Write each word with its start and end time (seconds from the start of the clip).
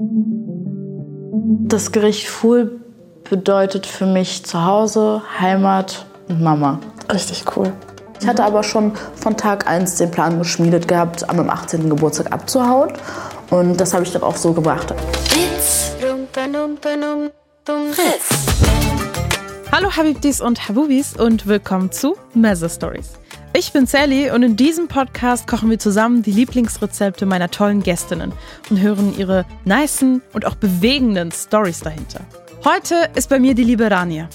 Das 0.00 1.90
Gericht 1.90 2.28
Fuhl 2.28 2.80
bedeutet 3.28 3.84
für 3.84 4.06
mich 4.06 4.44
Zuhause, 4.44 5.22
Heimat 5.40 6.06
und 6.28 6.40
Mama. 6.40 6.78
Richtig 7.12 7.44
cool. 7.56 7.72
Ich 8.20 8.28
hatte 8.28 8.44
aber 8.44 8.62
schon 8.62 8.92
von 9.16 9.36
Tag 9.36 9.66
1 9.66 9.96
den 9.96 10.12
Plan 10.12 10.38
geschmiedet 10.38 10.86
gehabt, 10.86 11.28
an 11.28 11.36
meinem 11.36 11.50
18. 11.50 11.90
Geburtstag 11.90 12.32
abzuhauen. 12.32 12.92
Und 13.50 13.80
das 13.80 13.92
habe 13.92 14.04
ich 14.04 14.12
dann 14.12 14.22
auch 14.22 14.36
so 14.36 14.52
gemacht. 14.52 14.94
Hallo 19.72 19.90
Habibdis 19.96 20.40
und 20.40 20.68
Habubis 20.68 21.16
und 21.16 21.48
willkommen 21.48 21.90
zu 21.90 22.14
Mezzo 22.34 22.68
Stories. 22.68 23.14
Ich 23.54 23.72
bin 23.72 23.86
Sally 23.86 24.30
und 24.30 24.42
in 24.42 24.56
diesem 24.56 24.88
Podcast 24.88 25.46
kochen 25.46 25.70
wir 25.70 25.78
zusammen 25.78 26.22
die 26.22 26.32
Lieblingsrezepte 26.32 27.24
meiner 27.24 27.50
tollen 27.50 27.82
Gästinnen 27.82 28.32
und 28.68 28.80
hören 28.80 29.18
ihre 29.18 29.46
nicen 29.64 30.22
und 30.32 30.44
auch 30.44 30.54
bewegenden 30.54 31.32
Stories 31.32 31.80
dahinter. 31.80 32.20
Heute 32.64 33.08
ist 33.14 33.30
bei 33.30 33.40
mir 33.40 33.54
die 33.54 33.64
liebe 33.64 33.90
Rania. 33.90 34.28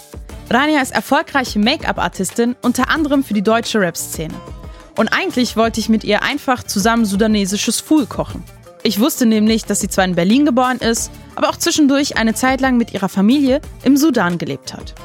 Rania 0.49 0.81
ist 0.81 0.93
erfolgreiche 0.93 1.59
Make-up-Artistin, 1.59 2.55
unter 2.63 2.89
anderem 2.89 3.23
für 3.23 3.33
die 3.33 3.43
deutsche 3.43 3.79
Rap-Szene. 3.79 4.33
Und 4.97 5.09
eigentlich 5.09 5.55
wollte 5.55 5.79
ich 5.79 5.89
mit 5.89 6.03
ihr 6.03 6.23
einfach 6.23 6.63
zusammen 6.63 7.05
sudanesisches 7.05 7.79
Fool 7.79 8.07
kochen. 8.07 8.43
Ich 8.81 8.99
wusste 8.99 9.25
nämlich, 9.25 9.63
dass 9.63 9.79
sie 9.79 9.89
zwar 9.89 10.05
in 10.05 10.15
Berlin 10.15 10.45
geboren 10.45 10.79
ist, 10.79 11.11
aber 11.35 11.49
auch 11.49 11.57
zwischendurch 11.57 12.17
eine 12.17 12.33
Zeit 12.33 12.61
lang 12.61 12.77
mit 12.77 12.93
ihrer 12.93 13.09
Familie 13.09 13.61
im 13.83 13.95
Sudan 13.95 14.37
gelebt 14.37 14.73
hat. 14.73 14.95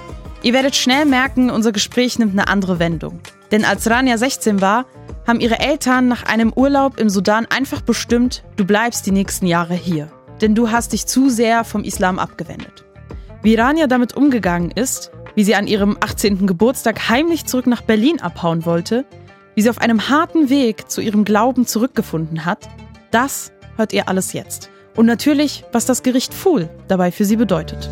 Ihr 0.43 0.55
werdet 0.55 0.77
schnell 0.77 1.05
merken, 1.05 1.51
unser 1.51 1.73
Gespräch 1.73 2.19
nimmt 2.19 2.33
eine 2.33 2.49
andere 2.49 2.79
Wendung. 2.79 3.21
Denn 3.51 3.65
als 3.65 3.89
Rania 3.89 4.19
16 4.19 4.61
war, 4.61 4.87
haben 5.27 5.41
ihre 5.41 5.59
Eltern 5.59 6.09
nach 6.09 6.25
einem 6.25 6.53
Urlaub 6.53 6.99
im 6.99 7.11
Sudan 7.11 7.47
einfach 7.47 7.81
bestimmt, 7.81 8.45
du 8.57 8.65
bleibst 8.65 9.07
die 9.07 9.13
nächsten 9.13 9.47
Jahre 9.47 9.75
hier. 9.75 10.11
Denn 10.41 10.55
du 10.55 10.71
hast 10.71 10.93
dich 10.93 11.07
zu 11.07 11.29
sehr 11.31 11.65
vom 11.65 11.85
Islam 11.85 12.19
abgewendet. 12.19 12.85
Wie 13.43 13.55
Rania 13.55 13.87
damit 13.87 14.15
umgegangen 14.15 14.71
ist, 14.71 15.11
wie 15.35 15.45
sie 15.45 15.55
an 15.55 15.67
ihrem 15.67 15.97
18. 16.01 16.47
Geburtstag 16.47 17.09
heimlich 17.09 17.47
zurück 17.47 17.67
nach 17.67 17.83
Berlin 17.83 18.21
abhauen 18.21 18.65
wollte, 18.65 19.05
wie 19.55 19.63
sie 19.63 19.71
auf 19.71 19.79
einem 19.79 20.09
harten 20.09 20.51
Weg 20.51 20.91
zu 20.91 21.01
ihrem 21.01 21.25
Glauben 21.25 21.67
zurückgefunden 21.67 22.45
hat, 22.45 22.69
das 23.11 23.53
hört 23.77 23.93
ihr 23.93 24.09
alles 24.09 24.33
jetzt. 24.33 24.71
Und 24.97 25.07
natürlich, 25.07 25.65
was 25.73 25.87
das 25.87 26.03
Gericht 26.03 26.35
Fool 26.35 26.69
dabei 26.89 27.13
für 27.13 27.25
sie 27.25 27.37
bedeutet. 27.37 27.89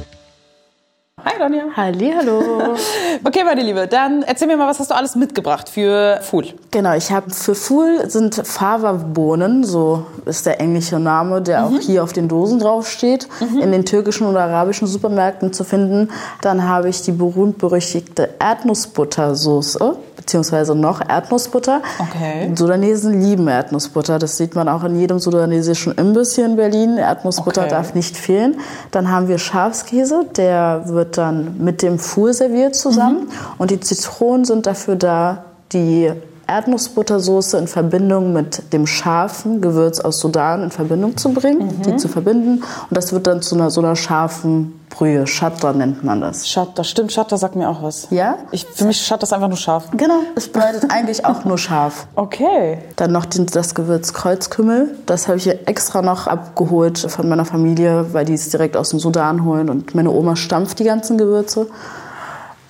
Hi 1.28 1.42
Ronja. 1.42 1.64
Halli, 1.77 2.14
hallo. 2.16 2.41
Okay, 3.24 3.42
meine 3.44 3.62
Liebe, 3.62 3.88
dann 3.88 4.22
erzähl 4.22 4.46
mir 4.46 4.56
mal, 4.56 4.69
was 4.69 4.78
hast 4.78 4.91
du 4.91 4.94
alles 4.94 5.16
mitgebracht 5.16 5.68
für 5.70 6.20
Fool? 6.22 6.48
Genau, 6.70 6.94
ich 6.94 7.10
habe 7.10 7.30
für 7.30 7.55
Fool 7.55 8.08
sind 8.08 8.34
Fava-Bohnen, 8.34 9.64
so 9.64 10.05
ist 10.27 10.44
der 10.46 10.60
englische 10.60 10.98
Name, 11.00 11.41
der 11.42 11.64
auch 11.64 11.78
hier 11.80 12.05
auf 12.05 12.12
den 12.12 12.28
Dosen 12.28 12.60
draufsteht, 12.60 13.27
in 13.60 13.72
den 13.72 13.84
türkischen 13.86 14.27
oder 14.27 14.42
arabischen 14.42 14.86
Supermärkten 14.86 15.52
zu 15.52 15.64
finden. 15.64 16.10
Dann 16.42 16.68
habe 16.68 16.88
ich 16.91 17.02
die 17.02 17.12
berühmt-berüchtigte 17.12 18.28
Erdnussbuttersoße, 18.38 19.96
beziehungsweise 20.16 20.74
noch 20.74 21.00
Erdnussbutter. 21.08 21.80
Okay. 21.98 22.52
Sudanesen 22.55 23.20
lieben 23.22 23.48
Erdnussbutter, 23.48 24.18
das 24.18 24.36
sieht 24.36 24.55
man 24.55 24.68
auch 24.68 24.84
in 24.84 25.00
jedem 25.00 25.18
sudanesischen 25.18 25.94
Imbiss 25.94 26.34
hier 26.34 26.44
in 26.44 26.56
Berlin. 26.56 26.98
Erdnussbutter 26.98 27.62
Okay. 27.62 27.70
darf 27.70 27.94
nicht 27.94 28.16
fehlen. 28.16 28.61
Dann 28.90 29.11
haben 29.11 29.27
wir 29.28 29.38
Schafskäse, 29.38 30.27
der 30.36 30.83
wird 30.86 31.16
dann 31.17 31.62
mit 31.62 31.83
dem 31.83 31.98
Fool 31.98 32.33
serviert 32.33 32.75
zusammen. 32.75 33.28
Und 33.59 33.70
die 33.70 33.81
Zitronen 33.81 34.45
sind 34.45 34.67
dafür 34.67 34.97
da, 34.97 35.45
die 35.73 36.12
Erdnussbuttersoße 36.47 37.58
in 37.58 37.66
Verbindung 37.66 38.33
mit 38.33 38.72
dem 38.72 38.86
scharfen 38.86 39.61
Gewürz 39.61 40.00
aus 40.00 40.20
Sudan 40.20 40.62
in 40.62 40.70
Verbindung 40.70 41.16
zu 41.16 41.33
bringen, 41.33 41.83
die 41.83 41.97
zu 41.97 42.08
verbinden. 42.08 42.62
Und 42.89 42.97
das 42.97 43.12
wird 43.12 43.27
dann 43.27 43.42
zu 43.42 43.56
einer 43.56 43.70
so 43.70 43.80
einer 43.80 43.97
scharfen 43.97 44.80
Brühe. 44.89 45.27
Shatta 45.27 45.72
nennt 45.72 46.05
man 46.05 46.20
das. 46.20 46.48
Shatter, 46.48 46.84
stimmt, 46.84 47.12
Shatter 47.12 47.36
sagt 47.36 47.56
mir 47.56 47.69
auch 47.69 47.83
was. 47.83 48.08
Ja? 48.11 48.36
Ich, 48.52 48.64
für 48.64 48.84
mich 48.84 49.05
Shatter 49.05 49.24
ist 49.24 49.33
einfach 49.33 49.48
nur 49.48 49.56
scharf. 49.56 49.89
Genau. 49.92 50.20
Es 50.36 50.48
bedeutet 50.48 50.90
eigentlich 50.90 51.24
auch 51.24 51.45
nur 51.45 51.58
scharf. 51.58 52.07
Okay. 52.14 52.78
Dann 52.96 53.13
noch 53.13 53.27
den, 53.27 53.46
das 53.46 53.74
Gewürz 53.74 54.13
Kreuzkümmel. 54.13 54.96
Das 55.07 55.27
habe 55.27 55.39
ich 55.39 55.45
hier 55.45 55.68
extra 55.68 56.01
noch 56.01 56.27
abgeholt 56.27 56.98
von 56.98 57.28
meiner 57.28 57.45
Familie, 57.45 58.13
weil 58.13 58.24
die 58.24 58.34
es 58.34 58.48
direkt 58.48 58.77
aus 58.77 58.90
dem 58.90 59.01
Sudan 59.01 59.45
holen. 59.45 59.68
Und 59.68 59.95
meine 59.95 60.11
Oma 60.11 60.36
stampft 60.36 60.78
die 60.78 60.84
ganzen 60.84 61.18
Gewürze. 61.18 61.67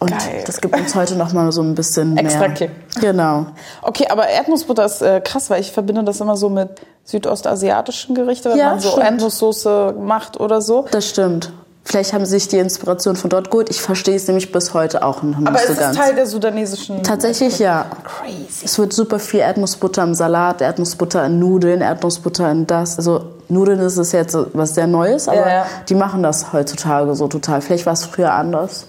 Und 0.07 0.19
Geil. 0.19 0.45
das 0.47 0.61
gibt 0.61 0.77
uns 0.79 0.95
heute 0.95 1.17
noch 1.17 1.33
mal 1.33 1.51
so 1.53 1.63
ein 1.63 1.75
bisschen 1.75 2.17
Extra 2.17 2.41
mehr. 2.49 2.51
Kick. 2.55 2.71
Genau. 3.01 3.47
Okay, 3.83 4.07
aber 4.09 4.29
Erdnussbutter 4.29 4.85
ist 4.85 5.03
äh, 5.03 5.21
krass, 5.21 5.51
weil 5.51 5.61
ich 5.61 5.73
verbinde 5.73 6.05
das 6.05 6.21
immer 6.21 6.37
so 6.37 6.49
mit 6.49 6.71
südostasiatischen 7.05 8.15
Gerichten, 8.15 8.51
wenn 8.51 8.59
Ja, 8.59 8.71
man 8.71 8.81
so 8.81 8.91
stimmt. 8.91 9.05
Erdnusssoße 9.05 9.95
macht 9.99 10.39
oder 10.41 10.61
so. 10.63 10.85
Das 10.91 11.09
stimmt. 11.09 11.53
Vielleicht 11.85 12.13
haben 12.13 12.25
sie 12.25 12.33
sich 12.33 12.49
die 12.49 12.59
Inspiration 12.59 13.15
von 13.15 13.31
dort 13.31 13.49
geholt. 13.51 13.71
Ich 13.71 13.81
verstehe 13.81 14.17
es 14.17 14.27
nämlich 14.27 14.51
bis 14.51 14.75
heute 14.75 15.05
auch 15.05 15.23
noch 15.23 15.39
nicht 15.39 15.47
Aber 15.49 15.59
so 15.59 15.73
es 15.73 15.79
ganz. 15.79 15.97
ist 15.97 16.03
Teil 16.03 16.15
der 16.17 16.27
sudanesischen... 16.27 17.03
Tatsächlich 17.05 17.61
ja. 17.61 17.87
Crazy. 18.03 18.65
Es 18.65 18.77
wird 18.77 18.93
super 18.93 19.21
viel 19.21 19.39
Erdnussbutter 19.41 20.03
im 20.03 20.13
Salat, 20.15 20.61
Erdnussbutter 20.63 21.25
in 21.27 21.39
Nudeln, 21.39 21.83
Erdnussbutter 21.83 22.51
in 22.51 22.67
das. 22.67 22.97
Also 22.99 23.27
Nudeln 23.49 23.79
ist 23.79 23.99
es 23.99 24.11
jetzt 24.11 24.37
was 24.53 24.75
sehr 24.75 24.89
Neues, 24.89 25.29
aber 25.29 25.39
Ja, 25.39 25.49
ja. 25.49 25.67
die 25.89 25.95
machen 25.95 26.25
das 26.25 26.53
heutzutage 26.53 27.15
so 27.15 27.29
total. 27.29 27.61
Vielleicht 27.61 27.87
war 27.87 27.93
es 27.93 28.05
früher 28.05 28.33
anders. 28.33 28.87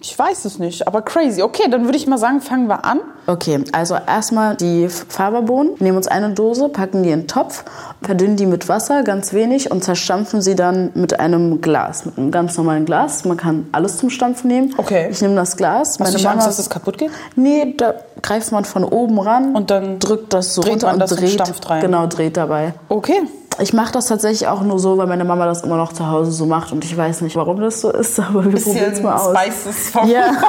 Ich 0.00 0.18
weiß 0.18 0.44
es 0.44 0.58
nicht, 0.58 0.86
aber 0.86 1.02
crazy. 1.02 1.42
Okay, 1.42 1.68
dann 1.70 1.84
würde 1.84 1.96
ich 1.96 2.06
mal 2.06 2.18
sagen, 2.18 2.40
fangen 2.40 2.68
wir 2.68 2.84
an. 2.84 3.00
Okay, 3.26 3.62
also 3.72 3.94
erstmal 3.94 4.56
die 4.56 4.88
Faberbohnen. 4.88 5.72
Nehmen 5.80 5.96
uns 5.96 6.08
eine 6.08 6.30
Dose, 6.30 6.68
packen 6.68 7.02
die 7.02 7.10
in 7.10 7.20
den 7.20 7.28
Topf, 7.28 7.64
verdünnen 8.02 8.36
die 8.36 8.46
mit 8.46 8.68
Wasser, 8.68 9.02
ganz 9.02 9.32
wenig 9.32 9.70
und 9.70 9.82
zerstampfen 9.82 10.40
sie 10.40 10.54
dann 10.54 10.90
mit 10.94 11.18
einem 11.18 11.60
Glas, 11.60 12.06
mit 12.06 12.16
einem 12.16 12.30
ganz 12.30 12.56
normalen 12.56 12.84
Glas. 12.84 13.24
Man 13.24 13.36
kann 13.36 13.66
alles 13.72 13.98
zum 13.98 14.10
Stampfen 14.10 14.48
nehmen. 14.48 14.74
Okay. 14.76 15.08
Ich 15.10 15.20
nehme 15.20 15.34
das 15.34 15.56
Glas. 15.56 15.98
Hast 15.98 16.12
du 16.12 16.16
nicht 16.16 16.26
Angst, 16.26 16.46
dass 16.46 16.58
es 16.58 16.70
kaputt 16.70 16.98
geht? 16.98 17.10
Nee, 17.36 17.74
da 17.76 17.94
greift 18.22 18.52
man 18.52 18.64
von 18.64 18.84
oben 18.84 19.18
ran 19.18 19.54
Und 19.54 19.70
dann 19.70 19.98
drückt 19.98 20.32
das 20.32 20.54
so 20.54 20.62
dreht 20.62 20.84
runter 20.84 20.92
und 20.92 21.10
dreht. 21.10 21.80
Genau, 21.80 22.06
dreht 22.06 22.36
dabei. 22.36 22.74
Okay. 22.88 23.22
Ich 23.60 23.72
mache 23.72 23.92
das 23.92 24.06
tatsächlich 24.06 24.46
auch 24.48 24.62
nur 24.62 24.78
so, 24.78 24.98
weil 24.98 25.06
meine 25.08 25.24
Mama 25.24 25.44
das 25.46 25.62
immer 25.62 25.76
noch 25.76 25.92
zu 25.92 26.06
Hause 26.08 26.30
so 26.30 26.46
macht 26.46 26.70
und 26.72 26.84
ich 26.84 26.96
weiß 26.96 27.22
nicht, 27.22 27.34
warum 27.36 27.60
das 27.60 27.80
so 27.80 27.90
ist, 27.90 28.18
aber 28.20 28.44
wir 28.44 28.60
probieren 28.62 28.92
es 28.92 29.02
mal 29.02 29.16
aus. 29.16 29.36
Spices 29.36 29.90
vom 29.90 30.08
Ja. 30.08 30.30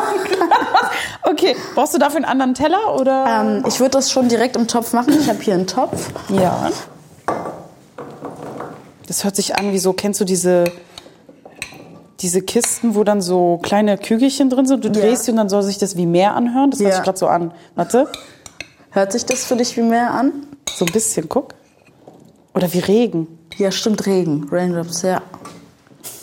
Okay, 1.24 1.56
brauchst 1.76 1.94
du 1.94 2.00
dafür 2.00 2.18
einen 2.18 2.26
anderen 2.26 2.54
Teller 2.56 2.96
oder? 3.00 3.26
Ähm, 3.42 3.64
ich 3.68 3.80
würde 3.80 3.92
das 3.92 4.10
schon 4.12 4.30
direkt 4.30 4.56
im 4.56 4.68
Topf 4.68 4.94
machen. 4.94 5.14
Ich 5.20 5.30
habe 5.30 5.40
hier 5.42 5.54
einen 5.54 5.68
Topf. 5.68 6.10
ja. 6.30 6.70
Das 9.08 9.24
hört 9.24 9.36
sich 9.36 9.56
an 9.58 9.72
wie 9.72 9.80
so, 9.80 9.94
kennst 9.94 10.20
du 10.22 10.26
diese, 10.26 10.66
diese 12.22 12.42
Kisten, 12.42 12.96
wo 12.96 13.04
dann 13.04 13.22
so 13.22 13.60
kleine 13.62 13.98
Kügelchen 13.98 14.50
drin 14.50 14.66
sind? 14.66 14.86
Du 14.86 14.90
drehst 14.92 15.26
sie 15.26 15.32
und 15.32 15.38
dann 15.38 15.50
soll 15.50 15.64
sich 15.64 15.78
das 15.78 15.98
wie 15.98 16.06
Meer 16.06 16.36
anhören? 16.36 16.72
Das 16.72 16.80
hört 16.80 16.90
Ja. 16.90 16.96
sich 16.98 17.04
gerade 17.04 17.18
so 17.18 17.28
an. 17.28 17.52
Warte, 17.76 18.08
Hört 18.92 19.12
sich 19.12 19.26
das 19.26 19.44
für 19.46 19.56
dich 19.56 19.76
wie 19.78 19.82
mehr 19.84 20.12
an? 20.12 20.32
so 20.76 20.86
ein 20.86 20.92
bisschen, 20.92 21.28
guck. 21.30 21.54
Oder 22.54 22.72
wie 22.74 22.80
Regen. 22.80 23.28
Ja, 23.58 23.72
stimmt, 23.72 24.06
Regen. 24.06 24.48
Raindrops, 24.52 25.02
ja. 25.04 25.22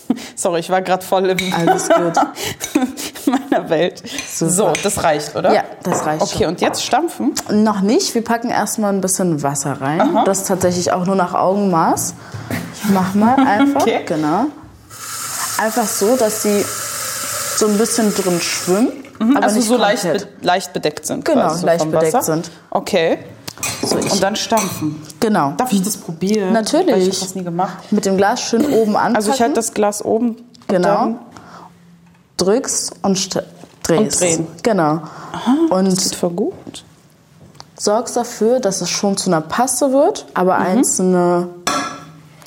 Sorry, 0.37 0.61
ich 0.61 0.71
war 0.71 0.83
gerade 0.83 1.05
voll 1.05 1.31
im 1.31 1.39
Alles 1.53 1.89
gut. 1.89 2.15
meiner 3.27 3.69
Welt. 3.69 4.03
Super. 4.33 4.51
So, 4.51 4.73
das 4.83 5.03
reicht, 5.03 5.35
oder? 5.35 5.53
Ja, 5.53 5.65
das 5.83 6.07
reicht 6.07 6.23
Okay, 6.23 6.47
und 6.47 6.61
jetzt 6.61 6.85
stampfen? 6.85 7.35
Noch 7.51 7.81
nicht. 7.81 8.15
Wir 8.15 8.23
packen 8.23 8.51
erstmal 8.51 8.93
ein 8.93 9.01
bisschen 9.01 9.43
Wasser 9.43 9.81
rein. 9.81 10.21
Das 10.25 10.43
ist 10.43 10.49
tatsächlich 10.49 10.93
auch 10.93 11.07
nur 11.07 11.17
nach 11.17 11.35
Augenmaß. 11.35 12.15
Ich 12.85 12.91
mach 12.91 13.15
mal 13.15 13.35
einfach. 13.47 13.83
Okay. 13.83 14.03
Genau. 14.07 14.47
Einfach 15.59 15.87
so, 15.87 16.17
dass 16.17 16.43
sie 16.43 16.65
so 17.57 17.67
ein 17.67 17.79
bisschen 17.79 18.15
drin 18.15 18.41
schwimmen. 18.41 18.89
Aber 19.19 19.45
also 19.45 19.57
nicht 19.57 19.69
so 19.69 19.77
leicht, 19.77 20.03
be 20.03 20.29
leicht 20.43 20.73
bedeckt 20.75 21.07
sind. 21.07 21.25
Genau, 21.25 21.55
so 21.55 21.65
leicht 21.65 21.91
bedeckt 21.91 22.13
Wasser. 22.13 22.35
sind. 22.35 22.51
Okay. 22.71 23.19
So, 23.83 23.97
Und 23.97 24.23
dann 24.23 24.37
stampfen. 24.37 25.03
Genau. 25.21 25.53
Darf 25.57 25.73
ich 25.73 25.83
das 25.83 25.97
probieren? 25.97 26.53
Natürlich. 26.53 26.93
Weil 26.95 27.03
ich 27.03 27.09
habe 27.17 27.21
das 27.21 27.35
nie 27.35 27.45
gemacht. 27.45 27.93
Mit 27.93 28.05
dem 28.07 28.17
Glas 28.17 28.41
schön 28.43 28.65
oben 28.67 28.97
anpacken. 28.97 29.17
Also 29.17 29.33
ich 29.33 29.41
halte 29.41 29.55
das 29.55 29.73
Glas 29.75 30.05
oben. 30.05 30.37
Genau. 30.69 31.17
Drückst 32.37 32.93
und 33.03 33.17
st- 33.19 33.43
drehst. 33.83 34.21
Und 34.21 34.21
drehen. 34.21 34.47
Genau. 34.63 35.01
und 35.71 35.87
das 35.87 36.05
geht 36.11 36.15
voll 36.17 36.31
gut. 36.31 36.85
sorgst 37.79 38.17
dafür, 38.17 38.59
dass 38.61 38.81
es 38.81 38.89
schon 38.91 39.17
zu 39.19 39.29
einer 39.31 39.43
Paste 39.43 39.93
wird, 39.93 40.27
aber 40.35 40.59
Mhm. 40.59 40.67
einzelne, 40.67 41.49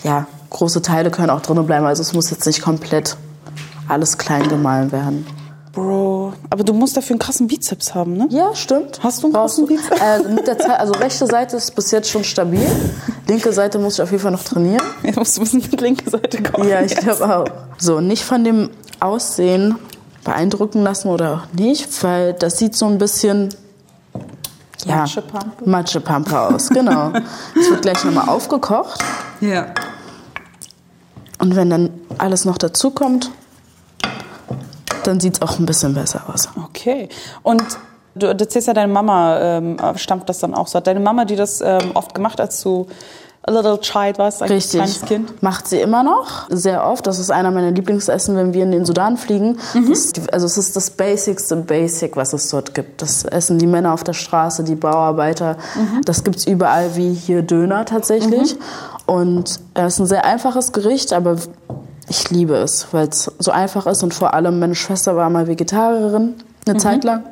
ja, 0.04 0.25
große 0.50 0.81
Teile 0.81 1.12
können 1.12 1.30
auch 1.30 1.42
drinnen 1.42 1.65
bleiben. 1.68 1.86
Also 1.86 2.01
es 2.01 2.13
muss 2.13 2.31
jetzt 2.31 2.45
nicht 2.48 2.62
komplett 2.63 3.15
alles 3.88 4.18
klein 4.18 4.48
gemahlen 4.50 4.92
werden. 4.92 5.25
Aber 6.51 6.63
du 6.63 6.74
musst 6.74 6.98
dafür 6.98 7.13
einen 7.13 7.19
krassen 7.19 7.48
Bizeps 7.48 7.94
haben, 7.94 8.18
ne? 8.18 8.28
Ja, 8.31 8.56
stimmt. 8.56 9.00
Hast 9.04 9.22
du 9.22 9.28
einen 9.28 9.34
Brauchst 9.34 9.57
großen 9.57 9.68
du- 9.68 9.81
Bizeps? 9.84 10.01
Äh, 10.01 10.34
mit 10.34 10.48
der 10.48 10.57
Zeit, 10.57 10.80
also 10.80 10.94
rechte 10.94 11.28
Seite 11.28 11.57
ist 11.57 11.75
bis 11.75 11.92
jetzt 11.92 12.10
schon 12.10 12.24
stabil. 12.24 12.66
Linke 13.28 13.54
Seite 13.54 13.78
muss 13.78 13.94
ich 13.96 14.01
auf 14.01 14.10
jeden 14.10 14.24
Fall 14.24 14.31
noch 14.31 14.44
trainieren. 14.44 14.81
Du 15.04 15.12
musst 15.19 15.38
ein 15.38 15.44
bisschen 15.44 15.62
mit 15.69 15.80
linke 15.81 16.10
Seite 16.10 16.42
kommen. 16.42 16.68
Ja, 16.68 16.81
ich 16.81 16.96
glaube 16.96 17.24
auch. 17.38 17.46
So, 17.78 18.00
nicht 18.01 18.24
von 18.24 18.44
dem 18.44 18.72
Aussehen 19.00 19.75
beeindrucken 20.24 20.81
lassen 20.84 21.10
oder 21.10 21.34
auch 21.34 21.54
nicht, 21.54 22.04
weil 22.04 22.34
das 22.34 22.57
sieht 22.57 22.75
so 22.75 22.88
ein 22.88 22.98
bisschen 22.98 23.50
ja, 24.86 24.98
Matschepampe? 24.98 25.69
Matschepampe 25.69 26.40
aus, 26.40 26.69
genau. 26.69 27.12
Es 27.60 27.69
wird 27.69 27.84
gleich 27.84 28.04
nochmal 28.04 28.28
aufgekocht. 28.28 29.00
Ja. 29.42 29.68
Und 31.38 31.56
wenn 31.56 31.69
dann 31.69 31.90
alles 32.18 32.44
noch 32.46 32.57
dazu 32.57 32.90
kommt, 32.92 33.30
dann 35.04 35.19
sieht 35.19 35.36
es 35.36 35.42
auch 35.42 35.60
ein 35.60 35.66
bisschen 35.66 35.94
besser 35.94 36.24
aus. 36.34 36.50
Okay. 36.66 37.10
Und 37.44 37.63
du 38.16 38.28
erzählst 38.28 38.68
ja, 38.68 38.74
deine 38.74 38.92
Mama 38.92 39.40
ähm, 39.40 39.78
stammt 39.96 40.30
das 40.30 40.40
dann 40.40 40.54
auch 40.54 40.68
so. 40.68 40.78
Hat 40.78 40.88
deine 40.88 41.00
Mama, 41.00 41.25
die 41.25 41.36
das 41.36 41.62
ähm, 41.62 41.92
oft 41.94 42.13
gemacht, 42.13 42.40
als 42.40 42.62
du 42.62 42.88
a 43.44 43.51
little 43.51 43.80
child 43.80 44.19
warst, 44.19 44.44
ein 44.44 44.50
Richtig. 44.50 44.80
kleines 44.80 45.01
Kind? 45.01 45.42
Macht 45.42 45.68
sie 45.68 45.80
immer 45.80 46.04
noch, 46.04 46.48
sehr 46.50 46.86
oft. 46.86 47.07
Das 47.07 47.19
ist 47.19 47.31
einer 47.31 47.51
meiner 47.51 47.72
Lieblingsessen, 47.72 48.36
wenn 48.36 48.54
wir 48.54 48.63
in 48.63 48.72
den 48.72 48.86
Sudan 48.86 49.18
fliegen. 49.18 49.57
Mhm. 49.74 49.90
Das, 49.90 50.13
also 50.31 50.46
es 50.46 50.57
ist 50.57 50.75
das 50.75 50.92
Basicste 50.92 51.56
Basic, 51.56 52.16
was 52.16 52.34
es 52.34 52.50
dort 52.50 52.75
gibt. 52.75 53.01
Das 53.01 53.24
essen 53.24 53.57
die 53.57 53.68
Männer 53.68 53.94
auf 53.94 54.04
der 54.04 54.13
Straße, 54.13 54.63
die 54.63 54.75
Bauarbeiter. 54.75 55.57
Mhm. 55.75 56.01
Das 56.06 56.24
gibt's 56.24 56.46
überall 56.46 56.96
wie 56.96 57.13
hier 57.13 57.42
Döner 57.42 57.86
tatsächlich. 57.86 58.56
Und 59.06 59.60
es 59.74 59.94
ist 59.94 60.00
ein 60.00 60.06
sehr 60.06 60.25
einfaches 60.25 60.72
Gericht, 60.72 61.13
aber 61.13 61.38
ich 62.09 62.29
liebe 62.29 62.56
es, 62.56 62.88
weil 62.91 63.07
es 63.07 63.31
so 63.39 63.51
einfach 63.51 63.85
ist. 63.88 64.03
Und 64.03 64.13
vor 64.13 64.33
allem, 64.33 64.59
meine 64.59 64.75
Schwester 64.75 65.15
war 65.15 65.29
mal 65.29 65.47
Vegetarierin, 65.47 66.35
eine 66.65 66.75
Mhm. 66.75 66.79
Zeit 66.79 67.03
lang. 67.03 67.23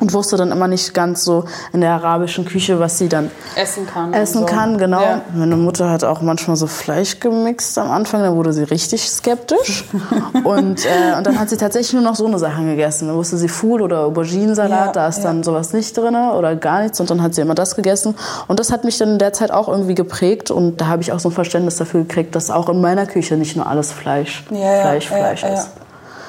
Und 0.00 0.12
wusste 0.14 0.36
dann 0.36 0.50
immer 0.50 0.66
nicht 0.66 0.94
ganz 0.94 1.24
so 1.24 1.44
in 1.72 1.82
der 1.82 1.92
arabischen 1.92 2.46
Küche, 2.46 2.80
was 2.80 2.98
sie 2.98 3.08
dann 3.08 3.30
Essen 3.54 3.86
kann. 3.86 4.12
essen 4.14 4.40
so. 4.40 4.46
kann, 4.46 4.78
genau. 4.78 5.00
Ja. 5.00 5.20
Meine 5.34 5.56
Mutter 5.56 5.90
hat 5.90 6.04
auch 6.04 6.22
manchmal 6.22 6.56
so 6.56 6.66
Fleisch 6.66 7.20
gemixt 7.20 7.76
am 7.78 7.90
Anfang, 7.90 8.22
da 8.22 8.34
wurde 8.34 8.52
sie 8.52 8.64
richtig 8.64 9.08
skeptisch. 9.10 9.84
und, 10.44 10.84
äh, 10.86 11.16
und 11.16 11.26
dann 11.26 11.38
hat 11.38 11.50
sie 11.50 11.56
tatsächlich 11.56 11.92
nur 11.92 12.02
noch 12.02 12.16
so 12.16 12.26
eine 12.26 12.38
Sachen 12.38 12.66
gegessen. 12.66 13.08
Dann 13.08 13.16
wusste 13.16 13.36
sie 13.36 13.48
Food 13.48 13.82
oder 13.82 14.00
Auberginensalat, 14.00 14.86
Ja, 14.86 14.92
da 14.92 15.08
ist 15.08 15.18
ja. 15.18 15.24
dann 15.24 15.42
sowas 15.42 15.72
nicht 15.72 15.96
drin 15.96 16.16
oder 16.16 16.56
gar 16.56 16.82
nichts 16.82 16.98
und 17.00 17.10
dann 17.10 17.22
hat 17.22 17.34
sie 17.34 17.42
immer 17.42 17.54
das 17.54 17.76
gegessen. 17.76 18.14
Und 18.48 18.58
das 18.58 18.72
hat 18.72 18.84
mich 18.84 18.98
dann 18.98 19.10
in 19.10 19.18
der 19.18 19.32
Zeit 19.32 19.50
auch 19.50 19.68
irgendwie 19.68 19.94
geprägt 19.94 20.50
und 20.50 20.80
da 20.80 20.86
habe 20.86 21.02
ich 21.02 21.12
auch 21.12 21.20
so 21.20 21.28
ein 21.28 21.32
Verständnis 21.32 21.76
dafür 21.76 22.00
gekriegt, 22.02 22.34
dass 22.34 22.50
auch 22.50 22.68
in 22.68 22.80
meiner 22.80 23.06
Küche 23.06 23.36
nicht 23.36 23.56
nur 23.56 23.66
alles 23.66 23.92
Fleisch, 23.92 24.44
Fleisch, 24.48 25.08
Fleisch 25.08 25.44
ist. 25.44 25.70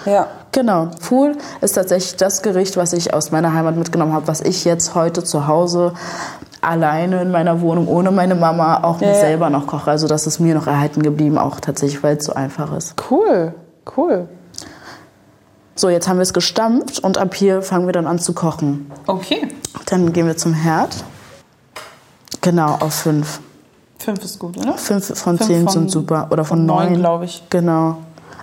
Ja. 0.06 0.27
Genau. 0.51 0.89
Fool 1.00 1.38
ist 1.62 1.74
tatsächlich 1.74 2.18
das 2.18 2.42
Gericht, 2.42 2.75
was 2.77 2.92
ich 2.94 3.13
aus 3.13 3.31
meiner 3.31 3.53
Heimat 3.53 3.77
mitgenommen 3.77 4.12
habe, 4.13 4.27
was 4.27 4.42
ich 4.42 4.65
jetzt 4.65 4.95
heute 4.95 5.24
zu 5.24 5.48
Hause 5.48 5.94
alleine 6.62 7.21
in 7.21 7.31
meiner 7.31 7.62
Wohnung 7.62 7.88
ohne 7.88 8.12
meine 8.12 8.36
Mama 8.36 8.83
auch 8.83 9.00
mir 9.00 9.07
Ja, 9.07 9.13
ja. 9.13 9.19
selber 9.19 9.50
noch 9.50 9.65
koche. 9.65 9.89
Also 9.89 10.07
das 10.07 10.27
ist 10.27 10.39
mir 10.39 10.53
noch 10.53 10.68
erhalten 10.68 11.01
geblieben, 11.03 11.38
auch 11.38 11.59
tatsächlich, 11.59 12.03
weil 12.03 12.18
es 12.18 12.25
so 12.25 12.33
einfach 12.33 12.75
ist. 12.75 12.95
Cool, 13.09 13.53
cool. 13.98 14.27
So, 15.75 15.89
jetzt 15.89 16.07
haben 16.07 16.18
wir 16.18 16.24
es 16.24 16.33
gestampft 16.33 17.00
und 17.00 17.18
ab 17.18 17.33
hier 17.33 17.62
fangen 17.62 17.86
wir 17.88 17.94
dann 17.94 18.06
an 18.06 18.19
zu 18.19 18.33
kochen. 18.33 18.92
Okay. 19.07 19.47
Dann 19.86 20.12
gehen 20.13 20.27
wir 20.27 20.36
zum 20.38 20.54
Herd. 20.54 21.04
Genau, 22.42 22.75
auf 22.80 22.94
fünf. 22.94 23.39
Fünf 23.97 24.24
ist 24.24 24.38
gut, 24.39 24.57
oder? 24.57 24.74
Fünf 24.74 25.18
von 25.18 25.38
Fünf 25.38 25.50
zehn 25.50 25.63
von- 25.63 25.71
sind 25.74 25.92
super. 25.92 26.27
Oder 26.31 26.44
von, 26.44 26.65
neun, 26.65 26.88
neun, 26.92 27.00
glaub 27.00 27.24
ich. 27.24 27.44
Genau. 27.50 27.97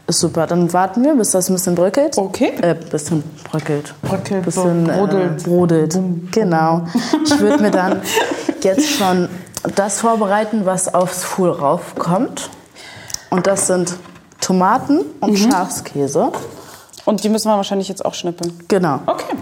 Ist 0.08 0.20
super. 0.20 0.46
Dann 0.46 0.72
warten 0.72 1.04
wir, 1.04 1.14
bis 1.14 1.30
das 1.32 1.48
ein 1.50 1.54
bisschen 1.54 1.74
bröckelt. 1.74 2.16
Okay. 2.16 2.52
Äh, 2.62 2.74
bisschen 2.74 3.22
bröckelt. 3.44 3.94
Bröckelt, 4.02 4.44
Bisschen 4.44 4.84
brodelt. 4.84 5.40
Äh, 5.42 5.44
brodelt. 5.48 5.98
Genau. 6.32 6.86
Ich 7.24 7.38
würde 7.38 7.62
mir 7.62 7.70
dann 7.70 8.00
jetzt 8.62 8.88
schon 8.88 9.28
das 9.76 10.00
vorbereiten, 10.00 10.64
was 10.64 10.92
aufs 10.94 11.22
Fool 11.24 11.50
raufkommt. 11.50 12.48
Und 13.30 13.46
das 13.46 13.66
sind 13.66 13.94
Tomaten 14.40 15.00
und 15.20 15.32
Mhm. 15.32 15.50
Schafskäse. 15.50 16.32
Und 17.04 17.22
die 17.22 17.28
müssen 17.28 17.48
wir 17.50 17.56
wahrscheinlich 17.56 17.88
jetzt 17.88 18.04
auch 18.04 18.14
schnippeln. 18.14 18.58
Genau. 18.68 19.00
Okay. 19.06 19.34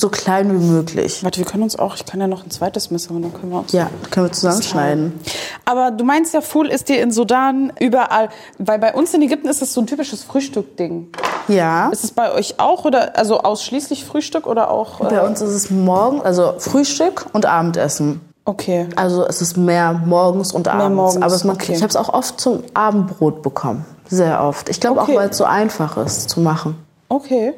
So 0.00 0.10
klein 0.10 0.48
wie 0.52 0.64
möglich. 0.64 1.24
Warte, 1.24 1.40
wir 1.40 1.44
können 1.44 1.64
uns 1.64 1.76
auch, 1.76 1.96
ich 1.96 2.06
kann 2.06 2.20
ja 2.20 2.28
noch 2.28 2.44
ein 2.44 2.52
zweites 2.52 2.92
Messer 2.92 3.10
und 3.10 3.22
dann 3.22 3.32
können 3.34 3.50
wir 3.50 3.58
uns. 3.58 3.72
Ja, 3.72 3.90
können 4.12 4.26
wir 4.26 4.32
zusammenschneiden. 4.32 5.18
Aber 5.64 5.90
du 5.90 6.04
meinst 6.04 6.32
ja, 6.34 6.40
Fool 6.40 6.68
ist 6.68 6.88
dir 6.88 7.02
in 7.02 7.10
Sudan 7.10 7.72
überall, 7.80 8.28
weil 8.58 8.78
bei 8.78 8.94
uns 8.94 9.12
in 9.12 9.22
Ägypten 9.22 9.48
ist 9.48 9.60
das 9.60 9.74
so 9.74 9.80
ein 9.80 9.88
typisches 9.88 10.22
Frühstückding. 10.22 11.08
Ja. 11.48 11.88
Ist 11.88 12.04
es 12.04 12.10
bei 12.12 12.30
euch 12.30 12.60
auch 12.60 12.84
oder 12.84 13.18
also 13.18 13.40
ausschließlich 13.40 14.04
Frühstück 14.04 14.46
oder 14.46 14.70
auch? 14.70 15.00
Bei 15.00 15.16
Äh, 15.16 15.26
uns 15.26 15.40
ist 15.40 15.50
es 15.50 15.68
morgen, 15.70 16.22
also 16.22 16.54
Frühstück 16.58 17.26
und 17.32 17.46
Abendessen. 17.46 18.20
okay. 18.44 18.86
Also 18.94 19.26
es 19.26 19.42
ist 19.42 19.56
mehr 19.56 19.94
morgens 19.94 20.52
und 20.52 20.68
abends. 20.68 20.94
morgens, 20.94 21.22
Aber 21.24 21.34
es, 21.34 21.42
man, 21.42 21.56
okay. 21.56 21.72
ich 21.72 21.82
habe 21.82 21.88
es 21.90 21.96
auch 21.96 22.10
oft 22.14 22.40
zum 22.40 22.62
Abendbrot 22.72 23.42
bekommen. 23.42 23.84
Sehr 24.08 24.44
oft. 24.44 24.68
Ich 24.68 24.78
glaube 24.78 25.00
Okay. 25.00 25.14
auch, 25.14 25.20
weil 25.20 25.30
es 25.30 25.36
so 25.36 25.44
einfach 25.44 25.96
ist 25.96 26.30
zu 26.30 26.38
machen. 26.40 26.76
Okay. 27.08 27.52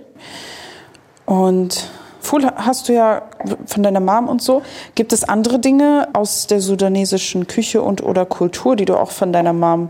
Und 1.27 1.91
Fool 2.31 2.47
hast 2.55 2.89
du 2.89 2.93
ja 2.93 3.23
von 3.67 3.83
deiner 3.83 3.99
Mom 3.99 4.29
und 4.29 4.41
so. 4.41 4.63
Gibt 4.95 5.13
es 5.13 5.25
andere 5.25 5.59
Dinge 5.59 6.07
aus 6.13 6.47
der 6.47 6.61
sudanesischen 6.61 7.49
Küche 7.49 7.83
und 7.83 8.05
oder 8.05 8.25
Kultur, 8.25 8.77
die 8.77 8.85
du 8.85 8.97
auch 8.97 9.11
von 9.11 9.33
deiner 9.33 9.53
Mom 9.53 9.89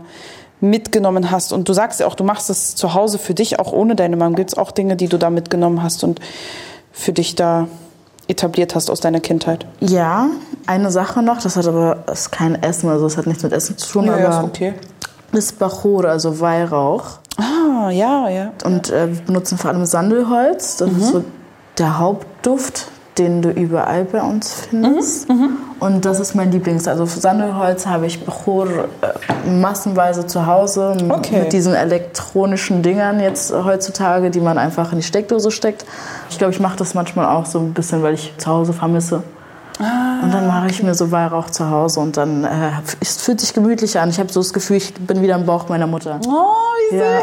mitgenommen 0.59 1.29
hast? 1.29 1.53
Und 1.53 1.69
du 1.69 1.73
sagst 1.73 1.99
ja 1.99 2.07
auch, 2.07 2.15
du 2.15 2.23
machst 2.23 2.49
es 2.49 2.73
zu 2.75 2.95
Hause 2.95 3.19
für 3.19 3.35
dich, 3.35 3.59
auch 3.59 3.71
ohne 3.71 3.95
deine 3.95 4.17
Mom. 4.17 4.33
Gibt 4.33 4.53
es 4.53 4.57
auch 4.57 4.71
Dinge, 4.71 4.95
die 4.95 5.07
du 5.07 5.19
da 5.19 5.29
mitgenommen 5.29 5.83
hast 5.83 6.03
und 6.03 6.19
für 6.91 7.13
dich 7.13 7.35
da 7.35 7.67
etabliert 8.27 8.73
hast 8.73 8.89
aus 8.89 9.01
deiner 9.01 9.19
Kindheit? 9.19 9.67
Ja, 9.79 10.25
eine 10.65 10.89
Sache 10.89 11.21
noch, 11.21 11.43
das 11.43 11.57
hat 11.57 11.67
aber 11.67 11.97
das 12.07 12.21
ist 12.21 12.31
kein 12.31 12.55
Essen, 12.63 12.89
also 12.89 13.05
es 13.05 13.17
hat 13.17 13.27
nichts 13.27 13.43
mit 13.43 13.53
Essen 13.53 13.77
zu 13.77 13.87
tun, 13.87 14.09
aber 14.09 14.45
okay. 14.45 14.73
das 15.31 15.51
Bachur, 15.51 16.05
also 16.05 16.39
Weihrauch. 16.39 17.19
Ah, 17.37 17.91
ja, 17.91 18.29
ja. 18.29 18.51
Und 18.65 18.89
äh, 18.89 19.13
wir 19.13 19.21
benutzen 19.25 19.59
vor 19.59 19.69
allem 19.69 19.85
Sandelholz. 19.85 20.77
Das 20.77 20.89
ist 20.91 21.11
so 21.11 21.23
der 21.77 21.99
Hauptduft, 21.99 22.87
den 23.17 23.41
du 23.41 23.49
überall 23.49 24.05
bei 24.05 24.21
uns 24.21 24.53
findest. 24.69 25.27
Und 25.79 26.05
das 26.05 26.19
ist 26.19 26.33
mein 26.35 26.51
Lieblings. 26.51 26.87
Also 26.87 27.05
Sandelholz 27.05 27.85
habe 27.85 28.05
ich 28.05 28.23
Bachur 28.25 28.67
äh, 29.01 29.49
massenweise 29.49 30.25
zu 30.27 30.45
Hause 30.45 30.95
Okay. 31.09 31.39
mit 31.41 31.53
diesen 31.53 31.73
elektronischen 31.73 32.83
Dingern 32.83 33.19
jetzt 33.19 33.51
heutzutage, 33.53 34.29
die 34.31 34.39
man 34.39 34.57
einfach 34.57 34.91
in 34.91 34.99
die 34.99 35.03
Steckdose 35.03 35.51
steckt. 35.51 35.85
Ich 36.29 36.37
glaube, 36.37 36.53
ich 36.53 36.59
mache 36.59 36.77
das 36.77 36.93
manchmal 36.93 37.25
auch 37.35 37.45
so 37.45 37.59
ein 37.59 37.73
bisschen, 37.73 38.01
weil 38.01 38.13
ich 38.13 38.33
zu 38.37 38.49
Hause 38.49 38.73
vermisse. 38.73 39.23
Und 39.81 40.31
dann 40.31 40.47
mache 40.47 40.67
ich 40.67 40.83
mir 40.83 40.93
so 40.93 41.11
Weihrauch 41.11 41.49
zu 41.49 41.69
Hause 41.69 41.99
und 41.99 42.17
dann 42.17 42.43
äh, 42.43 42.71
es 42.99 43.17
fühlt 43.17 43.41
sich 43.41 43.53
gemütlich 43.53 43.99
an. 43.99 44.09
Ich 44.09 44.19
habe 44.19 44.31
so 44.31 44.39
das 44.39 44.53
Gefühl, 44.53 44.77
ich 44.77 44.93
bin 44.93 45.21
wieder 45.21 45.35
im 45.35 45.45
Bauch 45.45 45.69
meiner 45.69 45.87
Mutter. 45.87 46.19
Oh, 46.27 46.45
wie. 46.91 46.97
Ja. 46.97 47.21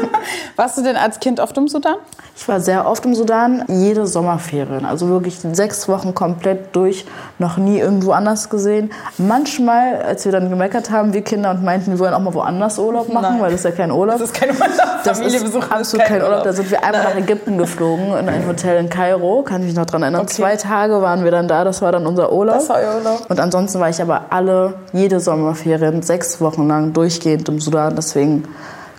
Warst 0.56 0.78
du 0.78 0.82
denn 0.82 0.96
als 0.96 1.18
Kind 1.18 1.40
oft 1.40 1.56
im 1.56 1.68
Sudan? 1.68 1.96
Ich 2.36 2.46
war 2.46 2.60
sehr 2.60 2.86
oft 2.86 3.04
im 3.04 3.14
Sudan, 3.14 3.64
jede 3.66 4.06
Sommerferien. 4.06 4.84
Also 4.84 5.08
wirklich 5.08 5.40
sechs 5.40 5.88
Wochen 5.88 6.14
komplett 6.14 6.74
durch, 6.76 7.04
noch 7.38 7.56
nie 7.56 7.80
irgendwo 7.80 8.12
anders 8.12 8.48
gesehen. 8.48 8.92
Manchmal, 9.18 10.02
als 10.02 10.24
wir 10.24 10.30
dann 10.30 10.48
gemeckert 10.48 10.92
haben, 10.92 11.12
wir 11.12 11.22
Kinder, 11.22 11.50
und 11.50 11.64
meinten, 11.64 11.90
wir 11.90 11.98
wollen 11.98 12.14
auch 12.14 12.20
mal 12.20 12.34
woanders 12.34 12.78
Urlaub 12.78 13.12
machen, 13.12 13.34
Nein. 13.34 13.40
weil 13.40 13.50
das 13.50 13.60
ist 13.60 13.64
ja 13.64 13.70
kein 13.72 13.90
Urlaub. 13.90 14.18
Das 14.18 14.30
ist 14.30 14.34
kein 14.34 14.50
Urlaub. 14.50 14.68
Das 15.04 15.18
ist 15.20 15.72
absolut 15.72 16.06
kein 16.06 16.22
Urlaub. 16.22 16.44
Da 16.44 16.52
sind 16.52 16.70
wir 16.70 16.84
einmal 16.84 17.02
nach 17.02 17.16
Ägypten 17.16 17.58
geflogen, 17.58 18.16
in 18.16 18.28
ein 18.28 18.46
Hotel 18.46 18.78
in 18.78 18.88
Kairo, 18.88 19.42
kann 19.42 19.62
ich 19.62 19.68
mich 19.68 19.76
noch 19.76 19.86
dran 19.86 20.02
erinnern. 20.02 20.22
Okay. 20.22 20.34
Zwei 20.34 20.56
Tage 20.56 21.02
waren 21.02 21.24
wir 21.24 21.30
dann 21.30 21.48
da, 21.48 21.64
das 21.64 21.82
war 21.82 21.87
dann 21.92 22.06
unser 22.06 22.32
Urlaub. 22.32 22.56
Das 22.56 22.68
war 22.68 22.76
euer 22.76 22.96
Urlaub. 22.96 23.26
Und 23.28 23.40
ansonsten 23.40 23.80
war 23.80 23.88
ich 23.88 24.00
aber 24.00 24.26
alle, 24.30 24.74
jede 24.92 25.20
Sommerferien, 25.20 26.02
sechs 26.02 26.40
Wochen 26.40 26.68
lang 26.68 26.92
durchgehend 26.92 27.48
im 27.48 27.60
Sudan. 27.60 27.96
Deswegen 27.96 28.44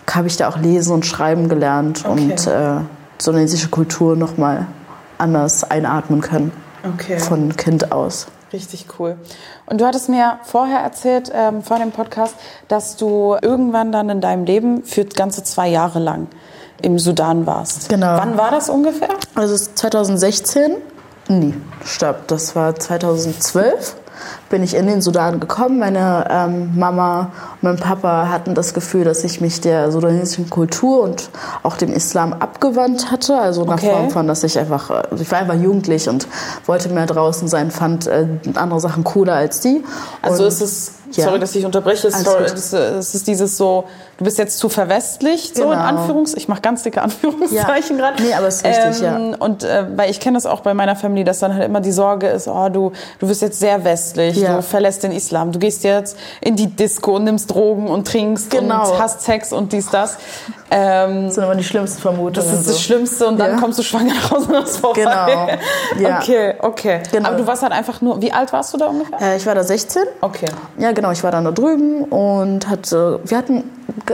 habe 0.09 0.27
ich 0.27 0.37
da 0.37 0.49
auch 0.49 0.57
lesen 0.57 0.93
und 0.93 1.05
schreiben 1.05 1.49
gelernt 1.49 2.05
und 2.05 2.47
äh, 2.47 2.81
sudanesische 3.19 3.69
Kultur 3.69 4.15
nochmal 4.15 4.67
anders 5.17 5.69
einatmen 5.69 6.21
können. 6.21 6.51
Okay. 6.95 7.19
Von 7.19 7.55
Kind 7.55 7.91
aus. 7.91 8.27
Richtig 8.51 8.87
cool. 8.97 9.17
Und 9.65 9.79
du 9.79 9.85
hattest 9.85 10.09
mir 10.09 10.39
vorher 10.43 10.79
erzählt, 10.79 11.31
ähm, 11.33 11.61
vor 11.61 11.77
dem 11.77 11.91
Podcast, 11.91 12.35
dass 12.67 12.95
du 12.95 13.35
irgendwann 13.41 13.91
dann 13.91 14.09
in 14.09 14.21
deinem 14.21 14.45
Leben 14.45 14.83
für 14.83 15.05
ganze 15.05 15.43
zwei 15.43 15.67
Jahre 15.67 15.99
lang 15.99 16.27
im 16.81 16.97
Sudan 16.97 17.45
warst. 17.45 17.89
Genau. 17.89 18.17
Wann 18.17 18.37
war 18.37 18.51
das 18.51 18.69
ungefähr? 18.69 19.09
Also 19.35 19.53
es 19.53 19.63
ist 19.63 19.77
2016, 19.77 20.71
nee, 21.29 21.53
stopp, 21.85 22.27
das 22.27 22.55
war 22.55 22.75
2012, 22.75 23.95
bin 24.49 24.63
ich 24.63 24.75
in 24.75 24.87
den 24.87 25.01
Sudan 25.01 25.39
gekommen. 25.39 25.79
Meine 25.79 26.25
ähm, 26.29 26.71
Mama 26.75 27.31
und 27.61 27.63
mein 27.63 27.77
Papa 27.77 28.27
hatten 28.29 28.55
das 28.55 28.73
Gefühl, 28.73 29.03
dass 29.03 29.23
ich 29.23 29.41
mich 29.41 29.61
der 29.61 29.91
sudanesischen 29.91 30.49
Kultur 30.49 31.01
und 31.03 31.29
auch 31.63 31.77
dem 31.77 31.93
Islam 31.93 32.33
abgewandt 32.33 33.11
hatte. 33.11 33.37
Also 33.37 33.61
in 33.61 33.67
der 33.67 33.75
Okay. 33.75 33.91
Form 33.91 34.09
von, 34.09 34.27
dass 34.27 34.43
ich 34.43 34.57
einfach, 34.57 34.89
äh, 34.89 35.03
ich 35.19 35.31
war 35.31 35.39
einfach 35.39 35.55
jugendlich 35.55 36.09
und 36.09 36.27
wollte 36.65 36.89
mehr 36.89 37.05
draußen 37.05 37.47
sein, 37.47 37.71
fand 37.71 38.07
äh, 38.07 38.25
andere 38.55 38.79
Sachen 38.79 39.03
cooler 39.03 39.33
als 39.35 39.59
die. 39.61 39.83
Also 40.21 40.43
und, 40.43 40.49
ist 40.49 40.61
es, 40.61 40.91
ja. 41.13 41.25
sorry, 41.25 41.39
dass 41.39 41.55
ich 41.55 41.65
unterbreche, 41.65 42.09
sorry, 42.11 42.45
es 42.45 42.73
es 42.73 43.15
ist 43.15 43.27
dieses 43.27 43.57
so, 43.57 43.85
du 44.17 44.23
bist 44.25 44.37
jetzt 44.37 44.59
zu 44.59 44.69
verwestlicht, 44.69 45.55
so 45.55 45.63
in 45.63 45.69
Genau. 45.69 45.81
Anführungs, 45.81 46.33
ich 46.35 46.47
mache 46.47 46.61
ganz 46.61 46.83
dicke 46.83 47.01
Anführungszeichen 47.01 47.97
Ja. 47.97 48.09
gerade. 48.09 48.23
Nee, 48.23 48.33
aber 48.33 48.47
ist 48.47 48.65
richtig, 48.65 49.07
Und 49.39 49.63
äh, 49.63 49.85
weil 49.95 50.09
ich 50.11 50.19
kenne 50.19 50.37
das 50.37 50.45
auch 50.45 50.61
bei 50.61 50.73
meiner 50.73 50.95
Familie, 50.95 51.23
dass 51.25 51.39
dann 51.39 51.53
halt 51.53 51.63
immer 51.65 51.81
die 51.81 51.91
Sorge 51.91 52.27
ist, 52.27 52.47
oh, 52.47 52.69
du, 52.69 52.91
du 53.19 53.27
bist 53.27 53.41
jetzt 53.41 53.59
sehr 53.59 53.83
westlich, 53.83 54.38
Ja. 54.41 54.55
Du 54.57 54.61
verlässt 54.61 55.03
den 55.03 55.11
Islam. 55.11 55.51
Du 55.51 55.59
gehst 55.59 55.83
jetzt 55.83 56.17
in 56.41 56.55
die 56.55 56.67
Disco 56.67 57.15
und 57.15 57.23
nimmst 57.25 57.51
Drogen 57.53 57.87
und 57.87 58.07
trinkst 58.07 58.49
Genau. 58.49 58.91
und 58.91 58.99
hast 58.99 59.21
Sex 59.21 59.51
und 59.53 59.71
dies, 59.73 59.89
das. 59.89 60.17
Ähm, 60.71 61.25
Das 61.25 61.35
sind 61.35 61.43
immer 61.45 61.55
die 61.55 61.63
schlimmsten 61.63 61.99
Vermutungen. 62.01 62.33
das 62.33 62.45
ist 62.53 62.65
so. 62.65 62.71
das 62.71 62.81
Schlimmste 62.81 63.27
und 63.27 63.39
dann 63.39 63.51
Ja. 63.53 63.57
kommst 63.59 63.79
du 63.79 63.83
schwanger 63.83 64.13
nach 64.13 64.31
Hause 64.31 64.45
und 64.47 64.53
das 64.53 64.69
ist 64.71 64.77
vorbei. 64.77 65.01
Genau. 65.01 65.47
Ja. 65.99 66.19
Okay, 66.19 66.53
okay. 66.59 67.01
Genau. 67.11 67.29
Aber 67.29 67.37
du 67.37 67.47
warst 67.47 67.63
halt 67.63 67.71
einfach 67.73 68.01
nur, 68.01 68.21
wie 68.21 68.31
alt 68.31 68.53
warst 68.53 68.73
du 68.73 68.77
da 68.77 68.87
ungefähr? 68.87 69.19
Äh, 69.19 69.37
ich 69.37 69.45
war 69.45 69.55
da 69.55 69.63
16. 69.63 70.03
Okay. 70.21 70.45
Ja, 70.77 70.91
genau, 70.91 71.11
ich 71.11 71.23
war 71.23 71.31
dann 71.31 71.43
da 71.45 71.51
drüben 71.51 72.03
und 72.03 72.69
hatte, 72.69 73.19
wir 73.25 73.37
hatten 73.37 73.63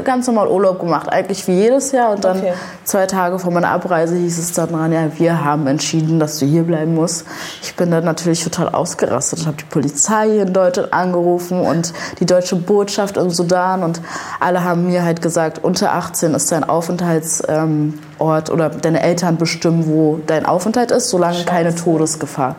ganz 0.05 0.25
normal 0.27 0.47
Urlaub 0.47 0.79
gemacht, 0.79 1.09
eigentlich 1.09 1.45
wie 1.47 1.53
jedes 1.59 1.91
Jahr. 1.91 2.11
Und 2.13 2.23
dann 2.23 2.37
Okay. 2.39 2.53
zwei 2.85 3.05
Tage 3.07 3.37
vor 3.39 3.51
meiner 3.51 3.69
Abreise 3.69 4.15
hieß 4.15 4.39
es 4.39 4.53
dann 4.53 4.69
dran, 4.69 4.91
ja, 4.93 5.07
wir 5.17 5.43
haben 5.43 5.67
entschieden, 5.67 6.19
dass 6.19 6.39
du 6.39 6.45
hier 6.45 6.63
bleiben 6.63 6.95
musst. 6.95 7.25
Ich 7.61 7.75
bin 7.75 7.91
dann 7.91 8.05
natürlich 8.05 8.41
total 8.43 8.69
ausgerastet 8.69 9.39
und 9.41 9.47
habe 9.47 9.57
die 9.57 9.65
Polizei 9.65 10.14
hier 10.23 10.43
in 10.43 10.53
Deutschland 10.53 10.93
angerufen 10.93 11.59
und 11.59 11.93
die 12.19 12.25
deutsche 12.25 12.55
Botschaft 12.55 13.17
im 13.17 13.29
Sudan 13.29 13.83
und 13.83 14.01
alle 14.39 14.63
haben 14.63 14.87
mir 14.87 15.03
halt 15.03 15.21
gesagt, 15.21 15.63
unter 15.63 15.93
18 15.93 16.33
ist 16.33 16.51
dein 16.51 16.63
Aufenthaltsort 16.63 17.49
ähm, 17.49 17.99
oder 18.19 18.69
deine 18.69 19.01
Eltern 19.01 19.37
bestimmen, 19.37 19.85
wo 19.87 20.19
dein 20.25 20.45
Aufenthalt 20.45 20.91
ist, 20.91 21.09
solange 21.09 21.43
keine 21.45 21.75
Todesgefahr. 21.75 22.55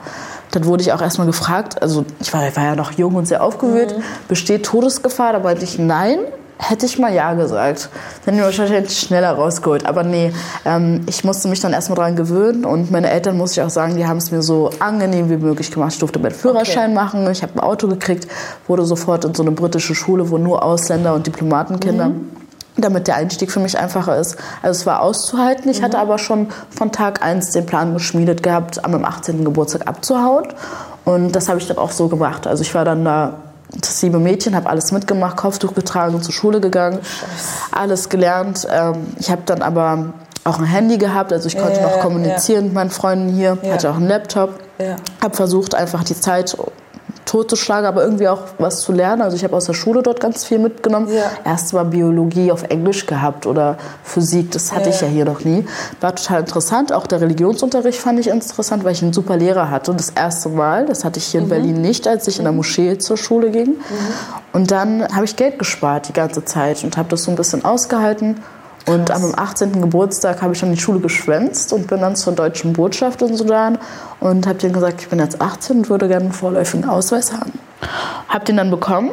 Dann 0.52 0.64
wurde 0.64 0.82
ich 0.82 0.92
auch 0.92 1.02
erstmal 1.02 1.26
gefragt, 1.26 1.82
also 1.82 2.04
ich 2.20 2.32
war, 2.32 2.40
war 2.56 2.64
ja 2.64 2.76
noch 2.76 2.92
jung 2.92 3.14
und 3.14 3.26
sehr 3.26 3.42
aufgewühlt, 3.42 3.94
besteht 4.28 4.64
Todesgefahr? 4.64 5.32
Da 5.32 5.38
meinte 5.40 5.64
ich 5.64 5.78
nein. 5.78 6.18
Hätte 6.58 6.86
ich 6.86 6.98
mal 6.98 7.12
ja 7.12 7.34
gesagt, 7.34 7.90
dann 8.24 8.34
hätten 8.34 8.38
wir 8.38 8.44
wahrscheinlich 8.44 8.98
schneller 8.98 9.32
rausgeholt. 9.32 9.84
Aber 9.84 10.02
nee, 10.02 10.32
ähm, 10.64 11.02
ich 11.06 11.22
musste 11.22 11.48
mich 11.48 11.60
dann 11.60 11.74
erstmal 11.74 11.96
dran 11.96 12.16
gewöhnen 12.16 12.64
und 12.64 12.90
meine 12.90 13.10
Eltern, 13.10 13.36
muss 13.36 13.52
ich 13.52 13.62
auch 13.62 13.70
sagen, 13.70 13.96
die 13.96 14.06
haben 14.06 14.16
es 14.16 14.30
mir 14.30 14.42
so 14.42 14.70
angenehm 14.78 15.28
wie 15.28 15.36
möglich 15.36 15.70
gemacht. 15.70 15.92
Ich 15.92 15.98
durfte 15.98 16.18
meinen 16.18 16.34
Führerschein 16.34 16.94
machen, 16.94 17.30
ich 17.30 17.42
habe 17.42 17.54
ein 17.54 17.60
Auto 17.60 17.88
gekriegt, 17.88 18.26
wurde 18.66 18.86
sofort 18.86 19.26
in 19.26 19.34
so 19.34 19.42
eine 19.42 19.52
britische 19.52 19.94
Schule, 19.94 20.30
wo 20.30 20.38
nur 20.38 20.62
Ausländer 20.62 21.14
und 21.14 21.26
Diplomatenkinder 21.26 22.12
damit 22.78 23.06
der 23.06 23.16
Einstieg 23.16 23.50
für 23.50 23.60
mich 23.60 23.78
einfacher 23.78 24.18
ist. 24.18 24.36
Also 24.62 24.80
es 24.80 24.86
war 24.86 25.00
auszuhalten. 25.00 25.70
Ich 25.70 25.82
hatte 25.82 25.98
aber 25.98 26.18
schon 26.18 26.48
von 26.70 26.92
Tag 26.92 27.22
eins 27.22 27.50
den 27.50 27.66
Plan 27.66 27.94
geschmiedet 27.94 28.42
gehabt, 28.42 28.84
am 28.84 29.04
18. 29.04 29.44
Geburtstag 29.44 29.88
abzuhauen. 29.88 30.48
Und 31.04 31.32
das 31.32 31.48
habe 31.48 31.58
ich 31.58 31.66
dann 31.66 31.78
auch 31.78 31.90
so 31.90 32.08
gemacht. 32.08 32.46
Also 32.46 32.62
ich 32.62 32.74
war 32.74 32.84
dann 32.84 33.04
da 33.04 33.34
das 33.80 34.02
liebe 34.02 34.18
Mädchen, 34.18 34.54
habe 34.56 34.68
alles 34.68 34.92
mitgemacht, 34.92 35.36
Kopftuch 35.36 35.74
getragen, 35.74 36.20
zur 36.22 36.32
Schule 36.32 36.60
gegangen, 36.60 36.98
alles 37.72 38.08
gelernt. 38.08 38.66
Ähm, 38.70 39.06
Ich 39.18 39.30
habe 39.30 39.42
dann 39.46 39.62
aber 39.62 40.12
auch 40.44 40.58
ein 40.58 40.64
Handy 40.64 40.96
gehabt, 40.98 41.32
also 41.32 41.48
ich 41.48 41.58
konnte 41.58 41.80
Ja, 41.80 41.86
noch 41.86 41.96
ja, 41.96 42.02
kommunizieren 42.02 42.64
mit 42.66 42.74
meinen 42.74 42.90
Freunden 42.90 43.28
hier, 43.30 43.58
Ja. 43.62 43.72
hatte 43.72 43.90
auch 43.90 43.96
einen 43.96 44.08
Laptop, 44.08 44.50
Ja. 44.78 44.96
habe 45.22 45.34
versucht 45.36 45.74
einfach 45.74 46.04
die 46.04 46.18
Zeit 46.18 46.56
totzuschlagen, 47.26 47.86
aber 47.86 48.02
irgendwie 48.02 48.28
auch 48.28 48.42
was 48.58 48.80
zu 48.80 48.92
lernen. 48.92 49.20
Also 49.20 49.36
ich 49.36 49.44
habe 49.44 49.54
aus 49.54 49.66
der 49.66 49.74
Schule 49.74 50.02
dort 50.02 50.20
ganz 50.20 50.44
viel 50.44 50.58
mitgenommen. 50.58 51.08
Ja. 51.12 51.24
Erst 51.44 51.74
mal 51.74 51.84
Biologie 51.84 52.50
auf 52.50 52.62
Englisch 52.70 53.04
gehabt 53.06 53.46
oder 53.46 53.76
Physik, 54.04 54.52
das 54.52 54.72
hatte 54.72 54.88
Ja. 54.88 54.94
ich 54.94 55.00
ja 55.02 55.08
hier 55.08 55.24
noch 55.24 55.44
nie. 55.44 55.66
War 56.00 56.14
total 56.14 56.40
interessant. 56.40 56.92
Auch 56.92 57.06
der 57.06 57.20
Religionsunterricht 57.20 57.98
fand 58.00 58.20
ich 58.20 58.28
interessant, 58.28 58.84
weil 58.84 58.92
ich 58.92 59.02
einen 59.02 59.12
super 59.12 59.36
Lehrer 59.36 59.70
hatte. 59.70 59.92
Das 59.92 60.10
erste 60.10 60.48
Mal, 60.48 60.86
das 60.86 61.04
hatte 61.04 61.18
ich 61.18 61.26
hier 61.26 61.40
in 61.40 61.48
Berlin 61.48 61.80
nicht, 61.82 62.08
als 62.08 62.26
ich 62.28 62.38
in 62.38 62.44
der 62.44 62.52
Moschee 62.52 62.96
zur 62.98 63.16
Schule 63.16 63.50
ging. 63.50 63.74
Und 64.52 64.70
dann 64.70 65.06
habe 65.14 65.24
ich 65.24 65.36
Geld 65.36 65.58
gespart 65.58 66.08
die 66.08 66.12
ganze 66.12 66.44
Zeit 66.44 66.82
und 66.84 66.96
habe 66.96 67.08
das 67.10 67.24
so 67.24 67.30
ein 67.30 67.36
bisschen 67.36 67.64
ausgehalten. 67.64 68.36
Und 68.86 69.10
am 69.10 69.34
18. 69.34 69.80
Geburtstag 69.80 70.42
habe 70.42 70.54
ich 70.54 70.60
dann 70.60 70.72
die 70.72 70.80
Schule 70.80 71.00
geschwänzt 71.00 71.72
und 71.72 71.88
bin 71.88 72.00
dann 72.00 72.14
zur 72.14 72.32
deutschen 72.34 72.72
Botschaft 72.72 73.20
in 73.20 73.36
Sudan 73.36 73.78
und 74.20 74.46
habe 74.46 74.58
denen 74.58 74.74
gesagt, 74.74 75.00
ich 75.00 75.08
bin 75.08 75.18
jetzt 75.18 75.40
18 75.40 75.78
und 75.78 75.90
würde 75.90 76.06
gerne 76.08 76.26
einen 76.26 76.32
vorläufigen 76.32 76.88
Ausweis 76.88 77.32
haben. 77.32 77.52
Hab 78.28 78.44
den 78.44 78.56
dann 78.56 78.70
bekommen. 78.70 79.10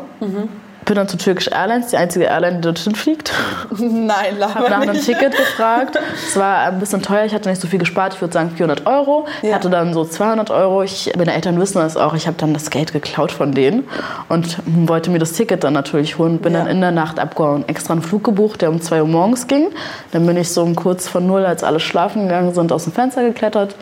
Bin 0.86 0.96
dann 0.96 1.08
zu 1.08 1.18
Turkish 1.18 1.48
Airlines, 1.48 1.88
die 1.88 1.98
einzige 1.98 2.26
Airline, 2.26 2.56
die 2.58 2.62
dorthin 2.62 2.94
fliegt. 2.96 3.32
Nein, 3.78 4.36
Hab 4.42 4.56
laber 4.56 4.70
nach 4.70 4.82
einem 4.82 4.92
nicht. 4.94 5.06
Ticket 5.06 5.36
gefragt. 5.36 5.98
Es 6.28 6.36
war 6.36 6.60
ein 6.60 6.80
bisschen 6.80 7.02
teuer, 7.02 7.24
ich 7.26 7.34
hatte 7.34 7.48
nicht 7.50 7.62
so 7.62 7.68
viel 7.68 7.80
gespart. 7.80 8.16
Ich 8.16 8.22
würde 8.22 8.34
sagen 8.34 8.52
400 8.52 8.86
Euro. 8.86 9.26
Ich 9.42 9.50
Ja. 9.50 9.56
hatte 9.56 9.70
dann 9.70 9.94
so 9.94 10.04
200 10.04 10.50
Euro. 10.52 10.84
Ich, 10.84 11.12
meine 11.18 11.34
Eltern 11.34 11.60
wissen 11.60 11.78
das 11.80 11.96
auch. 11.96 12.14
Ich 12.16 12.28
habe 12.28 12.36
dann 12.38 12.54
das 12.54 12.70
Geld 12.70 12.92
geklaut 12.92 13.32
von 13.32 13.54
denen 13.54 13.86
und 14.30 14.58
wollte 14.66 15.10
mir 15.10 15.20
das 15.20 15.32
Ticket 15.34 15.64
dann 15.64 15.74
natürlich 15.74 16.18
holen. 16.18 16.40
Bin 16.40 16.54
Ja. 16.54 16.60
dann 16.60 16.68
in 16.68 16.82
der 16.82 16.92
Nacht 16.92 17.20
abgehauen. 17.20 17.64
Extra 17.68 17.94
einen 17.94 18.02
Flug 18.02 18.24
gebucht, 18.26 18.62
der 18.62 18.70
um 18.70 18.82
2 18.82 19.02
Uhr 19.04 19.08
morgens 19.08 19.48
ging. 19.48 19.68
Dann 20.12 20.26
bin 20.26 20.36
ich 20.38 20.50
so 20.50 20.64
um 20.64 20.76
kurz 20.76 21.08
vor 21.08 21.22
null, 21.22 21.46
als 21.46 21.64
alle 21.64 21.80
schlafen 21.80 22.24
gegangen 22.24 22.54
sind, 22.54 22.72
aus 22.74 22.84
dem 22.84 22.94
Fenster 22.94 23.24
geklettert. 23.24 23.76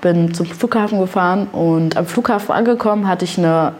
Bin 0.00 0.32
zum 0.34 0.46
Flughafen 0.46 1.00
gefahren 1.00 1.48
und 1.52 1.96
am 1.96 2.06
Flughafen 2.06 2.54
angekommen 2.54 3.08
hatte 3.08 3.24
ich 3.24 3.36
eine 3.38 3.72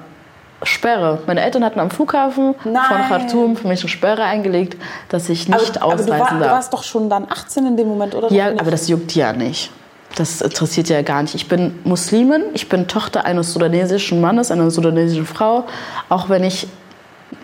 Sperre. 0.62 1.20
Meine 1.26 1.42
Eltern 1.42 1.64
hatten 1.64 1.80
am 1.80 1.90
Flughafen 1.90 2.54
von 2.54 2.72
Nein. 2.72 3.08
Khartoum 3.08 3.56
für 3.56 3.68
mich 3.68 3.80
eine 3.80 3.88
Sperre 3.88 4.22
eingelegt, 4.24 4.76
dass 5.08 5.28
ich 5.28 5.48
nicht 5.48 5.82
aber, 5.82 5.92
aber 5.92 6.02
du, 6.02 6.02
ausreisen 6.02 6.20
war, 6.20 6.30
du 6.30 6.38
darf. 6.40 6.52
warst 6.52 6.72
doch 6.72 6.82
schon 6.82 7.10
dann 7.10 7.26
18 7.30 7.66
in 7.66 7.76
dem 7.76 7.88
Moment, 7.88 8.14
oder? 8.14 8.32
Ja, 8.32 8.48
aber 8.48 8.70
das 8.70 8.88
juckt 8.88 9.14
ja 9.14 9.32
nicht. 9.32 9.70
Das 10.16 10.40
interessiert 10.40 10.88
ja 10.88 11.02
gar 11.02 11.20
nicht. 11.20 11.34
Ich 11.34 11.46
bin 11.46 11.78
Muslimin, 11.84 12.44
ich 12.54 12.70
bin 12.70 12.88
Tochter 12.88 13.26
eines 13.26 13.52
sudanesischen 13.52 14.20
Mannes, 14.20 14.50
einer 14.50 14.70
sudanesischen 14.70 15.26
Frau, 15.26 15.64
auch 16.08 16.30
wenn 16.30 16.42
ich 16.42 16.66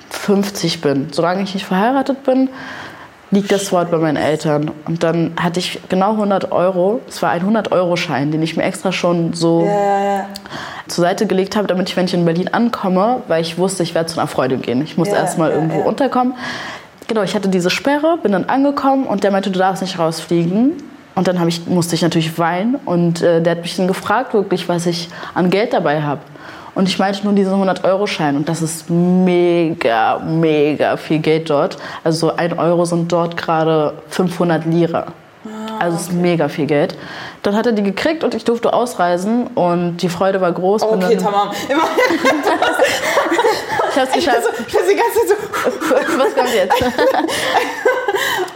50 0.08 0.80
bin. 0.80 1.08
Solange 1.12 1.42
ich 1.42 1.52
nicht 1.52 1.66
verheiratet 1.66 2.24
bin, 2.24 2.48
liegt 3.32 3.50
das 3.50 3.72
Wort 3.72 3.90
bei 3.90 3.96
meinen 3.96 4.16
Eltern. 4.16 4.70
Und 4.86 5.02
dann 5.02 5.32
hatte 5.40 5.58
ich 5.58 5.80
genau 5.88 6.12
100 6.12 6.52
Euro. 6.52 7.00
Es 7.08 7.22
war 7.22 7.30
ein 7.30 7.42
100-Euro-Schein, 7.42 8.30
den 8.30 8.42
ich 8.42 8.56
mir 8.56 8.62
extra 8.62 8.92
schon 8.92 9.32
so 9.32 9.64
ja. 9.64 10.26
zur 10.86 11.02
Seite 11.02 11.26
gelegt 11.26 11.56
habe, 11.56 11.66
damit 11.66 11.88
ich, 11.88 11.96
wenn 11.96 12.04
ich 12.04 12.14
in 12.14 12.24
Berlin 12.26 12.48
ankomme, 12.52 13.22
weil 13.28 13.40
ich 13.40 13.58
wusste, 13.58 13.82
ich 13.82 13.94
werde 13.94 14.06
zu 14.06 14.20
einer 14.20 14.28
Freundin 14.28 14.60
gehen. 14.60 14.82
Ich 14.82 14.98
muss 14.98 15.08
Ja, 15.08 15.16
erst 15.16 15.38
mal 15.38 15.48
ja, 15.50 15.56
irgendwo 15.56 15.80
unterkommen. 15.80 16.34
Genau, 17.08 17.22
ich 17.22 17.34
hatte 17.34 17.48
diese 17.48 17.70
Sperre, 17.70 18.18
bin 18.22 18.32
dann 18.32 18.44
angekommen 18.44 19.06
und 19.06 19.24
der 19.24 19.30
meinte, 19.30 19.50
du 19.50 19.58
darfst 19.58 19.82
nicht 19.82 19.98
rausfliegen. 19.98 20.74
Und 21.14 21.28
dann 21.28 21.46
ich, 21.46 21.66
musste 21.66 21.94
ich 21.94 22.00
natürlich 22.00 22.38
weinen 22.38 22.76
und 22.86 23.20
äh, 23.20 23.42
der 23.42 23.52
hat 23.52 23.62
mich 23.62 23.76
dann 23.76 23.86
gefragt, 23.86 24.32
wirklich, 24.32 24.70
was 24.70 24.86
ich 24.86 25.10
an 25.34 25.50
Geld 25.50 25.74
dabei 25.74 26.02
habe. 26.02 26.20
Und 26.74 26.88
ich 26.88 26.98
meinte 26.98 27.24
nur 27.24 27.34
diesen 27.34 27.52
100-Euro-Schein 27.52 28.36
und 28.36 28.48
das 28.48 28.62
ist 28.62 28.88
mega, 28.88 30.18
mega 30.18 30.96
viel 30.96 31.18
Geld 31.18 31.50
dort. 31.50 31.76
Also 32.02 32.34
ein 32.34 32.58
Euro 32.58 32.84
sind 32.84 33.12
dort 33.12 33.36
gerade 33.36 33.94
500 34.08 34.64
Lira. 34.64 35.06
Also 35.78 35.96
es 35.96 36.02
ist 36.02 36.12
mega 36.12 36.48
viel 36.48 36.66
Geld. 36.66 36.96
Dann 37.42 37.56
hat 37.56 37.66
er 37.66 37.72
die 37.72 37.82
gekriegt 37.82 38.22
und 38.24 38.34
ich 38.34 38.44
durfte 38.44 38.72
ausreisen 38.72 39.48
und 39.48 39.96
die 39.98 40.08
Freude 40.08 40.40
war 40.40 40.52
groß. 40.52 40.88
Bin 40.88 41.04
Okay, 41.04 41.16
tamam. 41.16 41.50
Ich 43.94 43.98
hab's 43.98 44.16
ich 44.16 44.24
geschafft. 44.24 44.48
ich 44.58 44.66
die 44.66 44.96
ganze 44.96 45.18
Zeit 45.18 45.28
so, 45.28 46.18
Was 46.18 46.34
kommt 46.34 46.54
jetzt? 46.54 46.72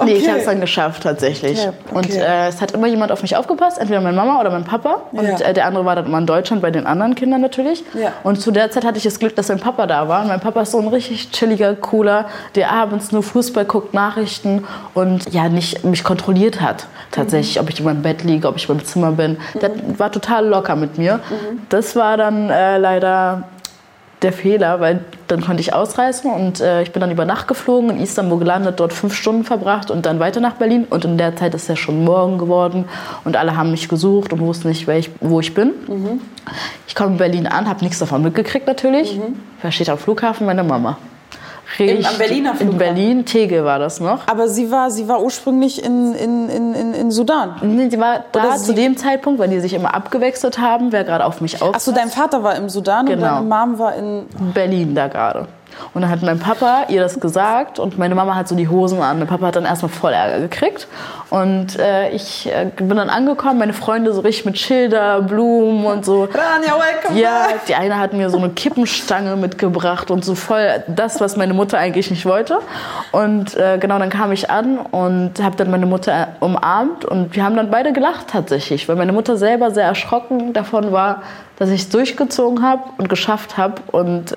Nee, 0.04 0.12
ich 0.12 0.22
Okay. 0.22 0.28
habe 0.30 0.38
es 0.40 0.44
dann 0.46 0.60
geschafft 0.60 1.02
tatsächlich. 1.02 1.58
Okay, 1.58 1.70
okay. 1.90 1.94
Und 1.96 2.14
äh, 2.16 2.48
es 2.48 2.60
hat 2.60 2.72
immer 2.72 2.86
jemand 2.86 3.12
auf 3.12 3.22
mich 3.22 3.36
aufgepasst, 3.36 3.78
entweder 3.78 4.00
meine 4.00 4.16
Mama 4.16 4.40
oder 4.40 4.50
mein 4.50 4.64
Papa. 4.64 5.02
Und 5.12 5.24
Ja. 5.26 5.38
äh, 5.46 5.54
der 5.54 5.66
andere 5.66 5.84
war 5.84 5.96
dann 5.96 6.06
immer 6.06 6.18
in 6.18 6.26
Deutschland 6.26 6.62
bei 6.62 6.70
den 6.70 6.86
anderen 6.86 7.14
Kindern 7.14 7.40
natürlich. 7.40 7.84
Ja. 7.94 8.12
Und 8.22 8.40
zu 8.40 8.50
der 8.50 8.70
Zeit 8.70 8.84
hatte 8.84 8.98
ich 8.98 9.04
das 9.04 9.18
Glück, 9.18 9.34
dass 9.36 9.48
mein 9.48 9.60
Papa 9.60 9.86
da 9.86 10.08
war. 10.08 10.22
Und 10.22 10.28
mein 10.28 10.40
Papa 10.40 10.62
ist 10.62 10.72
so 10.72 10.78
ein 10.80 10.88
richtig 10.88 11.30
chilliger, 11.30 11.74
cooler, 11.74 12.26
der 12.54 12.70
abends 12.72 13.12
nur 13.12 13.22
Fußball 13.22 13.64
guckt, 13.64 13.94
Nachrichten 13.94 14.64
und 14.94 15.32
ja 15.32 15.48
nicht 15.48 15.84
mich 15.84 16.04
kontrolliert 16.04 16.60
hat. 16.60 16.86
Tatsächlich, 17.10 17.60
ob 17.60 17.70
ich 17.70 17.78
in 17.78 17.84
meinem 17.86 18.02
Bett 18.02 18.24
liege, 18.24 18.46
ob 18.48 18.56
ich 18.56 18.68
in 18.68 18.76
meinem 18.76 18.84
Zimmer 18.84 19.12
bin. 19.12 19.38
Der 19.62 19.70
war 19.98 20.12
total 20.12 20.46
locker 20.46 20.76
mit 20.76 20.98
mir. 20.98 21.20
Das 21.68 21.96
war 21.96 22.16
dann 22.16 22.50
äh, 22.50 22.76
leider 22.78 23.44
der 24.22 24.32
Fehler, 24.32 24.80
weil 24.80 25.04
dann 25.28 25.42
konnte 25.42 25.60
ich 25.60 25.74
ausreisen 25.74 26.30
und 26.30 26.60
äh, 26.60 26.82
ich 26.82 26.92
bin 26.92 27.00
dann 27.00 27.10
über 27.10 27.24
Nacht 27.24 27.48
geflogen, 27.48 27.90
in 27.90 28.00
Istanbul 28.00 28.38
gelandet, 28.38 28.80
dort 28.80 28.92
fünf 28.92 29.14
Stunden 29.14 29.44
verbracht 29.44 29.90
und 29.90 30.06
dann 30.06 30.18
weiter 30.20 30.40
nach 30.40 30.54
Berlin. 30.54 30.86
Und 30.88 31.04
in 31.04 31.18
der 31.18 31.36
Zeit 31.36 31.54
ist 31.54 31.68
ja 31.68 31.76
schon 31.76 32.04
morgen 32.04 32.38
geworden 32.38 32.86
und 33.24 33.36
alle 33.36 33.56
haben 33.56 33.70
mich 33.70 33.88
gesucht 33.88 34.32
und 34.32 34.40
wussten 34.40 34.68
nicht, 34.68 34.88
ich, 34.88 35.10
wo 35.20 35.40
ich 35.40 35.52
bin. 35.52 35.72
Ich 36.86 36.94
komme 36.94 37.12
in 37.12 37.16
Berlin 37.18 37.46
an, 37.46 37.68
habe 37.68 37.84
nichts 37.84 37.98
davon 37.98 38.22
mitgekriegt 38.22 38.66
natürlich. 38.66 39.20
Wer 39.60 39.72
steht 39.72 39.90
am 39.90 39.98
Flughafen? 39.98 40.46
Meine 40.46 40.64
Mama. 40.64 40.96
Richtig- 41.78 42.06
am 42.08 42.18
Berliner 42.18 42.50
In 42.52 42.56
Flughafen? 42.56 42.78
Berlin, 42.78 43.24
Tegel 43.24 43.64
war 43.64 43.78
das 43.78 44.00
noch. 44.00 44.26
Aber 44.28 44.48
sie 44.48 44.70
war, 44.70 44.90
sie 44.90 45.08
war 45.08 45.22
ursprünglich 45.22 45.84
in, 45.84 46.14
in, 46.14 46.48
in, 46.48 46.74
in, 46.74 46.94
in 46.94 47.10
Sudan. 47.10 47.56
Nee, 47.62 47.88
sie 47.90 47.98
war 48.00 48.24
da 48.32 48.40
Oder 48.44 48.56
zu 48.56 48.72
dem 48.72 48.96
Zeitpunkt, 48.96 49.40
weil 49.40 49.48
die 49.48 49.60
sich 49.60 49.74
immer 49.74 49.94
abgewechselt 49.94 50.58
haben, 50.58 50.92
wer 50.92 51.04
gerade 51.04 51.24
auf 51.24 51.40
mich 51.40 51.60
aufpasst. 51.62 51.88
Achso, 51.88 51.92
dein 51.98 52.08
Vater 52.10 52.42
war 52.42 52.56
im 52.56 52.68
Sudan 52.68 53.06
und 53.06 53.12
Genau. 53.14 53.26
deine 53.36 53.46
Mom 53.46 53.78
war 53.78 53.94
in. 53.96 54.26
Berlin 54.54 54.94
da 54.94 55.08
gerade. 55.08 55.48
Und 55.94 56.02
dann 56.02 56.10
hat 56.10 56.22
mein 56.22 56.38
Papa 56.38 56.84
ihr 56.88 57.00
das 57.00 57.20
gesagt 57.20 57.78
und 57.78 57.98
meine 57.98 58.14
Mama 58.14 58.34
hat 58.34 58.48
so 58.48 58.54
die 58.54 58.68
Hosen 58.68 59.00
an. 59.00 59.18
Mein 59.18 59.28
Papa 59.28 59.46
hat 59.46 59.56
dann 59.56 59.64
erstmal 59.64 59.90
voll 59.90 60.12
Ärger 60.12 60.40
gekriegt. 60.40 60.88
Und 61.30 61.78
äh, 61.78 62.10
ich 62.10 62.46
äh, 62.46 62.70
bin 62.76 62.96
dann 62.96 63.10
angekommen, 63.10 63.58
meine 63.58 63.72
Freunde 63.72 64.12
so 64.12 64.20
richtig 64.20 64.44
mit 64.44 64.58
Schilder, 64.58 65.22
Blumen 65.22 65.84
und 65.84 66.04
so. 66.04 66.24
Rania, 66.24 66.74
welcome 66.74 67.18
Ja, 67.18 67.48
die 67.66 67.74
eine 67.74 67.98
hat 67.98 68.12
mir 68.12 68.30
so 68.30 68.38
eine 68.38 68.50
Kippenstange 68.50 69.36
mitgebracht 69.36 70.10
und 70.10 70.24
so 70.24 70.34
voll 70.34 70.84
das, 70.86 71.20
was 71.20 71.36
meine 71.36 71.54
Mutter 71.54 71.78
eigentlich 71.78 72.10
nicht 72.10 72.26
wollte. 72.26 72.58
Und 73.10 73.56
äh, 73.56 73.78
genau, 73.78 73.98
dann 73.98 74.10
kam 74.10 74.30
ich 74.32 74.50
an 74.50 74.78
und 74.78 75.42
habe 75.42 75.56
dann 75.56 75.70
meine 75.70 75.86
Mutter 75.86 76.28
umarmt 76.40 77.04
und 77.04 77.34
wir 77.34 77.44
haben 77.44 77.56
dann 77.56 77.70
beide 77.70 77.92
gelacht 77.92 78.28
tatsächlich, 78.28 78.88
weil 78.88 78.96
meine 78.96 79.12
Mutter 79.12 79.36
selber 79.36 79.70
sehr 79.70 79.84
erschrocken 79.84 80.52
davon 80.52 80.92
war, 80.92 81.22
dass 81.58 81.70
ich 81.70 81.82
es 81.82 81.88
durchgezogen 81.88 82.62
habe 82.62 82.82
und 82.98 83.08
geschafft 83.08 83.56
habe 83.56 83.82
und 83.90 84.36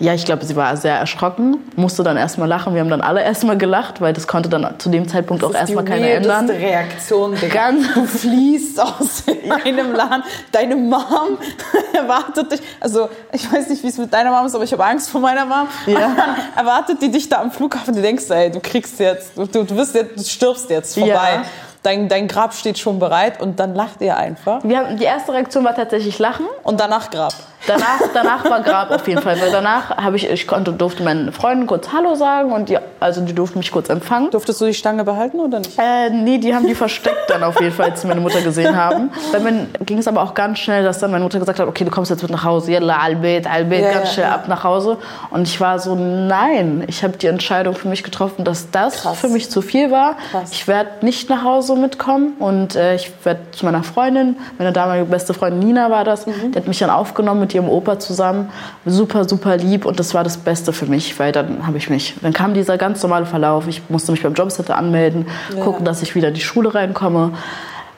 ja, 0.00 0.14
ich 0.14 0.24
glaube, 0.24 0.44
sie 0.46 0.56
war 0.56 0.76
sehr 0.76 0.96
erschrocken, 0.96 1.58
musste 1.76 2.02
dann 2.02 2.16
erstmal 2.16 2.48
lachen. 2.48 2.74
Wir 2.74 2.80
haben 2.80 2.88
dann 2.88 3.02
alle 3.02 3.22
erstmal 3.22 3.56
gelacht, 3.58 4.00
weil 4.00 4.12
das 4.14 4.26
konnte 4.26 4.48
dann 4.48 4.74
zu 4.78 4.88
dem 4.88 5.06
Zeitpunkt 5.06 5.44
auch 5.44 5.54
erstmal 5.54 5.84
keiner 5.84 6.08
ändern. 6.08 6.46
Die 6.46 6.52
Reaktion, 6.54 7.34
Digga. 7.36 7.48
Ganz- 7.54 7.94
Du 7.94 8.04
fließt 8.06 8.80
aus 8.80 9.24
einem 9.64 9.92
Laden. 9.94 10.24
Deine 10.52 10.74
Mom 10.76 11.38
erwartet 11.92 12.52
dich. 12.52 12.60
Also, 12.80 13.08
ich 13.32 13.52
weiß 13.52 13.68
nicht, 13.68 13.82
wie 13.82 13.88
es 13.88 13.98
mit 13.98 14.12
deiner 14.12 14.30
Mom 14.30 14.46
ist, 14.46 14.54
aber 14.54 14.64
ich 14.64 14.72
habe 14.72 14.84
Angst 14.84 15.10
vor 15.10 15.20
meiner 15.20 15.44
Mom. 15.44 15.68
Ja. 15.86 16.16
Erwartet 16.56 17.02
die 17.02 17.10
dich 17.10 17.28
da 17.28 17.40
am 17.42 17.50
Flughafen. 17.50 17.94
Du 17.94 18.00
denkst, 18.02 18.24
ey, 18.30 18.50
du 18.50 18.60
kriegst 18.60 18.98
jetzt, 19.00 19.36
du, 19.36 19.44
du, 19.46 19.76
wirst 19.76 19.94
jetzt, 19.94 20.18
du 20.18 20.24
stirbst 20.24 20.70
jetzt 20.70 20.94
vorbei. 20.94 21.08
Ja. 21.34 21.42
Dein, 21.82 22.08
dein 22.08 22.28
Grab 22.28 22.52
steht 22.54 22.78
schon 22.78 22.98
bereit 22.98 23.40
und 23.40 23.58
dann 23.58 23.74
lacht 23.74 24.00
ihr 24.02 24.16
einfach. 24.16 24.62
Wir 24.64 24.78
haben, 24.78 24.96
die 24.98 25.04
erste 25.04 25.32
Reaktion 25.32 25.64
war 25.64 25.74
tatsächlich 25.74 26.18
Lachen. 26.18 26.46
Und 26.62 26.78
danach 26.80 27.10
Grab. 27.10 27.32
Danach, 27.70 28.00
danach 28.12 28.44
war 28.50 28.60
Grab 28.62 28.90
auf 28.90 29.06
jeden 29.06 29.22
Fall, 29.22 29.40
weil 29.40 29.50
danach 29.52 29.96
habe 29.96 30.16
ich, 30.16 30.28
ich 30.28 30.46
konnte, 30.46 30.72
durfte 30.72 31.02
meinen 31.02 31.32
Freunden 31.32 31.66
kurz 31.66 31.92
Hallo 31.92 32.14
sagen 32.16 32.52
und 32.52 32.68
die, 32.68 32.78
also 32.98 33.20
die 33.20 33.32
durften 33.34 33.58
mich 33.58 33.70
kurz 33.70 33.88
empfangen. 33.88 34.30
Durftest 34.30 34.60
du 34.60 34.64
die 34.66 34.74
Stange 34.74 35.04
behalten 35.04 35.38
oder 35.38 35.58
nicht? 35.60 35.78
Äh, 35.78 36.10
nee, 36.10 36.38
die 36.38 36.54
haben 36.54 36.66
die 36.66 36.74
versteckt 36.74 37.28
dann 37.30 37.42
auf 37.44 37.60
jeden 37.60 37.72
Fall, 37.72 37.90
als 37.90 38.00
sie 38.02 38.06
meine 38.08 38.20
Mutter 38.20 38.40
gesehen 38.40 38.76
haben. 38.76 39.10
Mir 39.32 39.66
ging 39.86 39.98
es 39.98 40.08
aber 40.08 40.22
auch 40.22 40.34
ganz 40.34 40.58
schnell, 40.58 40.82
dass 40.82 40.98
dann 40.98 41.10
meine 41.12 41.22
Mutter 41.22 41.38
gesagt 41.38 41.60
hat, 41.60 41.68
okay, 41.68 41.84
du 41.84 41.90
kommst 41.90 42.10
jetzt 42.10 42.22
mit 42.22 42.30
nach 42.30 42.44
Hause, 42.44 42.72
yalla, 42.72 42.98
albet, 42.98 43.46
albet, 43.48 43.82
Ja, 43.84 43.92
ganz 43.92 44.12
schnell 44.14 44.26
ja. 44.26 44.34
ab 44.34 44.48
nach 44.48 44.64
Hause. 44.64 44.98
Und 45.30 45.42
ich 45.46 45.60
war 45.60 45.78
so, 45.78 45.94
nein, 45.94 46.84
ich 46.88 47.02
habe 47.04 47.16
die 47.16 47.26
Entscheidung 47.28 47.74
für 47.74 47.88
mich 47.88 48.02
getroffen, 48.02 48.44
dass 48.44 48.70
das 48.70 49.02
Krass. 49.02 49.18
für 49.18 49.28
mich 49.28 49.50
zu 49.50 49.62
viel 49.62 49.90
war. 49.90 50.16
Krass. 50.30 50.50
Ich 50.52 50.66
werde 50.68 50.90
nicht 51.02 51.30
nach 51.30 51.44
Hause 51.44 51.76
mitkommen 51.76 52.32
und 52.38 52.74
äh, 52.76 52.94
ich 52.96 53.10
werde 53.24 53.40
zu 53.52 53.64
meiner 53.64 53.82
Freundin, 53.82 54.36
meine 54.58 54.72
damalige 54.72 55.06
beste 55.06 55.34
Freundin 55.34 55.60
Nina 55.60 55.90
war 55.90 56.04
das, 56.04 56.26
Mhm. 56.26 56.52
die 56.52 56.58
hat 56.58 56.68
mich 56.68 56.78
dann 56.78 56.90
aufgenommen 56.90 57.40
mit 57.40 57.54
ihrem 57.54 57.59
Opa 57.68 57.98
zusammen. 57.98 58.48
Super, 58.86 59.28
super 59.28 59.56
lieb 59.56 59.84
und 59.84 59.98
das 60.00 60.14
war 60.14 60.24
das 60.24 60.36
Beste 60.38 60.72
für 60.72 60.86
mich, 60.86 61.18
weil 61.18 61.32
dann 61.32 61.66
habe 61.66 61.78
ich 61.78 61.90
mich, 61.90 62.14
dann 62.22 62.32
kam 62.32 62.54
dieser 62.54 62.78
ganz 62.78 63.02
normale 63.02 63.26
Verlauf. 63.26 63.66
Ich 63.68 63.82
musste 63.88 64.12
mich 64.12 64.22
beim 64.22 64.34
Jobcenter 64.34 64.76
anmelden, 64.76 65.26
gucken, 65.62 65.84
dass 65.84 66.02
ich 66.02 66.14
wieder 66.14 66.28
in 66.28 66.34
die 66.34 66.40
Schule 66.40 66.74
reinkomme, 66.74 67.32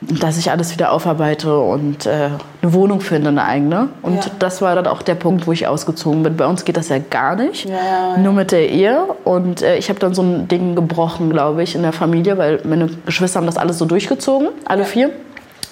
dass 0.00 0.37
ich 0.37 0.50
alles 0.50 0.73
wieder 0.73 0.90
aufarbeite 0.90 1.57
und 1.61 2.07
äh, 2.07 2.31
eine 2.61 2.73
Wohnung 2.73 3.00
finde, 3.00 3.28
eine 3.28 3.45
eigene. 3.45 3.88
Und 4.02 4.16
Ja. 4.16 4.31
das 4.40 4.61
war 4.61 4.75
dann 4.75 4.88
auch 4.88 5.00
der 5.02 5.14
Punkt, 5.14 5.47
wo 5.47 5.52
ich 5.52 5.69
ausgezogen 5.69 6.25
bin. 6.25 6.37
Bei 6.37 6.47
uns 6.47 6.64
geht 6.64 6.76
das 6.76 6.88
ja 6.88 6.99
gar 6.99 7.37
nicht, 7.37 7.66
Ja, 7.66 7.76
ja, 7.76 8.19
nur 8.19 8.33
mit 8.33 8.50
der 8.50 8.69
Ehe. 8.69 9.04
Und 9.25 9.62
äh, 9.62 9.76
ich 9.76 9.88
habe 9.90 10.00
dann 10.00 10.12
so 10.12 10.23
ein 10.23 10.49
Ding 10.49 10.75
gebrochen, 10.75 11.31
glaube 11.31 11.62
ich, 11.62 11.76
in 11.76 11.83
der 11.83 11.92
Familie, 11.92 12.37
weil 12.37 12.61
meine 12.64 12.88
Geschwister 13.07 13.38
haben 13.38 13.47
das 13.47 13.57
alles 13.57 13.78
so 13.78 13.85
durchgezogen, 13.85 14.49
alle 14.64 14.85
vier. 14.85 15.11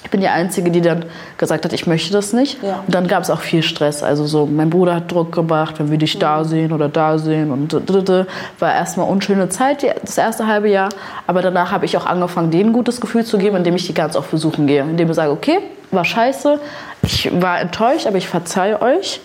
Ich 0.02 0.10
bin 0.10 0.20
die 0.20 0.28
Einzige, 0.28 0.70
die 0.70 0.80
dann 0.80 1.04
gesagt 1.36 1.64
hat, 1.64 1.72
ich 1.72 1.86
möchte 1.86 2.12
das 2.12 2.32
nicht. 2.32 2.62
Ja. 2.62 2.82
Und 2.86 2.94
dann 2.94 3.06
gab 3.06 3.22
es 3.22 3.30
auch 3.30 3.40
viel 3.40 3.62
Stress. 3.62 4.02
Also 4.02 4.26
so, 4.26 4.46
mein 4.46 4.70
Bruder 4.70 4.94
hat 4.96 5.12
Druck 5.12 5.32
gemacht, 5.32 5.78
wenn 5.78 5.90
wir 5.90 5.98
dich 5.98 6.18
da 6.18 6.44
sehen 6.44 6.72
oder 6.72 6.88
da 6.88 7.18
sehen. 7.18 7.50
Und 7.50 7.72
dritte 7.88 8.26
war 8.58 8.74
erstmal 8.74 9.08
unschöne 9.08 9.48
Zeit, 9.50 9.84
das 10.02 10.18
erste 10.18 10.46
halbe 10.46 10.68
Jahr. 10.70 10.88
Aber 11.26 11.42
danach 11.42 11.70
habe 11.70 11.84
ich 11.84 11.96
auch 11.96 12.06
angefangen, 12.06 12.50
denen 12.50 12.70
ein 12.70 12.72
gutes 12.72 13.00
Gefühl 13.00 13.24
zu 13.24 13.38
geben, 13.38 13.56
indem 13.56 13.76
ich 13.76 13.86
die 13.86 13.94
ganz 13.94 14.16
oft 14.16 14.30
besuchen 14.30 14.66
gehe. 14.66 14.82
Indem 14.82 15.10
ich 15.10 15.16
sage, 15.16 15.30
okay, 15.30 15.58
war 15.90 16.04
scheiße, 16.04 16.60
ich 17.02 17.30
war 17.40 17.60
enttäuscht, 17.60 18.06
aber 18.06 18.16
ich 18.16 18.28
verzeihe 18.28 18.80
euch. 18.80 19.20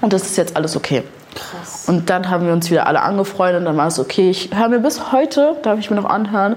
Und 0.00 0.12
das 0.12 0.22
ist 0.22 0.36
jetzt 0.36 0.56
alles 0.56 0.76
okay. 0.76 1.02
Krass. 1.34 1.88
Und 1.88 2.10
dann 2.10 2.28
haben 2.28 2.46
wir 2.46 2.52
uns 2.52 2.70
wieder 2.70 2.86
alle 2.86 3.00
angefreundet 3.00 3.60
und 3.60 3.64
dann 3.64 3.76
war 3.76 3.86
es 3.86 3.98
okay. 3.98 4.30
Ich 4.30 4.50
höre 4.54 4.68
mir 4.68 4.80
bis 4.80 5.12
heute, 5.12 5.56
darf 5.62 5.78
ich 5.78 5.90
mir 5.90 5.96
noch 5.96 6.04
anhören, 6.04 6.56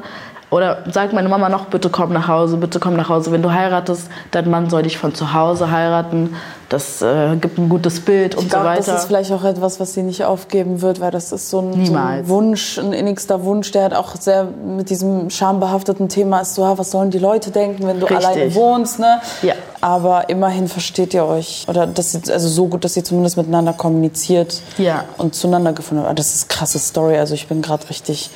oder 0.56 0.78
sagt 0.90 1.12
meine 1.12 1.28
Mama 1.28 1.50
noch, 1.50 1.66
bitte 1.66 1.90
komm 1.90 2.14
nach 2.14 2.30
Hause, 2.30 2.56
bitte 2.56 2.80
komm 2.80 2.96
nach 2.96 3.10
Hause. 3.10 3.34
Wenn 3.34 3.42
du 3.42 3.52
heiratest, 3.52 4.08
dein 4.32 4.50
Mann 4.50 4.70
soll 4.70 4.84
dich 4.84 4.98
von 4.98 5.14
zu 5.14 5.34
Hause 5.34 5.70
heiraten. 5.70 6.36
Das 6.70 7.02
äh, 7.02 7.36
gibt 7.36 7.58
ein 7.60 7.68
gutes 7.70 8.00
Bild 8.00 8.36
und 8.36 8.44
Ich 8.46 8.50
glaube, 8.50 8.70
so 8.70 8.76
das 8.76 8.88
weiter. 8.88 8.98
ist 8.98 9.06
vielleicht 9.06 9.32
auch 9.34 9.44
etwas, 9.44 9.80
was 9.80 9.94
sie 9.94 10.02
nicht 10.02 10.24
aufgeben 10.24 10.82
wird, 10.82 11.00
weil 11.02 11.12
das 11.12 11.32
ist 11.32 11.50
so 11.50 11.60
ein, 11.60 11.86
so 11.86 11.96
ein. 11.96 12.28
Wunsch, 12.28 12.78
ein 12.80 12.94
innigster 12.94 13.44
Wunsch, 13.44 13.72
der 13.72 13.84
hat 13.84 13.94
auch 13.94 14.16
sehr 14.16 14.46
mit 14.46 14.90
diesem 14.90 15.30
schambehafteten 15.30 16.10
Thema 16.10 16.40
ist 16.40 16.56
so, 16.56 16.64
was 16.64 16.90
sollen 16.90 17.12
die 17.12 17.20
Leute 17.20 17.52
denken, 17.52 17.86
wenn 17.86 18.00
du 18.00 18.08
Richtig. 18.08 18.26
alleine 18.26 18.56
wohnst, 18.56 19.00
ne? 19.00 19.20
Ja. 19.42 19.54
Aber 19.86 20.30
immerhin 20.30 20.68
versteht 20.68 21.14
ihr 21.14 21.26
euch 21.26 21.66
oder 21.68 21.86
dass 21.86 22.16
ihr, 22.16 22.22
also 22.34 22.48
so 22.48 22.66
gut, 22.68 22.84
dass 22.84 22.98
ihr 22.98 23.04
zumindest 23.04 23.38
miteinander 23.38 23.72
kommuniziert 23.72 24.64
Ja. 24.80 25.06
und 25.20 25.36
zueinander 25.36 25.74
gefunden 25.74 26.02
habt. 26.02 26.10
Ah, 26.10 26.16
Das 26.16 26.34
ist 26.34 26.50
eine 26.50 26.58
krasse 26.58 26.80
Story. 26.80 27.18
Also 27.20 27.36
ich 27.36 27.46
bin 27.48 27.62
gerade 27.62 27.88
richtig, 27.88 28.32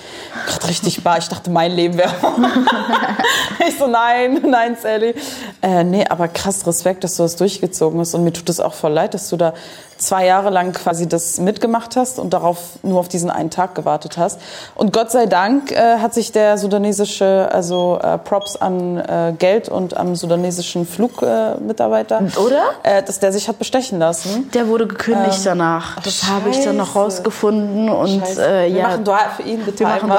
gerade 0.47 0.67
richtig 0.67 1.03
bar. 1.03 1.17
Ich 1.17 1.27
dachte, 1.27 1.49
mein 1.49 1.71
Leben 1.71 1.97
wäre. 1.97 2.11
ich 3.67 3.79
so 3.79 3.87
nein, 3.87 4.41
nein, 4.47 4.77
Sally. 4.79 5.15
Äh, 5.63 5.83
nee, 5.85 6.05
aber 6.07 6.27
krass 6.27 6.67
Respekt, 6.67 7.03
dass 7.03 7.15
du 7.15 7.23
das 7.23 7.35
durchgezogen 7.35 7.99
hast 7.99 8.13
und 8.13 8.23
mir 8.23 8.31
tut 8.33 8.47
es 8.49 8.59
auch 8.59 8.73
voll 8.75 8.91
leid, 8.93 9.15
dass 9.15 9.27
du 9.29 9.35
da 9.35 9.55
zwei 9.99 10.25
Jahre 10.25 10.49
lang 10.49 10.73
quasi 10.73 11.07
das 11.07 11.39
mitgemacht 11.39 11.95
hast 11.95 12.19
und 12.19 12.33
darauf 12.33 12.57
nur 12.83 12.99
auf 12.99 13.07
diesen 13.09 13.29
einen 13.29 13.49
Tag 13.51 13.75
gewartet 13.75 14.17
hast. 14.17 14.39
Und 14.75 14.93
Gott 14.93 15.11
sei 15.11 15.25
Dank 15.25 15.71
äh, 15.71 15.97
hat 15.99 16.13
sich 16.13 16.31
der 16.31 16.57
sudanesische, 16.57 17.49
also 17.51 17.99
äh, 18.01 18.17
Props 18.17 18.55
an 18.55 18.97
äh, 18.97 19.33
Geld 19.37 19.69
und 19.69 19.95
am 19.97 20.15
sudanesischen 20.15 20.85
Flugmitarbeiter, 20.87 21.59
Mitarbeiter, 21.59 22.21
Oder? 22.41 22.61
Äh, 22.83 23.03
dass 23.03 23.19
der 23.19 23.31
sich 23.31 23.47
hat 23.47 23.59
bestechen 23.59 23.99
lassen. 23.99 24.49
Der 24.53 24.67
wurde 24.67 24.87
gekündigt 24.87 25.41
danach. 25.45 25.99
Das 26.01 26.23
habe 26.23 26.49
ich 26.49 26.63
dann 26.63 26.77
noch 26.77 26.95
Ähm, 26.95 27.01
rausgefunden. 27.01 27.89
Und 27.89 28.21
äh, 28.37 28.63
Wir 28.63 28.67
ja, 28.69 28.87
machen 28.87 29.03
Dua 29.03 29.19
für 29.35 29.43
ihn, 29.43 29.59
bitte 29.65 29.79
wir 29.79 29.87
machen. 30.07 30.09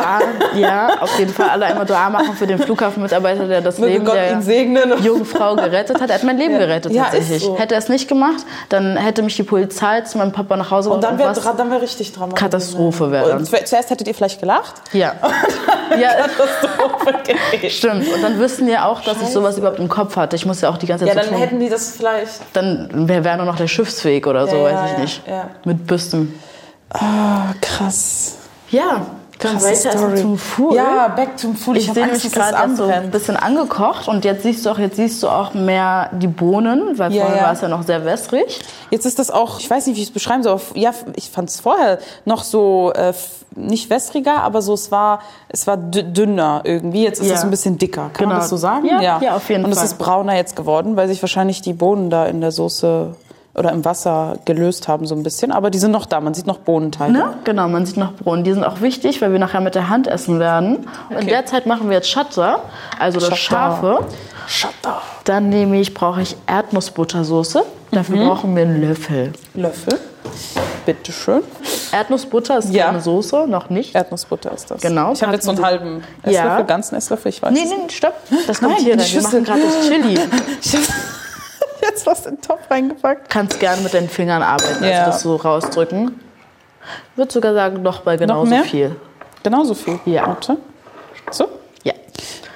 Dua. 0.53 0.59
Ja, 0.61 1.01
auf 1.01 1.19
jeden 1.19 1.33
Fall 1.33 1.49
alle 1.51 1.65
einmal 1.67 1.87
Dua 1.87 2.11
machen 2.11 2.35
für 2.37 2.47
den 2.47 2.59
Flughafenmitarbeiter, 2.59 3.49
der 3.49 3.61
das 3.63 3.79
Möge 3.79 3.93
Leben 3.95 4.05
Gott 4.05 4.15
der 4.15 4.33
ihn 4.33 4.43
segnen. 4.43 5.03
jungen 5.03 5.25
Frau 5.25 5.57
gerettet 5.57 6.01
hat. 6.01 6.11
Er 6.11 6.17
hat 6.17 6.25
mein 6.25 6.37
Leben 6.39 6.53
Ja. 6.55 6.59
gerettet 6.59 6.93
Ja, 6.93 7.05
tatsächlich. 7.05 7.43
so. 7.43 7.59
Hätte 7.59 7.75
er 7.75 7.79
es 7.79 7.89
nicht 7.89 8.09
gemacht, 8.09 8.45
dann 8.69 8.97
hätte 8.97 9.23
mich 9.23 9.37
die 9.37 9.43
Polizei 9.43 9.70
zu 10.09 10.19
meinem 10.19 10.33
Papa 10.33 10.57
nach 10.57 10.71
Hause 10.71 10.91
Und 10.91 11.03
dann 11.05 11.19
wäre 11.19 11.33
dann 11.57 11.71
wär 11.71 11.81
richtig 11.83 12.13
Drama. 12.13 12.35
Katastrophe 12.35 13.11
wäre 13.11 13.29
dann. 13.31 13.45
zu- 13.45 13.65
Zuerst 13.65 13.91
hättet 13.91 14.07
ihr 14.09 14.15
vielleicht 14.15 14.41
gelacht. 14.41 14.75
Ja. 14.93 15.15
ja, 16.01 16.11
Katastrophe 16.27 17.13
gewesen. 17.25 17.71
stimmt. 17.71 18.13
Und 18.15 18.23
dann 18.23 18.39
wüssten 18.39 18.67
die 18.67 18.77
auch, 18.79 19.01
dass 19.03 19.21
ich 19.23 19.29
sowas 19.29 19.59
überhaupt 19.59 19.79
im 19.79 19.89
Kopf 19.89 20.17
hatte. 20.17 20.37
Ich 20.37 20.47
muss 20.47 20.61
ja 20.61 20.69
auch 20.71 20.77
die 20.79 20.87
ganze 20.87 21.05
Zeit 21.07 21.15
Ja, 21.15 21.23
so 21.23 21.31
dann 21.31 21.39
tun. 21.39 21.47
hätten 21.47 21.61
die 21.61 21.69
das 21.69 21.91
vielleicht. 21.97 22.41
Dann 22.53 23.09
wäre 23.09 23.25
wär 23.25 23.37
nur 23.37 23.47
noch 23.47 23.57
der 23.57 23.69
Schiffsweg 23.69 24.27
oder 24.27 24.47
so, 24.47 24.57
Ja, 24.57 24.65
weiß 24.65 24.73
ja, 24.73 24.85
ich 24.87 24.93
ja, 24.93 24.99
nicht. 25.01 25.23
ja. 25.29 25.51
Mit 25.65 25.87
Büsten. 25.87 26.41
Ah, 26.93 27.53
krass. 27.61 28.37
Ja, 28.71 29.07
Krasse 29.41 29.67
weiter 29.67 29.99
Story. 29.99 30.21
zum 30.21 30.39
Food. 30.39 30.75
Ja, 30.75 31.09
back 31.09 31.39
zum 31.39 31.57
Food. 31.57 31.77
Ich, 31.77 31.89
hab 31.89 31.95
sehe 31.95 32.07
mich 32.07 32.31
gerade 32.33 32.77
so 32.77 32.85
ein 32.85 33.11
bisschen 33.11 33.37
angekocht 33.37 34.07
und 34.09 34.25
jetzt 34.25 34.43
siehst 34.43 34.65
du 34.67 34.71
auch, 34.71 34.79
jetzt 34.79 34.97
siehst 34.97 35.23
du 35.23 35.29
auch 35.29 35.55
mehr 35.55 36.11
die 36.13 36.27
Bohnen, 36.29 36.99
weil 36.99 37.13
Ja, 37.13 37.23
vorher 37.25 37.41
ja. 37.41 37.47
war 37.47 37.53
es 37.55 37.61
ja 37.61 37.69
noch 37.69 37.83
sehr 37.83 38.05
wässrig. 38.05 38.61
Jetzt 38.91 39.07
ist 39.07 39.19
das 39.19 39.31
auch, 39.31 39.59
ich 39.59 39.69
weiß 39.71 39.87
nicht, 39.87 39.97
wie 39.97 40.03
ich 40.03 40.09
es 40.09 40.15
beschreiben 40.15 40.43
soll, 40.43 40.53
aber 40.53 40.63
ja, 40.75 40.91
ich 41.17 41.31
fand 41.31 41.49
es 41.51 41.61
vorher 41.61 41.99
noch 42.25 42.45
so, 42.45 42.93
äh, 42.95 43.13
nicht 43.57 43.91
wässriger, 43.91 44.43
aber 44.43 44.63
so, 44.63 44.75
es 44.75 44.93
war, 44.93 45.21
es 45.49 45.67
war 45.67 45.77
dü- 45.77 46.03
dünner 46.13 46.61
irgendwie. 46.65 47.03
Jetzt 47.03 47.21
ist 47.21 47.29
Ja. 47.29 47.35
es 47.35 47.43
ein 47.43 47.51
bisschen 47.51 47.79
dicker. 47.79 48.03
Kann 48.13 48.13
Genau. 48.15 48.29
man 48.31 48.39
das 48.39 48.49
so 48.49 48.57
sagen? 48.57 48.87
Ja, 48.87 49.21
ja, 49.21 49.35
auf 49.37 49.49
jeden 49.49 49.65
Und 49.65 49.75
Fall. 49.75 49.85
es 49.85 49.93
ist 49.93 49.99
brauner 49.99 50.37
jetzt 50.37 50.55
geworden, 50.55 50.95
weil 50.97 51.09
sich 51.09 51.21
wahrscheinlich 51.21 51.61
die 51.61 51.73
Bohnen 51.73 52.11
da 52.11 52.27
in 52.27 52.41
der 52.41 52.53
Soße 52.53 53.17
oder 53.61 53.71
im 53.73 53.85
Wasser 53.85 54.39
gelöst 54.45 54.89
haben 54.89 55.07
so 55.07 55.15
ein 55.15 55.23
bisschen. 55.23 55.53
Aber 55.53 55.71
die 55.71 55.79
sind 55.79 55.93
noch 55.93 56.07
da, 56.07 56.21
man 56.21 56.35
sieht 56.35 56.47
noch 56.47 56.59
Bohnenteile. 56.59 57.13
Ne? 57.13 57.35
Genau, 57.45 57.69
man 57.69 57.87
sieht 57.87 57.97
noch 57.97 58.13
Bohnen. 58.13 58.43
Die 58.43 58.53
sind 58.53 58.65
auch 58.65 58.81
wichtig, 58.81 59.23
weil 59.23 59.31
wir 59.31 59.39
nachher 59.39 59.61
mit 59.61 59.75
der 59.77 59.89
Hand 59.89 60.09
essen 60.09 60.41
werden. 60.41 60.89
In 61.11 61.17
Okay. 61.19 61.27
der 61.27 61.47
Zeit 61.47 61.67
machen 61.67 61.89
wir 61.89 61.97
jetzt 61.97 62.11
Shatta, 62.11 62.61
also 62.99 63.21
das 63.21 63.39
Shatta. 63.39 63.77
Scharfe. 63.81 64.05
Shatter. 64.49 65.01
Dann 65.25 65.49
nehme 65.49 65.79
ich, 65.81 65.95
brauche 65.95 66.23
ich 66.23 66.37
Erdnussbuttersoße. 66.49 67.63
Dafür 67.93 68.17
Mhm. 68.17 68.27
brauchen 68.29 68.57
wir 68.57 68.63
einen 68.63 68.81
Löffel. 68.81 69.33
Löffel. 69.55 69.99
Bitteschön. 70.87 71.43
Erdnussbutter 71.93 72.59
ist 72.59 72.71
Ja. 72.73 72.87
keine 72.87 73.01
Soße, 73.01 73.47
noch 73.49 73.69
nicht. 73.69 73.95
Erdnussbutter 73.95 74.53
ist 74.53 74.71
das. 74.71 74.81
Genau, 74.81 75.13
Ich 75.13 75.23
habe 75.23 75.33
jetzt 75.35 75.45
so 75.45 75.51
einen 75.51 75.65
halben 75.65 76.03
Esslöffel, 76.23 76.33
Ja. 76.33 76.61
ganzen 76.63 76.95
Esslöffel, 76.97 77.29
ich 77.29 77.43
weiß 77.43 77.53
Nee, 77.53 77.65
nee, 77.65 77.91
stopp. 77.93 78.15
Das 78.47 78.59
kommt 78.61 78.73
Nein, 78.75 78.85
hier 78.85 78.93
in 78.95 79.01
rein. 79.01 79.09
Wir 79.13 79.23
machen 79.23 79.45
gerade 79.45 79.61
das 79.63 79.89
Chili. 79.89 80.19
Jetzt 81.83 82.07
was 82.07 82.27
in 82.27 82.37
den 82.37 82.41
Topf 82.43 82.71
reingepackt. 82.71 83.29
kannst 83.31 83.59
gerne 83.61 83.83
mit 83.83 83.95
deinen 83.95 84.09
Fingern 84.09 84.43
arbeiten, 84.43 84.83
Ja. 84.85 84.99
also 85.01 85.11
das 85.11 85.21
so 85.23 85.37
rausdrücken. 85.37 86.21
Ich 87.13 87.19
würde 87.19 87.33
sogar 87.33 87.55
sagen, 87.55 87.83
noch 87.83 88.01
bei 88.01 88.17
genauso 88.17 88.51
mehr? 88.51 88.65
viel. 88.65 88.97
Genauso 89.43 89.75
viel. 89.75 89.99
Ja. 90.07 90.27
Warte. 90.27 90.57
So? 91.31 91.49
Ja, 91.85 91.93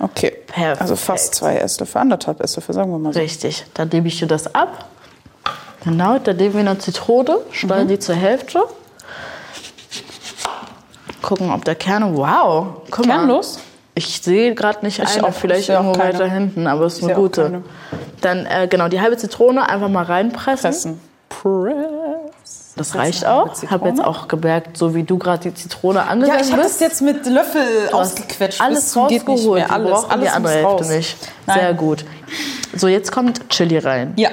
Okay. 0.01 0.31
Perfekt. 0.47 0.81
Also 0.81 0.97
fast 0.97 1.35
zwei 1.35 1.57
Esslöffel, 1.57 2.01
anderthalb 2.01 2.41
Esslöffel, 2.41 2.75
sagen 2.75 2.91
wir 2.91 2.99
mal 2.99 3.13
so. 3.13 3.19
richtig. 3.21 3.65
Dann 3.75 3.89
nehme 3.89 4.09
ich 4.09 4.19
dir 4.19 4.27
das 4.27 4.55
ab. 4.55 4.87
Genau, 5.85 6.19
dann 6.19 6.37
nehmen 6.37 6.55
wir 6.55 6.61
eine 6.61 6.79
Zitrone, 6.79 7.39
schneiden 7.51 7.89
die 7.89 7.99
zur 7.99 8.15
Hälfte. 8.15 8.63
gucken, 11.23 11.51
ob 11.53 11.65
der 11.65 11.75
Kerne. 11.75 12.17
Wow, 12.17 12.83
guck 12.91 13.07
mal. 13.07 13.15
Kernlos? 13.17 13.59
Ich 13.95 14.21
sehe 14.23 14.55
gerade 14.55 14.85
nicht 14.85 14.99
Ich 14.99 15.09
eine, 15.19 15.29
auch- 15.29 15.33
vielleicht 15.35 15.69
irgendwo 15.69 15.99
weiter 15.99 16.27
hinten, 16.29 16.67
aber 16.67 16.87
es 16.87 16.99
ist 16.99 17.05
eine 17.05 17.15
gute. 17.15 17.63
Dann 18.25 18.47
äh, 18.47 18.67
genau 18.69 18.89
die 18.89 19.01
halbe 19.01 19.17
Zitrone 19.19 19.69
einfach 19.69 19.89
mal 19.89 20.05
reinpressen. 20.05 20.99
Pressen. 21.29 21.75
Press. 22.43 22.75
Das 22.77 22.95
reicht 22.95 23.27
auch. 23.27 23.63
Ich 23.63 23.71
habe 23.71 23.89
jetzt 23.89 24.03
auch 24.03 24.29
gemerkt, 24.29 24.77
so 24.77 24.95
wie 24.95 25.03
du 25.05 25.19
gerade 25.19 25.51
die 25.51 25.55
Zitrone 25.55 25.99
Ja, 26.01 26.05
angegangen 26.07 26.41
ich 26.45 26.51
habe 26.53 26.63
das 26.63 26.81
jetzt 26.81 27.03
mit 27.03 27.27
Löffel 27.27 27.63
hast 27.87 27.95
ausgequetscht. 27.95 28.61
Alles 28.61 28.95
geht 29.09 29.29
rausgeholt. 29.29 29.63
Wir 29.63 29.71
Alles, 29.71 30.05
alles 30.05 30.25
die 30.25 30.31
andere 30.31 30.53
Hälfte 30.53 30.69
raus. 30.69 30.89
nicht. 30.89 31.17
Nein. 31.47 31.59
Sehr 31.61 31.75
gut. 31.75 32.05
So, 32.75 32.89
jetzt 32.89 33.13
kommt 33.13 33.49
Chili 33.51 33.79
rein. 33.79 34.15
Ja. 34.17 34.31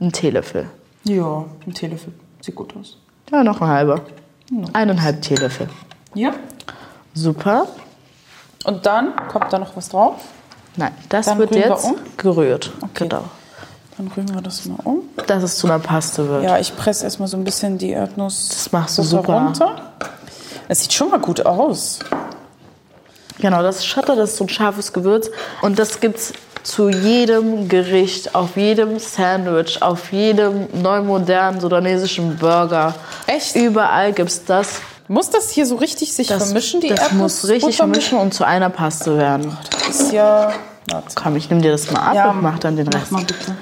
Ein 0.00 0.12
Teelöffel. 0.12 0.66
Ja, 1.04 1.44
ein 1.66 1.72
Teelöffel. 1.72 2.12
Sieht 2.40 2.54
gut 2.56 2.74
aus. 2.78 2.98
Ja, 3.30 3.42
noch 3.42 3.60
ein 3.60 3.68
halber. 3.68 4.00
Eineinhalb 4.72 5.22
Teelöffel. 5.22 5.68
Ja. 6.14 6.34
Super. 7.14 7.66
Und 8.64 8.84
dann 8.84 9.14
kommt 9.28 9.52
da 9.52 9.58
noch 9.58 9.76
was 9.76 9.88
drauf. 9.88 10.16
Nein, 10.76 10.92
das 11.08 11.26
Dann 11.26 11.38
wird 11.38 11.50
rühren 11.52 11.62
wir 11.62 11.70
jetzt 11.70 11.84
um? 11.84 11.96
gerührt. 12.16 12.72
Genau. 12.94 13.24
Dann 13.96 14.08
rühren 14.08 14.34
wir 14.34 14.42
das 14.42 14.64
mal 14.66 14.78
um. 14.84 15.02
Dass 15.26 15.42
es 15.42 15.56
zu 15.56 15.66
einer 15.66 15.78
Paste 15.78 16.28
wird. 16.28 16.44
Ja, 16.44 16.58
ich 16.58 16.76
presse 16.76 17.04
erstmal 17.04 17.28
so 17.28 17.36
ein 17.36 17.44
bisschen 17.44 17.78
die 17.78 17.90
Erdnuss 17.90 18.48
Das 18.50 18.72
machst 18.72 18.98
du 18.98 19.02
super. 19.02 19.32
runter. 19.34 19.76
Es 20.68 20.80
sieht 20.80 20.92
schon 20.92 21.10
mal 21.10 21.18
gut 21.20 21.44
aus. 21.46 22.00
Genau, 23.38 23.62
das 23.62 23.76
ist 23.76 23.86
Schotter, 23.86 24.16
das 24.16 24.30
ist 24.30 24.36
so 24.38 24.44
ein 24.44 24.48
scharfes 24.48 24.92
Gewürz. 24.92 25.30
Und 25.62 25.78
das 25.78 26.00
gibt's 26.00 26.32
zu 26.62 26.88
jedem 26.88 27.68
Gericht, 27.68 28.34
auf 28.34 28.56
jedem 28.56 28.98
Sandwich, 28.98 29.80
auf 29.82 30.12
jedem 30.12 30.66
neu 30.82 31.02
modernen 31.02 31.60
sudanesischen 31.60 32.36
Burger. 32.38 32.94
Echt? 33.26 33.54
Überall 33.54 34.12
gibt's 34.12 34.44
das. 34.44 34.80
Muss 35.08 35.30
das 35.30 35.50
hier 35.50 35.66
so 35.66 35.76
richtig 35.76 36.12
sich 36.12 36.28
Das, 36.28 36.44
vermischen, 36.44 36.80
die 36.80 36.88
das 36.88 37.12
muss 37.12 37.46
richtig 37.48 37.76
vermischen 37.76 38.18
und 38.18 38.34
zu 38.34 38.44
einer 38.44 38.70
Paste 38.70 39.16
werden. 39.16 39.56
Das 39.70 40.00
ist 40.00 40.12
ja... 40.12 40.52
Warte. 40.90 41.08
Komm, 41.16 41.36
ich 41.36 41.50
nehme 41.50 41.62
dir 41.62 41.72
das 41.72 41.90
mal 41.90 42.00
ab 42.00 42.34
und 42.34 42.42
mach 42.42 42.58
dann 42.60 42.76
den 42.76 42.86
mach 42.86 43.00
Rest. 43.00 43.12
mal 43.12 43.24
bitte. 43.24 43.56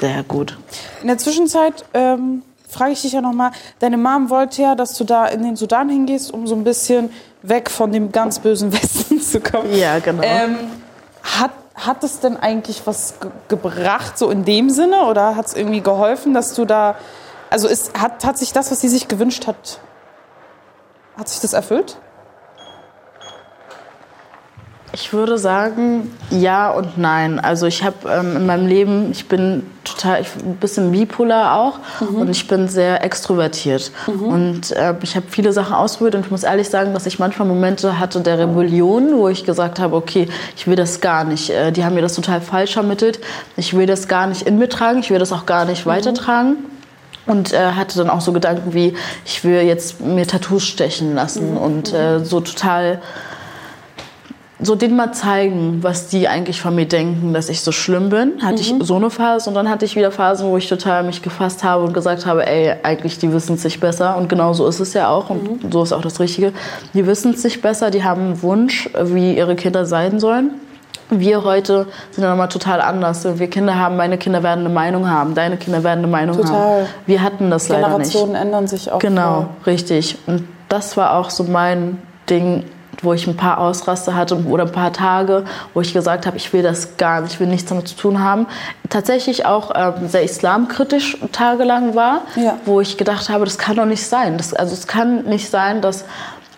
Sehr 0.00 0.22
gut. 0.22 0.58
In 1.00 1.08
der 1.08 1.16
Zwischenzeit 1.16 1.84
ähm, 1.94 2.42
frage 2.68 2.92
ich 2.92 3.02
dich 3.02 3.12
ja 3.12 3.20
nochmal, 3.20 3.52
deine 3.78 3.96
Mom 3.96 4.28
wollte 4.30 4.62
ja, 4.62 4.74
dass 4.74 4.94
du 4.94 5.04
da 5.04 5.26
in 5.26 5.42
den 5.42 5.56
Sudan 5.56 5.88
hingehst, 5.88 6.32
um 6.32 6.46
so 6.46 6.54
ein 6.54 6.64
bisschen 6.64 7.10
weg 7.42 7.70
von 7.70 7.92
dem 7.92 8.12
ganz 8.12 8.38
bösen 8.38 8.72
Westen 8.82 9.20
zu 9.20 9.40
kommen. 9.40 9.74
Ja, 9.74 9.98
genau. 9.98 10.22
Ähm, 10.22 10.56
hat, 11.22 11.52
hat 11.74 12.04
es 12.04 12.20
denn 12.20 12.36
eigentlich 12.36 12.82
was 12.86 13.14
ge 13.20 13.30
gebracht, 13.48 14.18
so 14.18 14.30
in 14.30 14.44
dem 14.44 14.70
Sinne? 14.70 15.04
Oder 15.06 15.36
hat 15.36 15.46
es 15.46 15.54
irgendwie 15.54 15.80
geholfen, 15.80 16.34
dass 16.34 16.54
du 16.54 16.64
da. 16.64 16.96
Also 17.48 17.68
ist, 17.68 17.98
hat, 17.98 18.24
hat 18.24 18.38
sich 18.38 18.52
das, 18.52 18.70
was 18.70 18.80
sie 18.80 18.88
sich 18.88 19.08
gewünscht 19.08 19.46
hat, 19.46 19.78
hat 21.16 21.28
sich 21.28 21.40
das 21.40 21.52
erfüllt? 21.52 21.96
Ich 24.94 25.14
würde 25.14 25.38
sagen, 25.38 26.14
ja 26.30 26.70
und 26.70 26.98
nein. 26.98 27.40
Also 27.40 27.66
ich 27.66 27.82
habe 27.82 27.96
ähm, 28.10 28.36
in 28.36 28.46
meinem 28.46 28.66
Leben, 28.66 29.10
ich 29.10 29.26
bin 29.26 29.62
total, 29.84 30.20
ich, 30.20 30.28
ein 30.44 30.56
bisschen 30.56 30.92
bipolar 30.92 31.58
auch 31.58 31.78
und 32.10 32.28
ich 32.28 32.46
bin 32.46 32.68
sehr 32.68 33.02
extrovertiert. 33.02 33.90
Und 34.06 34.70
äh, 34.72 34.94
ich 35.02 35.16
habe 35.16 35.24
viele 35.30 35.54
Sachen 35.54 35.74
ausprobiert 35.74 36.16
und 36.16 36.26
ich 36.26 36.30
muss 36.30 36.42
ehrlich 36.42 36.68
sagen, 36.68 36.92
dass 36.92 37.06
ich 37.06 37.18
manchmal 37.18 37.48
Momente 37.48 37.98
hatte 37.98 38.20
der 38.20 38.38
Rebellion, 38.38 39.16
wo 39.16 39.28
ich 39.28 39.44
gesagt 39.44 39.80
habe, 39.80 39.96
okay, 39.96 40.28
ich 40.56 40.66
will 40.66 40.76
das 40.76 41.00
gar 41.00 41.24
nicht. 41.24 41.48
Äh, 41.48 41.72
die 41.72 41.86
haben 41.86 41.94
mir 41.94 42.02
das 42.02 42.14
total 42.14 42.42
falsch 42.42 42.76
ermittelt. 42.76 43.18
Ich 43.56 43.74
will 43.74 43.86
das 43.86 44.08
gar 44.08 44.26
nicht 44.26 44.42
in 44.42 44.58
mir 44.58 44.68
tragen, 44.68 44.98
ich 45.00 45.10
will 45.10 45.18
das 45.18 45.32
auch 45.32 45.46
gar 45.46 45.64
nicht 45.64 45.86
weitertragen. 45.86 46.66
Und 47.26 47.52
äh, 47.52 47.72
hatte 47.72 47.98
dann 47.98 48.10
auch 48.10 48.20
so 48.20 48.32
Gedanken 48.32 48.74
wie, 48.74 48.94
ich 49.24 49.44
will 49.44 49.62
jetzt 49.62 50.00
mir 50.00 50.26
Tattoos 50.26 50.64
stechen 50.66 51.14
lassen 51.14 51.56
und 51.56 51.92
äh, 51.92 52.24
so 52.24 52.40
total 52.40 53.00
so 54.62 54.76
denen 54.76 54.96
mal 54.96 55.12
zeigen, 55.12 55.82
was 55.82 56.08
die 56.08 56.28
eigentlich 56.28 56.60
von 56.60 56.74
mir 56.74 56.86
denken, 56.86 57.34
dass 57.34 57.48
ich 57.48 57.60
so 57.60 57.72
schlimm 57.72 58.10
bin. 58.10 58.42
Hatte 58.42 58.60
ich 58.60 58.72
so 58.80 58.96
eine 58.96 59.10
Phase 59.10 59.50
und 59.50 59.54
dann 59.54 59.68
hatte 59.68 59.84
ich 59.84 59.96
wieder 59.96 60.12
Phasen, 60.12 60.48
wo 60.48 60.56
ich 60.56 60.68
total 60.68 61.02
mich 61.02 61.20
gefasst 61.20 61.64
habe 61.64 61.84
und 61.84 61.92
gesagt 61.92 62.26
habe, 62.26 62.46
ey, 62.46 62.76
eigentlich 62.82 63.18
die 63.18 63.32
wissen 63.32 63.54
es 63.54 63.62
sich 63.62 63.80
besser 63.80 64.16
und 64.16 64.28
genau 64.28 64.52
so 64.52 64.66
ist 64.66 64.80
es 64.80 64.94
ja 64.94 65.08
auch 65.08 65.30
und 65.30 65.72
so 65.72 65.82
ist 65.82 65.92
auch 65.92 66.02
das 66.02 66.20
Richtige. 66.20 66.52
Die 66.94 67.06
wissen 67.06 67.34
es 67.34 67.42
sich 67.42 67.60
besser, 67.60 67.90
die 67.90 68.04
haben 68.04 68.20
einen 68.22 68.42
Wunsch, 68.42 68.88
wie 69.02 69.36
ihre 69.36 69.56
Kinder 69.56 69.84
sein 69.84 70.20
sollen. 70.20 70.52
Wir 71.10 71.44
heute 71.44 71.86
sind 72.10 72.24
ja 72.24 72.30
nochmal 72.30 72.48
total 72.48 72.80
anders. 72.80 73.26
Wir 73.38 73.48
Kinder 73.50 73.76
haben, 73.78 73.96
meine 73.96 74.18
Kinder 74.18 74.42
werden 74.42 74.60
eine 74.64 74.74
Meinung 74.74 75.08
haben, 75.10 75.34
deine 75.34 75.56
Kinder 75.56 75.82
werden 75.84 75.98
eine 76.00 76.08
Meinung 76.08 76.36
Total. 76.36 76.52
haben. 76.54 76.86
Wir 77.06 77.22
hatten 77.22 77.50
das 77.50 77.68
leider 77.68 77.88
nicht. 77.98 78.12
Generationen 78.12 78.34
ändern 78.34 78.66
sich 78.66 78.90
auch. 78.90 78.98
Genau, 78.98 79.48
richtig. 79.66 80.16
Und 80.26 80.46
das 80.68 80.96
war 80.96 81.14
auch 81.16 81.30
so 81.30 81.44
mein 81.44 82.00
Ding, 82.30 82.64
wo 83.02 83.12
ich 83.12 83.26
ein 83.26 83.36
paar 83.36 83.58
Ausraster 83.58 84.14
hatte 84.14 84.36
oder 84.46 84.64
ein 84.64 84.72
paar 84.72 84.92
Tage, 84.92 85.44
wo 85.74 85.80
ich 85.80 85.92
gesagt 85.92 86.24
habe, 86.24 86.36
ich 86.36 86.52
will 86.52 86.62
das 86.62 86.96
gar 86.96 87.20
nicht, 87.20 87.32
ich 87.34 87.40
will 87.40 87.48
nichts 87.48 87.68
damit 87.68 87.88
zu 87.88 87.96
tun 87.96 88.22
haben. 88.22 88.46
Tatsächlich 88.88 89.44
auch 89.44 89.72
ähm, 89.74 90.08
sehr 90.08 90.22
islamkritisch 90.22 91.18
tagelang 91.32 91.94
war, 91.96 92.20
Ja. 92.36 92.58
wo 92.64 92.80
ich 92.80 92.96
gedacht 92.98 93.28
habe, 93.28 93.44
das 93.44 93.58
kann 93.58 93.76
doch 93.76 93.86
nicht 93.86 94.06
sein. 94.06 94.36
Das, 94.36 94.54
also 94.54 94.72
es 94.72 94.86
kann 94.86 95.24
nicht 95.24 95.50
sein, 95.50 95.80
dass 95.80 96.04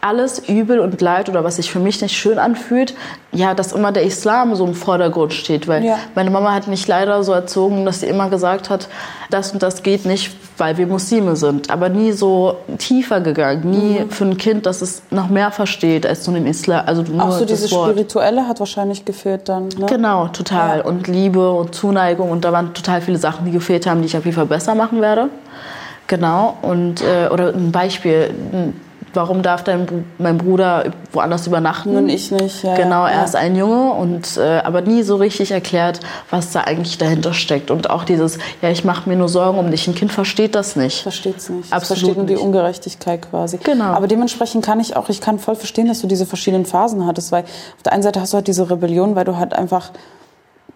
alles 0.05 0.39
Übel 0.49 0.81
und 0.81 1.01
Leid 1.01 1.31
oder 1.31 1.45
was 1.45 1.57
sich 1.57 1.71
für 1.73 1.79
mich 1.79 2.03
nicht 2.03 2.15
schön 2.15 2.39
anfühlt, 2.39 2.95
ja, 3.33 3.55
dass 3.55 3.73
immer 3.73 3.91
der 3.91 4.03
Islam 4.03 4.55
so 4.55 4.67
im 4.67 4.75
Vordergrund 4.75 5.33
steht. 5.33 5.67
Weil 5.67 5.83
Ja. 5.83 5.97
meine 6.15 6.31
Mama 6.31 6.53
hat 6.53 6.67
mich 6.69 6.87
leider 6.87 7.25
so 7.25 7.33
erzogen, 7.33 7.87
dass 7.87 8.01
sie 8.01 8.07
immer 8.07 8.29
gesagt 8.29 8.69
hat, 8.69 8.89
das 9.31 9.53
und 9.53 9.63
das 9.63 9.83
geht 9.83 10.05
nicht, 10.05 10.31
weil 10.59 10.77
wir 10.77 10.87
Muslime 10.87 11.37
sind. 11.37 11.71
Aber 11.71 11.89
nie 11.89 12.13
so 12.13 12.57
tiefer 12.77 13.23
gegangen. 13.23 13.71
Nie 13.71 14.01
Mhm. 14.01 14.11
für 14.11 14.25
ein 14.27 14.37
Kind, 14.37 14.67
das 14.67 14.83
es 14.83 15.03
noch 15.11 15.29
mehr 15.31 15.51
versteht 15.51 16.07
als 16.07 16.27
nur 16.27 16.37
den 16.37 16.47
Islam. 16.47 16.83
Also 16.87 17.01
nur 17.03 17.25
Auch 17.25 17.33
so 17.39 17.47
dieses 17.47 17.73
Wort. 17.73 17.91
Spirituelle 17.91 18.47
hat 18.47 18.61
wahrscheinlich 18.61 19.07
gefehlt 19.07 19.49
dann. 19.49 19.69
Ne? 19.69 19.87
Genau, 19.89 20.29
total. 20.29 20.79
Ja. 20.81 20.85
Und 20.85 21.09
Liebe 21.09 21.51
und 21.51 21.75
Zuneigung. 21.75 22.31
Und 22.31 22.45
da 22.45 22.53
waren 22.53 22.75
total 22.75 23.01
viele 23.01 23.17
Sachen, 23.17 23.47
die 23.47 23.53
gefehlt 23.53 23.87
haben, 23.87 24.01
die 24.03 24.07
ich 24.07 24.17
auf 24.19 24.25
jeden 24.27 24.37
Fall 24.37 24.47
besser 24.47 24.75
machen 24.75 25.01
werde. 25.01 25.29
Genau. 26.07 26.59
Und, 26.61 27.01
äh, 27.01 27.29
oder 27.33 27.55
ein 27.55 27.73
Beispiel. 27.73 28.31
Warum 29.15 29.43
darf 29.43 29.65
dein, 29.65 30.05
mein 30.19 30.39
Bruder 30.39 30.93
woanders 31.13 31.47
übernachten? 31.47 31.97
Und 31.97 32.09
ich 32.09 32.31
nicht. 32.31 32.63
Ja, 32.63 32.75
Genau, 32.75 33.07
ja. 33.07 33.11
er 33.13 33.25
ist 33.25 33.37
ein 33.37 33.57
Junge 33.57 33.93
und 33.93 34.37
äh, 34.37 34.59
aber 34.65 34.81
nie 34.83 35.03
so 35.03 35.17
richtig 35.17 35.51
erklärt, 35.53 36.01
was 36.31 36.53
da 36.53 36.63
eigentlich 36.63 36.99
dahinter 36.99 37.33
steckt. 37.33 37.71
Und 37.71 37.91
auch 37.91 38.05
dieses, 38.05 38.39
ja, 38.63 38.71
ich 38.71 38.85
mache 38.85 39.09
mir 39.09 39.17
nur 39.17 39.29
Sorgen 39.29 39.59
um 39.59 39.71
dich. 39.71 39.87
Ein 39.89 39.95
Kind 39.95 40.13
versteht 40.13 40.55
das 40.55 40.77
nicht. 40.77 41.03
Versteht 41.03 41.39
es 41.39 41.49
nicht. 41.49 41.73
Absolut 41.73 42.01
versteht 42.03 42.17
nur 42.17 42.27
die. 42.27 42.37
Ungerechtigkeit 42.37 43.23
quasi. 43.31 43.59
Genau. 43.63 43.85
Aber 43.85 44.07
dementsprechend 44.09 44.65
kann 44.65 44.81
ich 44.81 44.97
auch, 44.97 45.09
ich 45.09 45.21
kann 45.21 45.39
voll 45.39 45.57
verstehen, 45.57 45.87
dass 45.89 46.01
du 46.01 46.07
diese 46.07 46.27
verschiedenen 46.27 46.67
Phasen 46.67 47.07
hattest, 47.07 47.33
weil 47.33 47.45
auf 47.45 47.83
der 47.85 47.93
einen 47.93 48.03
Seite 48.03 48.21
hast 48.21 48.33
du 48.33 48.37
halt 48.37 48.49
diese 48.49 48.69
Rebellion, 48.71 49.15
weil 49.17 49.25
du 49.25 49.37
halt 49.37 49.55
einfach, 49.55 49.91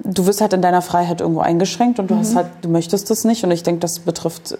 du 0.05 0.27
wirst 0.27 0.41
halt 0.41 0.53
in 0.53 0.63
deiner 0.63 0.83
Freiheit 0.83 1.21
irgendwo 1.21 1.41
eingeschränkt 1.41 1.99
und 1.99 2.09
du 2.11 2.15
Mhm. 2.15 2.19
hast 2.21 2.37
halt, 2.37 2.47
du 2.63 2.69
möchtest 2.69 3.11
das 3.11 3.25
nicht 3.25 3.43
und 3.45 3.51
ich 3.51 3.63
denke, 3.65 3.81
das 3.81 3.99
betrifft 3.99 4.57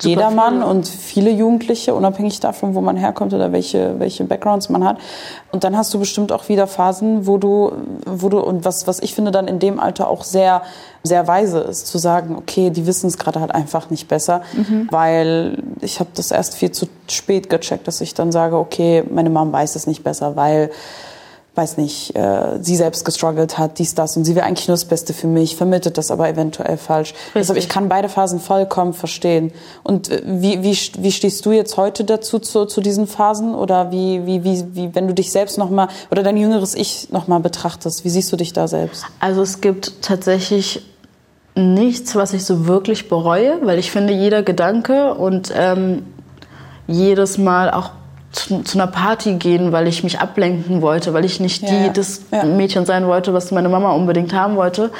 jedermann 0.00 0.54
viele. 0.54 0.66
und 0.66 0.88
viele 0.88 1.30
Jugendliche, 1.30 1.94
unabhängig 1.94 2.40
davon, 2.40 2.74
wo 2.74 2.80
man 2.80 2.96
herkommt 2.96 3.32
oder 3.32 3.52
welche, 3.52 3.98
welche 3.98 4.24
Backgrounds 4.24 4.68
man 4.68 4.84
hat. 4.84 4.98
Und 5.52 5.64
dann 5.64 5.76
hast 5.76 5.94
du 5.94 5.98
bestimmt 5.98 6.32
auch 6.32 6.48
wieder 6.48 6.66
Phasen, 6.66 7.26
wo 7.26 7.38
du, 7.38 7.72
wo 8.04 8.28
du, 8.28 8.40
und 8.40 8.64
was, 8.64 8.86
was 8.86 9.00
ich 9.00 9.14
finde 9.14 9.30
dann 9.30 9.46
in 9.46 9.58
dem 9.58 9.78
Alter 9.78 10.08
auch 10.08 10.24
sehr, 10.24 10.62
sehr 11.02 11.26
weise 11.28 11.60
ist, 11.60 11.86
zu 11.86 11.98
sagen, 11.98 12.36
okay, 12.36 12.70
die 12.70 12.86
wissen 12.86 13.06
es 13.06 13.18
gerade 13.18 13.40
halt 13.40 13.54
einfach 13.54 13.90
nicht 13.90 14.08
besser, 14.08 14.42
weil 14.90 15.62
ich 15.80 16.00
habe 16.00 16.10
das 16.14 16.30
erst 16.30 16.56
viel 16.56 16.72
zu 16.72 16.86
spät 17.08 17.48
gecheckt, 17.50 17.86
dass 17.86 18.00
ich 18.00 18.14
dann 18.14 18.32
sage, 18.32 18.56
okay, 18.56 19.04
meine 19.10 19.30
Mom 19.30 19.52
weiß 19.52 19.76
es 19.76 19.86
nicht 19.86 20.02
besser, 20.02 20.34
weil 20.34 20.70
weiß 21.54 21.76
nicht, 21.76 22.16
äh, 22.16 22.58
sie 22.60 22.74
selbst 22.74 23.04
gestruggelt 23.04 23.58
hat, 23.58 23.78
dies, 23.78 23.94
das 23.94 24.16
und 24.16 24.24
sie 24.24 24.34
will 24.34 24.42
eigentlich 24.42 24.66
nur 24.66 24.74
das 24.74 24.84
Beste 24.84 25.12
für 25.12 25.28
mich, 25.28 25.56
vermittelt 25.56 25.96
das 25.98 26.10
aber 26.10 26.28
eventuell 26.28 26.76
falsch. 26.76 27.14
Deshalb, 27.34 27.58
ich 27.58 27.68
kann 27.68 27.88
beide 27.88 28.08
Phasen 28.08 28.40
vollkommen 28.40 28.92
verstehen. 28.92 29.52
Und 29.84 30.10
äh, 30.10 30.22
wie, 30.24 30.62
wie, 30.62 30.76
wie 30.98 31.12
stehst 31.12 31.46
du 31.46 31.52
jetzt 31.52 31.76
heute 31.76 32.04
dazu, 32.04 32.40
zu, 32.40 32.66
zu 32.66 32.80
diesen 32.80 33.06
Phasen? 33.06 33.54
Oder 33.54 33.92
wie, 33.92 34.26
wie, 34.26 34.42
wie, 34.42 34.64
wie 34.74 34.94
wenn 34.94 35.06
du 35.06 35.14
dich 35.14 35.30
selbst 35.30 35.56
nochmal, 35.56 35.88
oder 36.10 36.22
dein 36.22 36.36
jüngeres 36.36 36.74
Ich 36.74 37.10
nochmal 37.10 37.40
betrachtest, 37.40 38.04
wie 38.04 38.10
siehst 38.10 38.32
du 38.32 38.36
dich 38.36 38.52
da 38.52 38.66
selbst? 38.66 39.04
Also 39.20 39.42
es 39.42 39.60
gibt 39.60 40.02
tatsächlich 40.02 40.84
nichts, 41.54 42.16
was 42.16 42.32
ich 42.32 42.44
so 42.44 42.66
wirklich 42.66 43.08
bereue, 43.08 43.58
weil 43.62 43.78
ich 43.78 43.92
finde, 43.92 44.12
jeder 44.12 44.42
Gedanke 44.42 45.14
und 45.14 45.52
ähm, 45.56 46.04
jedes 46.88 47.38
Mal 47.38 47.70
auch 47.70 47.90
zu, 48.34 48.62
zu 48.62 48.78
einer 48.78 48.86
Party 48.86 49.34
gehen, 49.34 49.72
weil 49.72 49.86
ich 49.86 50.02
mich 50.04 50.20
ablenken 50.20 50.82
wollte, 50.82 51.14
weil 51.14 51.24
ich 51.24 51.40
nicht 51.40 51.62
Ja, 51.62 51.68
die, 51.68 51.92
das 51.92 52.22
Ja. 52.30 52.44
Mädchen 52.44 52.84
sein 52.86 53.06
wollte, 53.06 53.32
was 53.32 53.50
meine 53.50 53.68
Mama 53.68 53.92
unbedingt 53.92 54.32
haben 54.32 54.56
wollte. 54.56 54.90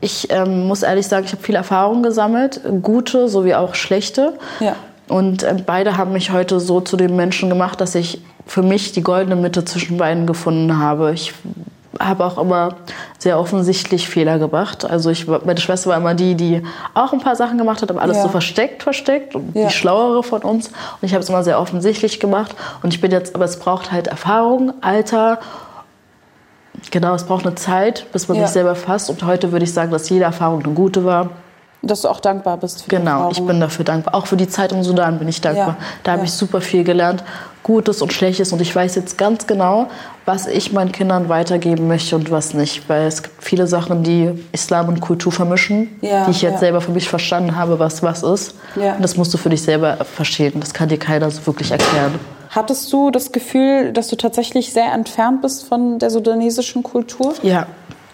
Ich 0.00 0.28
ähm, 0.30 0.66
muss 0.66 0.82
ehrlich 0.82 1.06
sagen, 1.06 1.24
ich 1.26 1.32
habe 1.32 1.42
viel 1.42 1.54
Erfahrung 1.54 2.02
gesammelt, 2.02 2.60
gute 2.82 3.28
sowie 3.28 3.54
auch 3.54 3.74
schlechte. 3.74 4.34
Ja. 4.60 4.76
Und 5.08 5.42
äh, 5.42 5.54
beide 5.64 5.96
haben 5.96 6.12
mich 6.12 6.32
heute 6.32 6.60
so 6.60 6.80
zu 6.80 6.96
dem 6.96 7.16
Menschen 7.16 7.48
gemacht, 7.48 7.80
dass 7.80 7.94
ich 7.94 8.20
für 8.46 8.62
mich 8.62 8.92
die 8.92 9.02
goldene 9.02 9.36
Mitte 9.36 9.64
zwischen 9.64 9.96
beiden 9.96 10.26
gefunden 10.26 10.78
habe. 10.78 11.12
Ich 11.12 11.32
habe 12.00 12.24
auch 12.24 12.38
immer 12.38 12.76
sehr 13.18 13.38
offensichtlich 13.38 14.08
Fehler 14.08 14.38
gemacht. 14.38 14.84
Also 14.84 15.10
ich, 15.10 15.26
meine 15.26 15.58
Schwester 15.60 15.90
war 15.90 15.96
immer 15.96 16.14
die, 16.14 16.34
die 16.34 16.62
auch 16.94 17.12
ein 17.12 17.20
paar 17.20 17.36
Sachen 17.36 17.58
gemacht 17.58 17.82
hat, 17.82 17.90
aber 17.90 18.02
alles 18.02 18.16
Ja. 18.18 18.22
so 18.24 18.28
versteckt, 18.28 18.82
versteckt 18.82 19.34
und 19.34 19.54
Ja. 19.56 19.66
die 19.68 19.72
Schlauere 19.74 20.22
von 20.22 20.42
uns. 20.42 20.68
Und 20.68 20.74
ich 21.02 21.12
habe 21.12 21.22
es 21.22 21.28
immer 21.28 21.42
sehr 21.42 21.58
offensichtlich 21.60 22.20
gemacht. 22.20 22.54
Und 22.82 22.92
ich 22.94 23.00
bin 23.00 23.10
jetzt, 23.10 23.34
aber 23.34 23.44
es 23.44 23.58
braucht 23.58 23.92
halt 23.92 24.06
Erfahrung, 24.08 24.72
Alter. 24.80 25.38
Genau, 26.90 27.14
es 27.14 27.24
braucht 27.24 27.46
eine 27.46 27.54
Zeit, 27.54 28.06
bis 28.12 28.28
man 28.28 28.36
Ja. 28.38 28.44
sich 28.46 28.52
selber 28.52 28.74
fasst. 28.74 29.08
Und 29.10 29.22
heute 29.24 29.50
würde 29.52 29.64
ich 29.64 29.72
sagen, 29.72 29.90
dass 29.90 30.08
jede 30.08 30.24
Erfahrung 30.24 30.62
eine 30.64 30.74
gute 30.74 31.04
war. 31.04 31.30
Dass 31.82 32.02
du 32.02 32.08
auch 32.08 32.20
dankbar 32.20 32.56
bist 32.56 32.82
für 32.82 32.90
die 32.90 32.96
Genau, 32.96 33.30
ich 33.30 33.40
bin 33.44 33.60
dafür 33.60 33.84
dankbar. 33.84 34.14
Auch 34.14 34.26
für 34.26 34.36
die 34.36 34.48
Zeit 34.48 34.72
im 34.72 34.82
Sudan 34.82 35.18
bin 35.18 35.28
ich 35.28 35.40
dankbar. 35.40 35.76
Da 36.02 36.12
habe 36.12 36.24
ich 36.24 36.32
super 36.32 36.60
viel 36.60 36.84
gelernt, 36.84 37.22
Gutes 37.66 38.00
und 38.00 38.12
Schlechtes. 38.12 38.52
Und 38.52 38.60
ich 38.60 38.74
weiß 38.74 38.94
jetzt 38.94 39.18
ganz 39.18 39.48
genau, 39.48 39.88
was 40.24 40.46
ich 40.46 40.72
meinen 40.72 40.92
Kindern 40.92 41.28
weitergeben 41.28 41.88
möchte 41.88 42.14
und 42.14 42.30
was 42.30 42.54
nicht. 42.54 42.88
Weil 42.88 43.08
es 43.08 43.24
gibt 43.24 43.42
viele 43.42 43.66
Sachen, 43.66 44.04
die 44.04 44.30
Islam 44.52 44.86
und 44.86 45.00
Kultur 45.00 45.32
vermischen, 45.32 45.98
Ja, 46.00 46.26
die 46.26 46.30
ich 46.30 46.42
jetzt 46.42 46.54
ja. 46.54 46.58
selber 46.60 46.80
für 46.80 46.92
mich 46.92 47.08
verstanden 47.08 47.56
habe, 47.56 47.80
was 47.80 48.04
was 48.04 48.22
ist. 48.22 48.54
Ja. 48.76 48.94
Und 48.94 49.02
das 49.02 49.16
musst 49.16 49.34
du 49.34 49.38
für 49.38 49.48
dich 49.48 49.62
selber 49.62 49.96
verstehen. 50.04 50.60
Das 50.60 50.74
kann 50.74 50.88
dir 50.88 50.96
keiner 50.96 51.28
so 51.28 51.44
wirklich 51.44 51.72
erklären. 51.72 52.20
Hattest 52.50 52.92
du 52.92 53.10
das 53.10 53.32
Gefühl, 53.32 53.92
dass 53.92 54.06
du 54.06 54.16
tatsächlich 54.16 54.72
sehr 54.72 54.92
entfernt 54.92 55.42
bist 55.42 55.66
von 55.66 55.98
der 55.98 56.10
sudanesischen 56.10 56.84
Kultur? 56.84 57.34
Ja, 57.42 57.66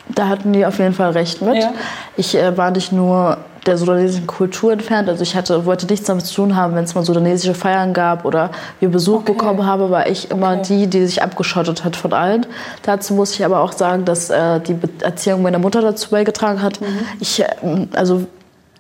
da 0.09 0.29
hatten 0.29 0.53
die 0.53 0.67
auf 0.67 0.79
jeden 0.79 0.95
Fall 0.95 1.11
recht 1.11 1.43
mit. 1.43 1.57
Ja. 1.57 1.73
Ich 2.17 2.35
äh, 2.37 2.57
war 2.57 2.71
nicht 2.71 2.93
nur 2.93 3.39
der 3.67 3.79
sudanesischen 3.79 4.27
Kultur 4.27 4.73
entfernt, 4.73 5.09
also 5.09 5.23
ich 5.23 5.37
hatte, 5.37 5.65
wollte 5.67 5.87
nichts 5.87 6.07
damit 6.09 6.27
zu 6.27 6.35
tun 6.35 6.57
haben, 6.57 6.75
wenn 6.75 6.83
es 6.83 6.97
mal 6.97 7.05
sudanesische 7.05 7.55
Feiern 7.55 7.93
gab 7.93 8.25
oder 8.25 8.51
wir 8.81 8.89
Besuch 8.89 9.21
Okay. 9.21 9.33
bekommen 9.35 9.65
haben, 9.65 9.89
war 9.91 10.09
ich 10.09 10.33
immer 10.33 10.55
Okay. 10.55 10.63
die, 10.69 10.87
die 10.89 11.07
sich 11.07 11.23
abgeschottet 11.23 11.85
hat 11.85 11.95
von 11.95 12.13
allen. 12.13 12.45
Dazu 12.83 13.15
muss 13.15 13.33
ich 13.35 13.45
aber 13.45 13.61
auch 13.61 13.71
sagen, 13.71 14.05
dass 14.05 14.31
äh, 14.31 14.59
die 14.59 14.77
Erziehung 15.03 15.43
meiner 15.43 15.61
Mutter 15.61 15.81
dazu 15.81 16.11
beigetragen 16.11 16.61
hat. 16.61 16.81
Mhm. 16.81 16.87
Ich, 17.21 17.41
äh, 17.41 17.47
also 17.95 18.27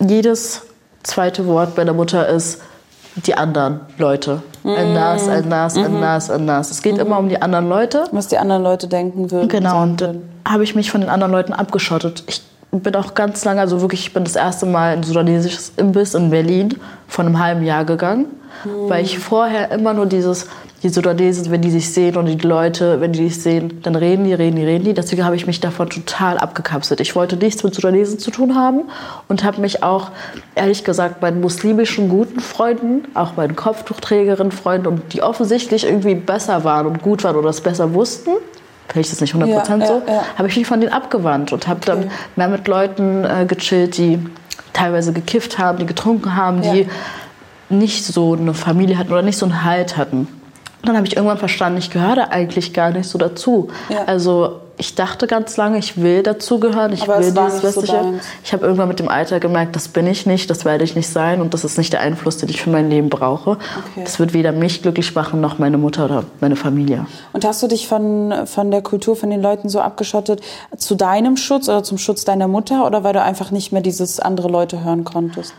jedes 0.00 0.62
zweite 1.04 1.46
Wort 1.46 1.76
meiner 1.76 1.92
Mutter 1.92 2.28
ist 2.28 2.60
die 3.14 3.36
anderen 3.36 3.80
Leute. 3.98 4.42
Ein 4.64 4.94
Nas, 4.94 5.28
ein 5.28 5.48
Nas, 5.48 5.76
Mhm. 5.76 5.84
ein 5.84 6.00
Nas, 6.00 6.30
ein 6.30 6.44
Nas. 6.44 6.70
Es 6.72 6.82
geht 6.82 6.98
immer 6.98 7.18
um 7.18 7.28
die 7.28 7.40
anderen 7.40 7.68
Leute. 7.68 8.04
Was 8.10 8.26
die 8.28 8.38
anderen 8.38 8.62
Leute 8.64 8.88
denken 8.88 9.30
würden. 9.30 9.48
Genau, 9.48 9.82
und 9.82 10.00
würden. 10.00 10.31
Habe 10.46 10.64
ich 10.64 10.74
mich 10.74 10.90
von 10.90 11.00
den 11.00 11.10
anderen 11.10 11.32
Leuten 11.32 11.52
abgeschottet. 11.52 12.24
Ich 12.26 12.42
bin 12.72 12.94
auch 12.96 13.14
ganz 13.14 13.44
lange, 13.44 13.60
also 13.60 13.80
wirklich, 13.80 14.06
ich 14.06 14.12
bin 14.12 14.24
das 14.24 14.36
erste 14.36 14.66
Mal 14.66 14.94
in 14.94 15.00
ein 15.00 15.02
sudanesisches 15.02 15.72
Imbiss 15.76 16.14
in 16.14 16.30
Berlin 16.30 16.74
vor 17.06 17.24
einem 17.24 17.38
halben 17.38 17.64
Jahr 17.64 17.84
gegangen, 17.84 18.26
weil 18.88 19.04
ich 19.04 19.18
vorher 19.18 19.70
immer 19.70 19.92
nur 19.92 20.06
dieses, 20.06 20.46
die 20.82 20.88
Sudanesen, 20.88 21.50
wenn 21.50 21.60
die 21.60 21.70
sich 21.70 21.92
sehen 21.92 22.16
und 22.16 22.26
die 22.26 22.36
Leute, 22.38 23.00
wenn 23.00 23.12
die 23.12 23.24
dich 23.24 23.40
sehen, 23.40 23.80
dann 23.82 23.94
reden 23.94 24.24
die, 24.24 24.34
reden 24.34 24.56
die, 24.56 24.64
reden 24.64 24.84
die. 24.84 24.94
Deswegen 24.94 25.24
habe 25.24 25.36
ich 25.36 25.46
mich 25.46 25.60
davon 25.60 25.90
total 25.90 26.38
abgekapselt. 26.38 27.00
Ich 27.00 27.14
wollte 27.14 27.36
nichts 27.36 27.62
mit 27.62 27.74
Sudanesen 27.74 28.18
zu 28.18 28.30
tun 28.30 28.56
haben 28.56 28.82
und 29.28 29.44
habe 29.44 29.60
mich 29.60 29.82
auch, 29.82 30.10
ehrlich 30.54 30.82
gesagt, 30.82 31.22
meinen 31.22 31.40
muslimischen 31.40 32.08
guten 32.08 32.40
Freunden, 32.40 33.04
auch 33.14 33.36
meinen 33.36 33.54
Kopftuchträgerinnen 33.54 34.50
Freunden, 34.50 34.88
und 34.88 35.12
die 35.12 35.22
offensichtlich 35.22 35.84
irgendwie 35.84 36.14
besser 36.14 36.64
waren 36.64 36.86
und 36.86 37.02
gut 37.02 37.22
waren 37.22 37.36
oder 37.36 37.50
es 37.50 37.60
besser 37.60 37.94
wussten, 37.94 38.30
vielleicht 38.88 39.08
ist 39.10 39.14
es 39.14 39.20
nicht 39.20 39.34
100% 39.34 39.46
Ja, 39.80 39.86
so, 39.86 40.02
ja, 40.06 40.14
ja. 40.14 40.22
habe 40.36 40.48
ich 40.48 40.56
mich 40.56 40.66
von 40.66 40.80
denen 40.80 40.92
abgewandt 40.92 41.52
und 41.52 41.66
habe 41.68 41.80
Okay. 41.82 41.86
dann 42.02 42.10
mehr 42.36 42.48
mit 42.48 42.66
Leuten 42.68 43.24
äh, 43.24 43.44
gechillt, 43.46 43.96
die 43.98 44.18
teilweise 44.72 45.12
gekifft 45.12 45.58
haben, 45.58 45.78
die 45.78 45.86
getrunken 45.86 46.34
haben, 46.36 46.62
die 46.62 46.88
nicht 47.68 48.04
so 48.04 48.34
eine 48.34 48.54
Familie 48.54 48.98
hatten 48.98 49.12
oder 49.12 49.22
nicht 49.22 49.38
so 49.38 49.46
einen 49.46 49.64
Halt 49.64 49.96
hatten. 49.96 50.20
Und 50.80 50.88
dann 50.88 50.96
habe 50.96 51.06
ich 51.06 51.14
irgendwann 51.16 51.38
verstanden, 51.38 51.78
ich 51.78 51.90
gehöre 51.90 52.16
da 52.16 52.24
eigentlich 52.30 52.72
gar 52.74 52.90
nicht 52.90 53.08
so 53.08 53.16
dazu. 53.18 53.68
Also 54.06 54.61
ich 54.78 54.94
dachte 54.94 55.26
ganz 55.26 55.56
lange, 55.56 55.78
ich 55.78 56.00
will 56.00 56.22
dazugehören, 56.22 56.92
ich 56.92 57.02
Aber 57.02 57.18
will 57.18 57.32
dieses 57.32 57.60
so 57.60 57.66
Westliche. 57.66 57.92
deins. 57.92 58.24
ich 58.42 58.52
habe 58.52 58.64
irgendwann 58.64 58.88
mit 58.88 58.98
dem 58.98 59.08
Alter 59.08 59.38
gemerkt, 59.40 59.76
das 59.76 59.88
bin 59.88 60.06
ich 60.06 60.26
nicht, 60.26 60.50
das 60.50 60.64
werde 60.64 60.84
ich 60.84 60.96
nicht 60.96 61.08
sein 61.08 61.40
und 61.40 61.54
das 61.54 61.64
ist 61.64 61.78
nicht 61.78 61.92
der 61.92 62.00
Einfluss, 62.00 62.38
den 62.38 62.48
ich 62.48 62.62
für 62.62 62.70
mein 62.70 62.90
Leben 62.90 63.08
brauche. 63.08 63.50
Okay. 63.50 64.02
Das 64.04 64.18
wird 64.18 64.32
weder 64.32 64.52
mich 64.52 64.82
glücklich 64.82 65.14
machen 65.14 65.40
noch 65.40 65.58
meine 65.58 65.78
Mutter 65.78 66.06
oder 66.06 66.24
meine 66.40 66.56
Familie. 66.56 67.06
Und 67.32 67.44
hast 67.44 67.62
du 67.62 67.68
dich 67.68 67.86
von, 67.86 68.46
von 68.46 68.70
der 68.70 68.82
Kultur, 68.82 69.16
von 69.16 69.30
den 69.30 69.42
Leuten 69.42 69.68
so 69.68 69.80
abgeschottet 69.80 70.40
zu 70.76 70.94
deinem 70.94 71.36
Schutz 71.36 71.68
oder 71.68 71.82
zum 71.82 71.98
Schutz 71.98 72.24
deiner 72.24 72.48
Mutter 72.48 72.86
oder 72.86 73.04
weil 73.04 73.12
du 73.12 73.22
einfach 73.22 73.50
nicht 73.50 73.72
mehr 73.72 73.82
dieses 73.82 74.20
andere 74.20 74.48
Leute 74.48 74.82
hören 74.84 75.04
konntest? 75.04 75.54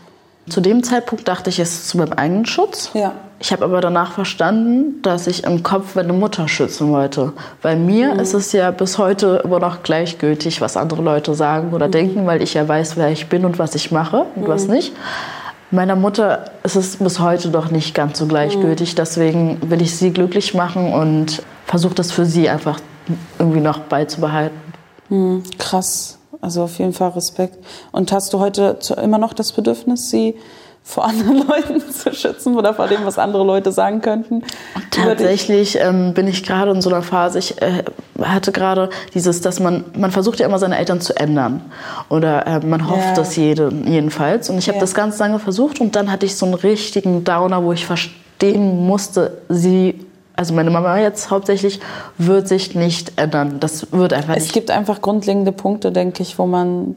Zu 0.48 0.60
dem 0.60 0.82
Zeitpunkt 0.82 1.26
dachte 1.26 1.48
ich, 1.48 1.58
es 1.58 1.72
ist 1.72 1.88
zu 1.88 1.96
meinem 1.96 2.12
eigenen 2.12 2.46
Schutz. 2.46 2.90
Ja. 2.92 3.12
Ich 3.40 3.52
habe 3.52 3.64
aber 3.64 3.80
danach 3.80 4.12
verstanden, 4.12 5.02
dass 5.02 5.26
ich 5.26 5.44
im 5.44 5.62
Kopf 5.62 5.96
meine 5.96 6.12
Mutter 6.12 6.48
schützen 6.48 6.90
wollte. 6.92 7.32
Bei 7.62 7.76
mir 7.76 8.18
ist 8.20 8.34
es 8.34 8.52
ja 8.52 8.70
bis 8.70 8.98
heute 8.98 9.42
immer 9.44 9.58
noch 9.58 9.82
gleichgültig, 9.82 10.60
was 10.60 10.76
andere 10.76 11.02
Leute 11.02 11.34
sagen 11.34 11.72
oder 11.72 11.88
denken, 11.88 12.26
weil 12.26 12.42
ich 12.42 12.54
ja 12.54 12.66
weiß, 12.66 12.96
wer 12.96 13.10
ich 13.10 13.28
bin 13.28 13.44
und 13.44 13.58
was 13.58 13.74
ich 13.74 13.90
mache 13.90 14.26
und 14.34 14.48
was 14.48 14.68
nicht. 14.68 14.92
Meiner 15.70 15.96
Mutter 15.96 16.44
ist 16.62 16.76
es 16.76 16.96
bis 16.96 17.18
heute 17.18 17.48
noch 17.48 17.70
nicht 17.70 17.94
ganz 17.94 18.18
so 18.18 18.26
gleichgültig. 18.26 18.94
Deswegen 18.94 19.58
will 19.68 19.82
ich 19.82 19.96
sie 19.96 20.12
glücklich 20.12 20.54
machen 20.54 20.92
und 20.92 21.42
versuche 21.66 21.94
das 21.94 22.12
für 22.12 22.24
sie 22.24 22.48
einfach 22.48 22.78
irgendwie 23.38 23.60
noch 23.60 23.80
beizubehalten. 23.80 24.56
Krass. 25.58 26.18
Also 26.44 26.62
auf 26.62 26.78
jeden 26.78 26.92
Fall 26.92 27.10
Respekt. 27.10 27.56
Und 27.90 28.12
hast 28.12 28.32
du 28.34 28.38
heute 28.38 28.76
immer 29.02 29.18
noch 29.18 29.32
das 29.32 29.52
Bedürfnis, 29.52 30.10
sie 30.10 30.34
vor 30.86 31.06
anderen 31.06 31.38
Leuten 31.48 31.80
zu 31.90 32.12
schützen 32.12 32.54
oder 32.56 32.74
vor 32.74 32.86
dem, 32.88 33.06
was 33.06 33.18
andere 33.18 33.42
Leute 33.42 33.72
sagen 33.72 34.02
könnten? 34.02 34.42
Tatsächlich 34.90 35.78
ähm, 35.80 36.12
bin 36.12 36.28
ich 36.28 36.42
gerade 36.44 36.72
in 36.72 36.82
so 36.82 36.90
einer 36.90 37.02
Phase, 37.02 37.38
ich 37.38 37.62
äh, 37.62 37.82
hatte 38.22 38.52
gerade 38.52 38.90
dieses, 39.14 39.40
dass 39.40 39.60
man, 39.60 39.84
man 39.96 40.10
versucht 40.10 40.40
ja 40.40 40.46
immer 40.46 40.58
seine 40.58 40.76
Eltern 40.76 41.00
zu 41.00 41.16
ändern. 41.16 41.62
Oder 42.10 42.46
äh, 42.46 42.60
man 42.66 42.90
hofft 42.90 43.00
Ja. 43.08 43.14
das 43.14 43.34
jede, 43.36 43.72
jedenfalls. 43.86 44.50
Und 44.50 44.58
ich 44.58 44.68
habe 44.68 44.76
Ja. 44.76 44.80
das 44.82 44.92
ganz 44.94 45.18
lange 45.18 45.38
versucht 45.38 45.80
und 45.80 45.96
dann 45.96 46.12
hatte 46.12 46.26
ich 46.26 46.36
so 46.36 46.44
einen 46.44 46.54
richtigen 46.54 47.24
Downer, 47.24 47.64
wo 47.64 47.72
ich 47.72 47.86
verstehen 47.86 48.86
musste, 48.86 49.38
sie, 49.48 50.04
also 50.36 50.52
meine 50.54 50.70
Mama 50.70 50.98
jetzt 50.98 51.30
hauptsächlich, 51.30 51.80
wird 52.18 52.48
sich 52.48 52.74
nicht 52.74 53.12
ändern. 53.16 53.60
Das 53.60 53.92
wird 53.92 54.12
einfach 54.12 54.34
Es 54.36 54.44
nicht. 54.44 54.52
gibt 54.52 54.70
einfach 54.70 55.00
grundlegende 55.00 55.52
Punkte, 55.52 55.92
denke 55.92 56.22
ich, 56.22 56.38
wo 56.38 56.46
man, 56.46 56.96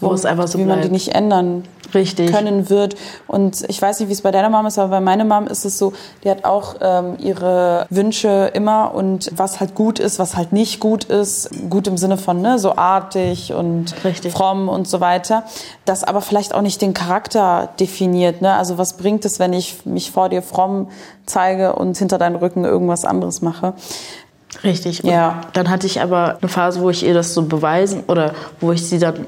Wo 0.00 0.12
es 0.12 0.24
einfach 0.24 0.48
so 0.48 0.58
wie 0.58 0.64
man 0.64 0.76
die 0.76 0.88
bleibt. 0.88 0.92
nicht 0.92 1.08
ändern 1.14 1.62
Richtig. 1.94 2.30
können 2.32 2.70
wird. 2.70 2.96
Und 3.26 3.64
ich 3.68 3.80
weiß 3.80 4.00
nicht, 4.00 4.08
wie 4.08 4.12
es 4.12 4.22
bei 4.22 4.30
deiner 4.30 4.50
Mom 4.50 4.66
ist, 4.66 4.78
aber 4.78 4.88
bei 4.88 5.00
meiner 5.00 5.24
Mom 5.24 5.46
ist 5.46 5.64
es 5.64 5.78
so, 5.78 5.92
die 6.24 6.30
hat 6.30 6.44
auch 6.44 6.76
ähm, 6.80 7.16
ihre 7.18 7.86
Wünsche 7.90 8.50
immer 8.54 8.94
und 8.94 9.30
was 9.36 9.60
halt 9.60 9.74
gut 9.74 9.98
ist, 9.98 10.18
was 10.18 10.36
halt 10.36 10.52
nicht 10.52 10.80
gut 10.80 11.04
ist. 11.04 11.50
Gut 11.70 11.86
im 11.86 11.96
Sinne 11.96 12.16
von 12.16 12.40
ne, 12.40 12.58
so 12.58 12.76
artig 12.76 13.52
und 13.52 13.94
Richtig. 14.04 14.32
fromm 14.32 14.68
und 14.68 14.88
so 14.88 15.00
weiter. 15.00 15.44
Das 15.84 16.04
aber 16.04 16.20
vielleicht 16.20 16.54
auch 16.54 16.62
nicht 16.62 16.82
den 16.82 16.94
Charakter 16.94 17.70
definiert. 17.80 18.42
Ne? 18.42 18.52
Also 18.52 18.78
was 18.78 18.96
bringt 18.96 19.24
es, 19.24 19.38
wenn 19.38 19.52
ich 19.52 19.86
mich 19.86 20.10
vor 20.10 20.28
dir 20.28 20.42
fromm 20.42 20.88
zeige 21.26 21.74
und 21.74 21.96
hinter 21.96 22.18
deinem 22.18 22.36
Rücken 22.36 22.64
irgendwas 22.64 23.04
anderes 23.04 23.42
mache? 23.42 23.74
Richtig. 24.64 25.04
Und 25.04 25.10
Ja. 25.10 25.42
Dann 25.52 25.68
hatte 25.70 25.86
ich 25.86 26.00
aber 26.00 26.38
eine 26.40 26.48
Phase, 26.48 26.80
wo 26.80 26.90
ich 26.90 27.04
ihr 27.04 27.14
das 27.14 27.34
so 27.34 27.42
beweisen 27.42 28.04
oder 28.08 28.32
wo 28.60 28.72
ich 28.72 28.86
sie 28.88 28.98
dann 28.98 29.26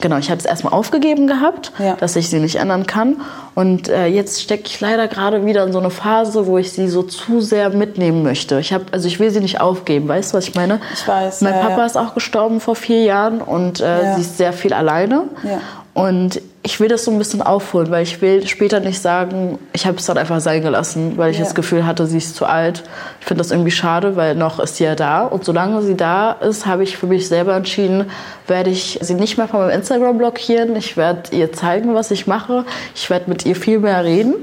Genau, 0.00 0.18
ich 0.18 0.28
hatte 0.30 0.40
es 0.40 0.44
erstmal 0.44 0.72
aufgegeben 0.72 1.26
gehabt, 1.26 1.72
Ja. 1.78 1.94
dass 1.96 2.16
ich 2.16 2.28
sie 2.28 2.38
nicht 2.40 2.56
ändern 2.56 2.86
kann. 2.86 3.20
Und 3.54 3.88
äh, 3.88 4.06
jetzt 4.06 4.42
stecke 4.42 4.64
ich 4.66 4.80
leider 4.80 5.08
gerade 5.08 5.46
wieder 5.46 5.64
in 5.64 5.72
so 5.72 5.78
eine 5.78 5.90
Phase, 5.90 6.46
wo 6.46 6.58
ich 6.58 6.72
sie 6.72 6.88
so 6.88 7.02
zu 7.02 7.40
sehr 7.40 7.70
mitnehmen 7.70 8.22
möchte. 8.22 8.58
Ich 8.60 8.72
habe, 8.72 8.84
also 8.92 9.06
ich 9.08 9.20
will 9.20 9.30
sie 9.30 9.40
nicht 9.40 9.60
aufgeben, 9.60 10.08
weißt 10.08 10.32
du, 10.32 10.36
was 10.38 10.48
ich 10.48 10.54
meine? 10.54 10.80
Ich 10.92 11.06
weiß, 11.06 11.40
Mein 11.42 11.54
ja, 11.54 11.60
Papa 11.60 11.78
ja. 11.78 11.86
ist 11.86 11.96
auch 11.96 12.14
gestorben 12.14 12.60
vor 12.60 12.74
vier 12.74 13.02
Jahren 13.04 13.40
und 13.40 13.80
äh, 13.80 14.14
sie 14.16 14.20
ist 14.22 14.36
sehr 14.38 14.52
viel 14.52 14.72
alleine. 14.72 15.24
Ja. 15.44 15.60
Und 15.94 16.40
ich 16.66 16.80
will 16.80 16.88
das 16.88 17.04
so 17.04 17.10
ein 17.10 17.18
bisschen 17.18 17.42
aufholen, 17.42 17.90
weil 17.90 18.02
ich 18.02 18.20
will 18.22 18.46
später 18.48 18.80
nicht 18.80 19.00
sagen, 19.00 19.58
ich 19.74 19.86
habe 19.86 19.98
es 19.98 20.06
dann 20.06 20.16
einfach 20.16 20.40
sein 20.40 20.62
gelassen, 20.62 21.12
weil 21.18 21.30
ich 21.30 21.36
Ja. 21.38 21.44
das 21.44 21.54
Gefühl 21.54 21.84
hatte, 21.86 22.06
sie 22.06 22.16
ist 22.18 22.34
zu 22.36 22.46
alt. 22.46 22.82
Ich 23.20 23.26
finde 23.26 23.42
das 23.42 23.50
irgendwie 23.50 23.70
schade, 23.70 24.16
weil 24.16 24.34
noch 24.34 24.58
ist 24.58 24.76
sie 24.76 24.84
ja 24.84 24.94
da. 24.94 25.22
Und 25.24 25.44
solange 25.44 25.82
sie 25.82 25.94
da 25.94 26.32
ist, 26.32 26.64
habe 26.64 26.82
ich 26.82 26.96
für 26.96 27.06
mich 27.06 27.28
selber 27.28 27.54
entschieden, 27.54 28.10
werde 28.46 28.70
ich 28.70 28.98
sie 29.02 29.14
nicht 29.14 29.36
mehr 29.36 29.46
von 29.46 29.60
meinem 29.60 29.70
Instagram 29.78 30.16
blockieren. 30.16 30.74
Ich 30.74 30.96
werde 30.96 31.36
ihr 31.36 31.52
zeigen, 31.52 31.94
was 31.94 32.10
ich 32.10 32.26
mache. 32.26 32.64
Ich 32.94 33.10
werde 33.10 33.28
mit 33.28 33.44
ihr 33.44 33.56
viel 33.56 33.78
mehr 33.78 34.02
reden. 34.02 34.34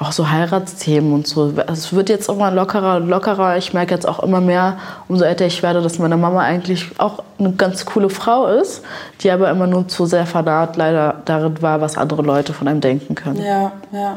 Auch 0.00 0.12
so 0.12 0.28
Heiratsthemen 0.30 1.12
und 1.12 1.26
so. 1.26 1.52
Also 1.66 1.72
Es 1.72 1.92
wird 1.92 2.08
jetzt 2.08 2.28
immer 2.28 2.50
lockerer 2.50 2.96
und 2.96 3.08
lockerer. 3.08 3.56
Ich 3.56 3.72
merke 3.74 3.94
jetzt 3.94 4.06
auch 4.08 4.18
immer 4.20 4.40
mehr, 4.40 4.76
umso 5.08 5.24
älter 5.24 5.46
ich 5.46 5.62
werde, 5.62 5.82
dass 5.82 5.98
meine 5.98 6.16
Mama 6.16 6.40
eigentlich 6.40 6.86
auch 6.98 7.22
eine 7.38 7.52
ganz 7.52 7.86
coole 7.86 8.10
Frau 8.10 8.46
ist, 8.46 8.82
die 9.20 9.30
aber 9.30 9.48
immer 9.50 9.66
nur 9.68 9.86
zu 9.88 10.06
sehr 10.06 10.26
fanat 10.26 10.76
leider 10.76 11.22
darin 11.24 11.62
war, 11.62 11.80
was 11.80 11.96
andere 11.96 12.22
Leute 12.22 12.52
von 12.52 12.66
einem 12.68 12.80
denken 12.80 13.14
können. 13.14 13.40
Ja, 13.42 13.72
ja. 13.92 14.16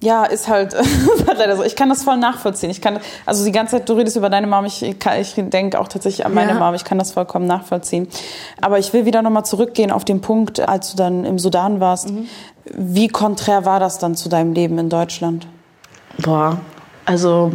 Ja, 0.00 0.24
ist 0.26 0.46
halt, 0.46 0.74
ist 0.74 1.26
halt 1.26 1.38
leider 1.38 1.56
so. 1.56 1.64
Ich 1.64 1.74
kann 1.74 1.88
das 1.88 2.04
voll 2.04 2.16
nachvollziehen. 2.18 2.70
Ich 2.70 2.80
kann, 2.80 3.00
also 3.26 3.44
die 3.44 3.50
ganze 3.50 3.76
Zeit, 3.78 3.88
du 3.88 3.94
redest 3.94 4.16
über 4.16 4.30
deine 4.30 4.46
Mom, 4.46 4.64
ich, 4.64 4.96
kann- 5.00 5.20
ich 5.20 5.34
denke 5.36 5.80
auch 5.80 5.88
tatsächlich 5.88 6.24
an 6.24 6.34
meine 6.34 6.52
Ja. 6.52 6.58
Mom. 6.58 6.72
Ich 6.74 6.84
kann 6.84 6.98
das 7.00 7.10
vollkommen 7.12 7.46
nachvollziehen. 7.46 8.06
Aber 8.60 8.78
ich 8.78 8.92
will 8.92 9.06
wieder 9.06 9.22
nochmal 9.22 9.44
zurückgehen 9.44 9.90
auf 9.90 10.04
den 10.04 10.20
Punkt, 10.20 10.60
als 10.60 10.92
du 10.92 10.96
dann 10.96 11.24
im 11.24 11.40
Sudan 11.40 11.80
warst. 11.80 12.12
Wie 12.74 13.08
konträr 13.08 13.64
war 13.64 13.80
das 13.80 13.98
dann 13.98 14.14
zu 14.14 14.28
deinem 14.28 14.52
Leben 14.52 14.78
in 14.78 14.88
Deutschland? 14.88 15.46
Boah, 16.18 16.58
also 17.04 17.52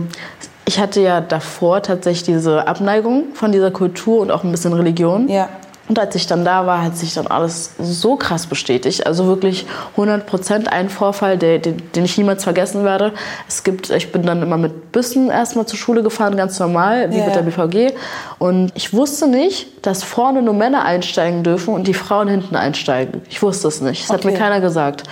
Ich 0.65 0.80
hatte 0.80 1.02
ja 1.02 1.19
davor 1.19 1.82
tatsächlich 1.82 2.23
diese 2.23 2.67
Abneigung 2.67 3.34
von 3.34 3.52
dieser 3.52 3.71
Kultur 3.71 4.21
und 4.21 4.32
auch 4.32 4.43
ein 4.43 4.52
bisschen 4.52 4.73
Religion. 4.73 5.28
Ja. 5.28 5.49
Und 5.89 6.00
als 6.00 6.15
ich 6.15 6.28
dann 6.28 6.46
da 6.46 6.65
war, 6.65 6.82
hat 6.82 6.98
sich 6.98 7.13
dann 7.13 7.28
alles 7.28 7.72
so 7.78 8.15
krass 8.15 8.48
bestätigt. 8.48 9.06
Also 9.06 9.28
wirklich 9.28 9.65
100 9.91 10.26
Prozent 10.26 10.72
ein 10.72 10.89
Vorfall, 10.89 11.38
der, 11.38 11.60
den, 11.60 11.91
den 11.91 12.06
ich 12.06 12.17
niemals 12.17 12.46
vergessen 12.46 12.86
werde. 12.86 13.12
Es 13.50 13.63
gibt, 13.65 13.89
ich 13.89 14.12
bin 14.13 14.24
dann 14.26 14.41
immer 14.41 14.58
mit 14.58 14.93
Bussen 14.93 15.30
erstmal 15.30 15.65
zur 15.65 15.78
Schule 15.78 16.02
gefahren, 16.02 16.38
ganz 16.38 16.58
normal, 16.58 17.12
wie 17.12 17.17
Ja, 17.17 17.26
mit 17.26 17.36
der 17.36 17.41
BVG. 17.41 17.93
Und 18.39 18.72
ich 18.76 18.93
wusste 18.93 19.28
nicht, 19.28 19.86
dass 19.86 20.04
vorne 20.04 20.41
nur 20.41 20.54
Männer 20.54 20.86
einsteigen 20.86 21.43
dürfen 21.43 21.74
und 21.74 21.86
die 21.86 21.93
Frauen 21.93 22.30
hinten 22.30 22.56
einsteigen. 22.56 23.22
Ich 23.30 23.41
wusste 23.41 23.67
es 23.67 23.82
nicht. 23.82 24.04
Das 24.04 24.13
hat 24.13 24.24
mir 24.24 24.32
Okay. 24.32 24.39
keiner 24.39 24.62
gesagt. 24.62 25.04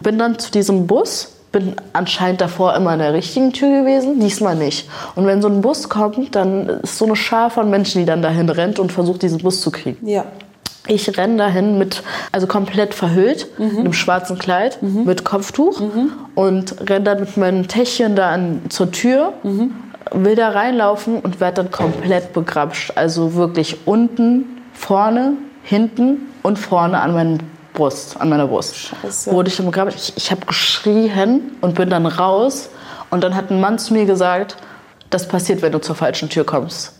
Bin 0.00 0.16
dann 0.16 0.38
zu 0.38 0.52
diesem 0.52 0.86
Bus, 0.86 1.32
bin 1.52 1.74
anscheinend 1.92 2.40
davor 2.40 2.74
immer 2.76 2.92
in 2.92 3.00
der 3.00 3.12
richtigen 3.12 3.52
Tür 3.52 3.80
gewesen, 3.80 4.20
diesmal 4.20 4.54
nicht. 4.54 4.88
Und 5.16 5.26
wenn 5.26 5.42
so 5.42 5.48
ein 5.48 5.60
Bus 5.60 5.88
kommt, 5.88 6.34
dann 6.36 6.68
ist 6.82 6.98
so 6.98 7.06
eine 7.06 7.16
Schar 7.16 7.50
von 7.50 7.70
Menschen, 7.70 8.00
die 8.00 8.04
dann 8.06 8.22
dahin 8.22 8.48
rennt 8.48 8.78
und 8.78 8.92
versucht, 8.92 9.22
diesen 9.22 9.38
Bus 9.38 9.60
zu 9.60 9.70
kriegen. 9.70 10.06
Ja. 10.06 10.24
Ich 10.86 11.16
renne 11.18 11.36
dahin 11.36 11.76
mit, 11.78 12.02
also 12.32 12.46
komplett 12.46 12.94
verhüllt, 12.94 13.46
Mhm. 13.58 13.70
in 13.70 13.78
einem 13.78 13.92
schwarzen 13.92 14.38
Kleid, 14.38 14.78
mit 14.82 15.24
Kopftuch 15.24 15.80
und 16.34 16.88
renne 16.88 17.04
dann 17.04 17.20
mit 17.20 17.36
meinem 17.36 17.68
Täschchen 17.68 18.16
da 18.16 18.30
an, 18.30 18.62
zur 18.70 18.90
Tür, 18.90 19.34
Mhm. 19.42 19.72
will 20.12 20.34
da 20.36 20.48
reinlaufen 20.48 21.18
und 21.20 21.38
werde 21.40 21.62
dann 21.64 21.70
komplett 21.70 22.32
begrapscht. 22.32 22.92
Also 22.96 23.34
wirklich 23.34 23.76
unten, 23.86 24.62
vorne, 24.72 25.34
hinten 25.62 26.28
und 26.42 26.58
vorne 26.58 27.00
an 27.00 27.12
meinen 27.12 27.38
Brust, 27.72 28.20
an 28.20 28.28
meiner 28.28 28.46
Brust. 28.46 28.76
Scheiße. 28.76 29.32
Wurde 29.32 29.48
ich 29.48 29.56
dann 29.56 29.66
begrapscht. 29.66 29.98
Ich, 29.98 30.16
ich 30.16 30.30
habe 30.30 30.44
geschrien 30.46 31.52
und 31.60 31.74
bin 31.74 31.90
dann 31.90 32.06
raus 32.06 32.70
und 33.10 33.22
dann 33.24 33.34
hat 33.34 33.50
ein 33.50 33.60
Mann 33.60 33.78
zu 33.78 33.94
mir 33.94 34.06
gesagt, 34.06 34.56
das 35.10 35.28
passiert, 35.28 35.62
wenn 35.62 35.72
du 35.72 35.80
zur 35.80 35.94
falschen 35.94 36.28
Tür 36.28 36.44
kommst. 36.44 36.94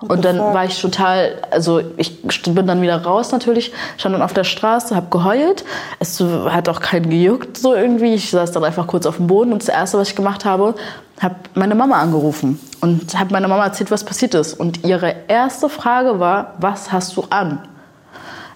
Und 0.00 0.26
dann 0.26 0.36
fuck? 0.36 0.54
war 0.54 0.64
ich 0.66 0.78
total, 0.80 1.42
also 1.50 1.80
ich 1.96 2.22
bin 2.22 2.66
dann 2.66 2.82
wieder 2.82 3.02
raus 3.02 3.32
natürlich, 3.32 3.72
stand 3.96 4.14
dann 4.14 4.20
auf 4.20 4.34
der 4.34 4.44
Straße, 4.44 4.94
habe 4.94 5.06
geheult. 5.10 5.64
Es 6.00 6.20
hat 6.20 6.68
auch 6.68 6.80
keinen 6.80 7.08
gejuckt 7.08 7.56
so 7.56 7.74
irgendwie. 7.74 8.14
Ich 8.14 8.30
saß 8.30 8.52
dann 8.52 8.62
einfach 8.64 8.86
kurz 8.86 9.06
auf 9.06 9.16
dem 9.16 9.26
Boden 9.26 9.54
und 9.54 9.62
das 9.62 9.70
Erste, 9.70 9.96
was 9.96 10.10
ich 10.10 10.16
gemacht 10.16 10.44
habe, 10.44 10.74
habe 11.20 11.36
meine 11.54 11.74
Mama 11.74 11.98
angerufen 11.98 12.60
und 12.82 13.18
habe 13.18 13.32
meiner 13.32 13.48
Mama 13.48 13.64
erzählt, 13.64 13.90
was 13.90 14.04
passiert 14.04 14.34
ist. 14.34 14.52
Und 14.52 14.84
ihre 14.84 15.14
erste 15.28 15.70
Frage 15.70 16.20
war, 16.20 16.54
was 16.58 16.92
hast 16.92 17.16
du 17.16 17.24
an? 17.30 17.66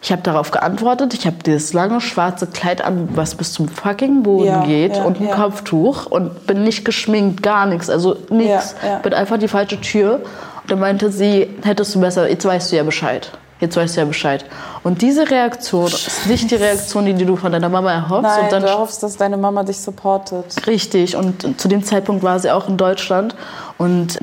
Ich 0.02 0.10
habe 0.12 0.22
darauf 0.22 0.50
geantwortet, 0.50 1.12
ich 1.12 1.26
habe 1.26 1.36
dieses 1.44 1.74
lange 1.74 2.00
schwarze 2.00 2.46
Kleid 2.46 2.82
an, 2.82 3.10
was 3.14 3.34
bis 3.34 3.52
zum 3.52 3.68
fucking 3.68 4.22
Boden 4.22 4.46
Ja, 4.46 4.64
geht 4.64 4.96
ja, 4.96 5.04
und 5.04 5.20
ein 5.20 5.28
ja. 5.28 5.34
Kopftuch 5.34 6.06
und 6.06 6.46
bin 6.46 6.64
nicht 6.64 6.86
geschminkt, 6.86 7.42
gar 7.42 7.66
nichts, 7.66 7.90
also 7.90 8.16
nichts. 8.30 8.74
Bin 9.02 9.12
einfach 9.12 9.36
die 9.36 9.48
falsche 9.48 9.78
Tür. 9.80 10.20
Und 10.62 10.70
dann 10.70 10.80
meinte 10.80 11.12
sie, 11.12 11.54
hättest 11.62 11.94
du 11.94 12.00
besser, 12.00 12.30
jetzt 12.30 12.46
weißt 12.46 12.72
du 12.72 12.76
ja 12.76 12.82
Bescheid. 12.82 13.30
Jetzt 13.60 13.76
weißt 13.76 13.96
du 13.96 14.00
ja 14.00 14.06
Bescheid. 14.06 14.46
Und 14.82 15.02
diese 15.02 15.30
Reaktion 15.30 15.88
ist 15.88 16.26
nicht 16.26 16.50
die 16.50 16.54
Reaktion, 16.54 17.04
die 17.04 17.26
du 17.26 17.36
von 17.36 17.52
deiner 17.52 17.68
Mama 17.68 17.92
erhoffst. 17.92 18.22
Nein, 18.22 18.44
und 18.44 18.52
dann 18.52 18.62
du 18.62 18.78
hoffst, 18.78 19.02
dass 19.02 19.18
deine 19.18 19.36
Mama 19.36 19.64
dich 19.64 19.78
supportet. 19.78 20.66
Richtig, 20.66 21.14
und 21.14 21.60
zu 21.60 21.68
dem 21.68 21.84
Zeitpunkt 21.84 22.22
war 22.22 22.38
sie 22.38 22.50
auch 22.50 22.70
in 22.70 22.78
Deutschland 22.78 23.34
und 23.76 24.18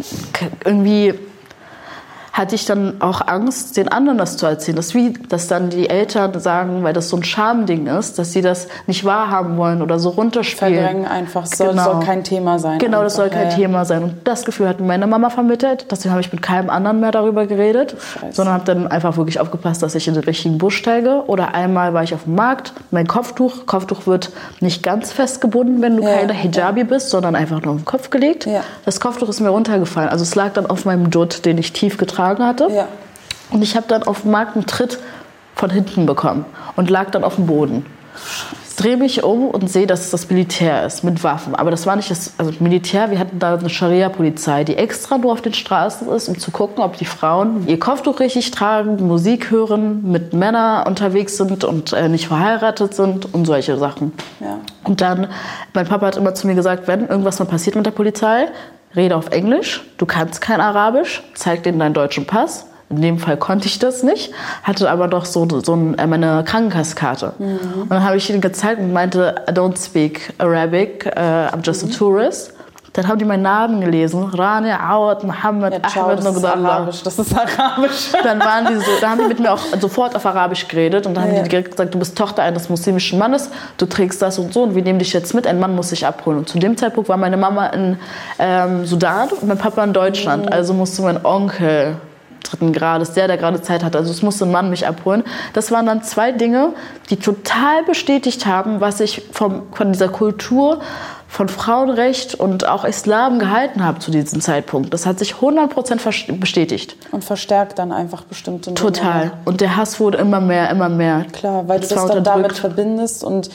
irgendwie 0.66 1.14
hatte 2.38 2.54
ich 2.56 2.66
dann 2.66 3.02
auch 3.02 3.28
Angst, 3.28 3.78
den 3.78 3.88
anderen 3.88 4.18
das 4.20 4.38
zu 4.38 4.46
erzählen. 4.46 4.76
Das 4.76 4.88
ist 4.88 4.96
wie, 4.96 5.14
dass 5.28 5.48
dann 5.48 5.70
die 5.72 5.90
Eltern 5.90 6.40
sagen, 6.40 6.84
weil 6.84 6.94
das 6.94 7.10
so 7.10 7.18
ein 7.18 7.24
Schamding 7.24 7.88
ist, 7.88 8.20
dass 8.20 8.32
sie 8.32 8.42
das 8.42 8.68
nicht 8.86 9.04
wahrhaben 9.06 9.58
wollen 9.58 9.82
oder 9.82 9.98
so 9.98 10.10
runterspielen. 10.10 10.76
Verdrängen 10.76 11.06
einfach. 11.08 11.48
Soll, 11.48 11.70
Genau. 11.70 11.84
soll 11.84 12.04
kein 12.04 12.24
Thema 12.24 12.60
sein. 12.60 12.78
Genau, 12.78 13.02
das 13.02 13.16
soll 13.16 13.26
einfach. 13.26 13.38
kein 13.40 13.46
Ja, 13.48 13.52
ja. 13.52 13.58
Thema 13.58 13.86
sein. 13.86 14.04
Und 14.04 14.14
das 14.28 14.46
Gefühl 14.46 14.68
hat 14.68 14.80
mir 14.80 14.86
meine 14.86 15.08
Mama 15.08 15.32
vermittelt. 15.32 15.88
Deswegen 15.90 16.12
habe 16.12 16.22
ich 16.22 16.32
mit 16.32 16.44
keinem 16.44 16.70
anderen 16.70 17.00
mehr 17.00 17.12
darüber 17.12 17.48
geredet, 17.48 17.96
Scheiße. 18.00 18.34
sondern 18.36 18.54
habe 18.54 18.66
dann 18.66 18.88
einfach 18.88 19.18
wirklich 19.18 19.40
aufgepasst, 19.40 19.82
dass 19.82 19.96
ich 19.96 20.08
in 20.08 20.14
den 20.14 20.24
richtigen 20.24 20.60
Bus 20.60 20.76
steige. 20.76 21.24
Oder 21.26 21.56
einmal 21.56 21.96
war 21.96 22.04
ich 22.04 22.14
auf 22.14 22.26
dem 22.26 22.36
Markt, 22.36 22.74
mein 22.92 23.08
Kopftuch. 23.08 23.66
Kopftuch 23.66 24.06
wird 24.06 24.32
nicht 24.60 24.84
ganz 24.84 25.12
festgebunden, 25.12 25.82
wenn 25.82 25.98
du 25.98 26.04
Ja, 26.04 26.18
keine 26.18 26.34
Hijabi 26.34 26.84
bist, 26.84 27.10
sondern 27.10 27.36
einfach 27.36 27.64
nur 27.64 27.74
auf 27.74 27.80
den 27.82 27.86
Kopf 27.86 28.12
gelegt. 28.12 28.46
Ja. 28.46 28.62
Das 28.86 29.00
Kopftuch 29.00 29.28
ist 29.30 29.40
mir 29.40 29.50
runtergefallen. 29.50 30.10
Also 30.10 30.22
es 30.22 30.36
lag 30.36 30.54
dann 30.54 30.68
auf 30.68 30.86
meinem 30.86 31.10
Dutt, 31.10 31.44
den 31.44 31.58
ich 31.58 31.74
tief 31.74 31.98
getragen 31.98 32.27
hatte. 32.28 32.68
Ja. 32.72 32.88
Und 33.50 33.62
ich 33.62 33.76
habe 33.76 33.88
dann 33.88 34.04
auf 34.04 34.22
dem 34.22 34.32
Markt 34.32 34.56
einen 34.56 34.66
Tritt 34.66 35.00
von 35.56 35.70
hinten 35.70 36.06
bekommen 36.06 36.46
und 36.76 36.90
lag 36.90 37.10
dann 37.12 37.24
auf 37.24 37.36
dem 37.36 37.48
Boden. 37.48 37.86
Drehe 38.78 38.96
mich 38.96 39.24
um 39.24 39.48
und 39.48 39.72
sehe, 39.72 39.88
dass 39.88 40.02
es 40.02 40.12
das 40.12 40.30
Militär 40.30 40.86
ist 40.86 41.04
mit 41.04 41.24
Waffen. 41.24 41.56
Aber 41.56 41.72
das 41.72 41.88
war 41.88 41.96
nicht 41.96 42.12
das 42.12 42.34
also 42.38 42.52
Militär. 42.60 43.10
Wir 43.10 43.18
hatten 43.18 43.40
da 43.40 43.56
eine 43.56 43.70
Scharia-Polizei, 43.70 44.66
die 44.66 44.76
extra 44.76 45.18
nur 45.18 45.32
auf 45.32 45.42
den 45.42 45.56
Straßen 45.56 46.08
ist, 46.10 46.30
um 46.30 46.38
zu 46.38 46.52
gucken, 46.52 46.84
ob 46.84 46.96
die 46.96 47.06
Frauen 47.06 47.68
ihr 47.68 47.80
Kopftuch 47.80 48.20
richtig 48.20 48.52
tragen, 48.52 49.08
Musik 49.08 49.50
hören, 49.50 50.04
mit 50.04 50.34
Männern 50.34 50.86
unterwegs 50.86 51.38
sind 51.38 51.64
und 51.64 51.94
äh, 51.94 52.08
nicht 52.08 52.28
verheiratet 52.28 52.94
sind 52.94 53.34
und 53.34 53.46
solche 53.46 53.78
Sachen. 53.78 54.14
Ja. 54.40 54.60
Und 54.84 55.02
dann, 55.02 55.28
mein 55.74 55.88
Papa 55.88 56.06
hat 56.06 56.18
immer 56.18 56.36
zu 56.36 56.46
mir 56.46 56.54
gesagt, 56.54 56.88
wenn 56.88 57.08
irgendwas 57.08 57.40
mal 57.40 57.46
passiert 57.46 57.76
mit 57.76 57.86
der 57.88 57.92
Polizei, 57.92 58.48
rede 58.98 59.16
auf 59.16 59.30
Englisch, 59.30 59.84
du 59.98 60.06
kannst 60.06 60.42
kein 60.42 60.60
Arabisch, 60.60 61.24
zeig 61.34 61.64
denen 61.64 61.80
deinen 61.80 61.94
deutschen 61.94 62.26
Pass. 62.26 62.66
In 62.90 63.02
dem 63.02 63.20
Fall 63.20 63.36
konnte 63.36 63.68
ich 63.68 63.80
das 63.80 64.02
nicht, 64.02 64.32
hatte 64.64 64.90
aber 64.90 65.10
doch 65.10 65.26
so, 65.26 65.46
so 65.60 65.74
äh, 65.98 66.08
meine 66.08 66.44
Krankenkasskarte. 66.46 67.34
Und 67.82 67.90
dann 67.90 68.04
habe 68.04 68.16
ich 68.16 68.30
ihnen 68.30 68.40
gezeigt 68.40 68.80
und 68.80 68.94
meinte, 68.94 69.44
I 69.50 69.52
don't 69.52 69.78
speak 69.78 70.34
Arabic, 70.38 71.06
uh, 71.06 71.20
I'm 71.20 71.62
just 71.66 71.84
a 71.84 71.88
tourist. 71.88 72.54
Dann 72.98 73.08
haben 73.08 73.20
die 73.20 73.26
meinen 73.26 73.44
Namen 73.44 73.80
gelesen, 73.80 74.24
Rani, 74.24 74.72
Awad, 74.72 75.24
Mohammed, 75.24 75.72
Ja, 75.72 75.82
ciao, 75.88 76.06
Ahmed, 76.08 76.26
das 76.26 76.36
ist. 76.36 76.44
Arabisch. 76.46 77.04
Das 77.04 77.20
ist 77.20 77.34
Arabisch. 77.38 78.10
Dann 78.24 78.40
waren 78.40 78.66
die 78.68 78.76
so, 78.78 78.92
da 79.00 79.10
haben 79.12 79.20
die 79.20 79.28
mit 79.28 79.40
mir 79.40 79.54
auch 79.54 79.60
sofort 79.80 80.16
auf 80.16 80.26
Arabisch 80.26 80.68
geredet 80.68 81.06
und 81.06 81.14
dann 81.14 81.26
haben 81.26 81.36
Ja. 81.36 81.44
die 81.44 81.50
direkt 81.50 81.72
gesagt, 81.72 81.94
du 81.94 82.00
bist 82.00 82.18
Tochter 82.18 82.42
eines 82.42 82.70
muslimischen 82.70 83.20
Mannes, 83.20 83.52
du 83.78 83.86
trägst 83.86 84.20
das 84.22 84.40
und 84.40 84.52
so 84.52 84.64
und 84.64 84.74
wir 84.74 84.82
nehmen 84.82 84.98
dich 84.98 85.14
jetzt 85.14 85.36
mit, 85.36 85.46
ein 85.46 85.60
Mann 85.60 85.76
muss 85.76 85.90
dich 85.90 86.08
abholen. 86.08 86.40
Und 86.40 86.50
zu 86.50 86.58
dem 86.58 86.76
Zeitpunkt 86.76 87.08
war 87.08 87.18
meine 87.18 87.38
Mama 87.38 87.68
in 87.68 88.00
ähm, 88.40 88.86
Sudan 88.88 89.30
und 89.30 89.48
mein 89.48 89.60
Papa 89.60 89.84
in 89.84 89.94
Deutschland, 89.94 90.46
Mhm. 90.48 90.52
also 90.54 90.74
musste 90.74 91.04
mein 91.04 91.24
Onkel 91.24 91.98
dritten 92.44 92.72
Grades, 92.72 93.12
der, 93.14 93.28
der 93.28 93.38
gerade 93.38 93.62
Zeit 93.62 93.84
hatte, 93.84 93.98
also 93.98 94.10
es 94.10 94.22
musste 94.22 94.46
ein 94.46 94.52
Mann 94.52 94.70
mich 94.70 94.88
abholen. 94.88 95.24
Das 95.54 95.70
waren 95.72 95.86
dann 95.86 96.02
zwei 96.04 96.32
Dinge, 96.32 96.70
die 97.10 97.18
total 97.18 97.84
bestätigt 97.86 98.46
haben, 98.46 98.80
was 98.82 99.02
ich 99.02 99.22
vom, 99.34 99.64
von 99.74 99.92
dieser 99.92 100.08
Kultur 100.08 100.80
von 101.28 101.50
Frauenrecht 101.50 102.36
und 102.36 102.68
auch 102.68 102.86
Islam 102.86 103.38
gehalten 103.40 103.84
habe 103.84 104.00
zu 104.00 104.12
diesem 104.12 104.42
Zeitpunkt. 104.42 104.94
Das 104.94 105.06
hat 105.06 105.20
sich 105.20 105.36
100% 105.36 106.00
vers- 106.00 106.26
bestätigt. 106.40 106.96
Und 107.12 107.24
verstärkt 107.24 107.78
dann 107.80 107.92
einfach 107.92 108.24
bestimmte 108.24 108.72
Dinge. 108.72 108.76
Total. 108.80 109.32
Und 109.46 109.62
der 109.62 109.76
Hass 109.76 110.00
wurde 110.00 110.18
immer 110.18 110.40
mehr, 110.40 110.70
immer 110.70 110.90
mehr. 110.90 111.26
Klar, 111.34 111.68
weil 111.68 111.80
du 111.82 111.88
Das 111.88 112.06
dann 112.08 112.24
damit 112.24 112.54
verbindest 112.54 113.24
und 113.24 113.50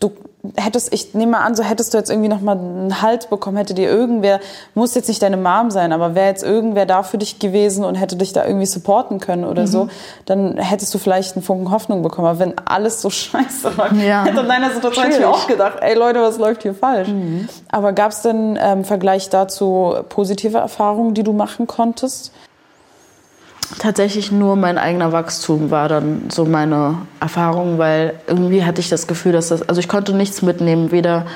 du 0.00 0.12
hättest, 0.56 0.92
ich 0.92 1.14
nehme 1.14 1.32
mal 1.32 1.40
an, 1.40 1.54
so 1.54 1.62
hättest 1.62 1.92
du 1.94 1.98
jetzt 1.98 2.10
irgendwie 2.10 2.28
nochmal 2.28 2.56
einen 2.58 3.02
Halt 3.02 3.30
bekommen, 3.30 3.56
hätte 3.56 3.74
dir 3.74 3.88
irgendwer, 3.90 4.40
muss 4.74 4.94
jetzt 4.94 5.08
nicht 5.08 5.22
deine 5.22 5.36
Mom 5.36 5.70
sein, 5.70 5.92
aber 5.92 6.14
wäre 6.14 6.28
jetzt 6.28 6.42
irgendwer 6.44 6.86
da 6.86 7.02
für 7.02 7.18
dich 7.18 7.38
gewesen 7.38 7.84
und 7.84 7.94
hätte 7.96 8.16
dich 8.16 8.32
da 8.32 8.44
irgendwie 8.44 8.66
supporten 8.66 9.20
können 9.20 9.44
oder 9.44 9.62
Mhm. 9.62 9.66
so, 9.66 9.88
dann 10.26 10.56
hättest 10.58 10.94
du 10.94 10.98
vielleicht 10.98 11.36
einen 11.36 11.42
Funken 11.42 11.70
Hoffnung 11.70 12.02
bekommen. 12.02 12.28
Aber 12.28 12.38
wenn 12.38 12.54
alles 12.64 13.02
so 13.02 13.10
scheiße 13.10 13.70
läuft, 13.76 13.96
Ja. 13.96 14.24
hätte 14.24 14.40
in 14.40 14.48
deiner 14.48 14.70
Situation 14.70 15.10
ich 15.10 15.24
auch 15.24 15.46
gedacht, 15.46 15.78
ey 15.80 15.94
Leute, 15.94 16.20
was 16.20 16.38
läuft 16.38 16.62
hier 16.62 16.74
falsch? 16.74 17.08
Mhm. 17.08 17.48
Aber 17.70 17.92
gab 17.92 18.12
es 18.12 18.22
denn 18.22 18.58
ähm, 18.60 18.78
im 18.78 18.84
Vergleich 18.84 19.28
dazu 19.30 19.94
positive 20.08 20.58
Erfahrungen, 20.58 21.14
die 21.14 21.22
du 21.22 21.32
machen 21.32 21.66
konntest? 21.66 22.32
Tatsächlich 23.78 24.30
nur 24.30 24.54
mein 24.54 24.78
eigener 24.78 25.10
Wachstum 25.10 25.72
war 25.72 25.88
dann 25.88 26.30
so 26.30 26.44
meine 26.44 26.98
Erfahrung, 27.18 27.78
weil 27.78 28.14
irgendwie 28.28 28.64
hatte 28.64 28.80
ich 28.80 28.88
das 28.88 29.08
Gefühl, 29.08 29.32
dass 29.32 29.48
das, 29.48 29.68
also 29.68 29.80
ich 29.80 29.88
konnte 29.88 30.14
nichts 30.14 30.40
mitnehmen, 30.40 30.92
weder 30.92 31.26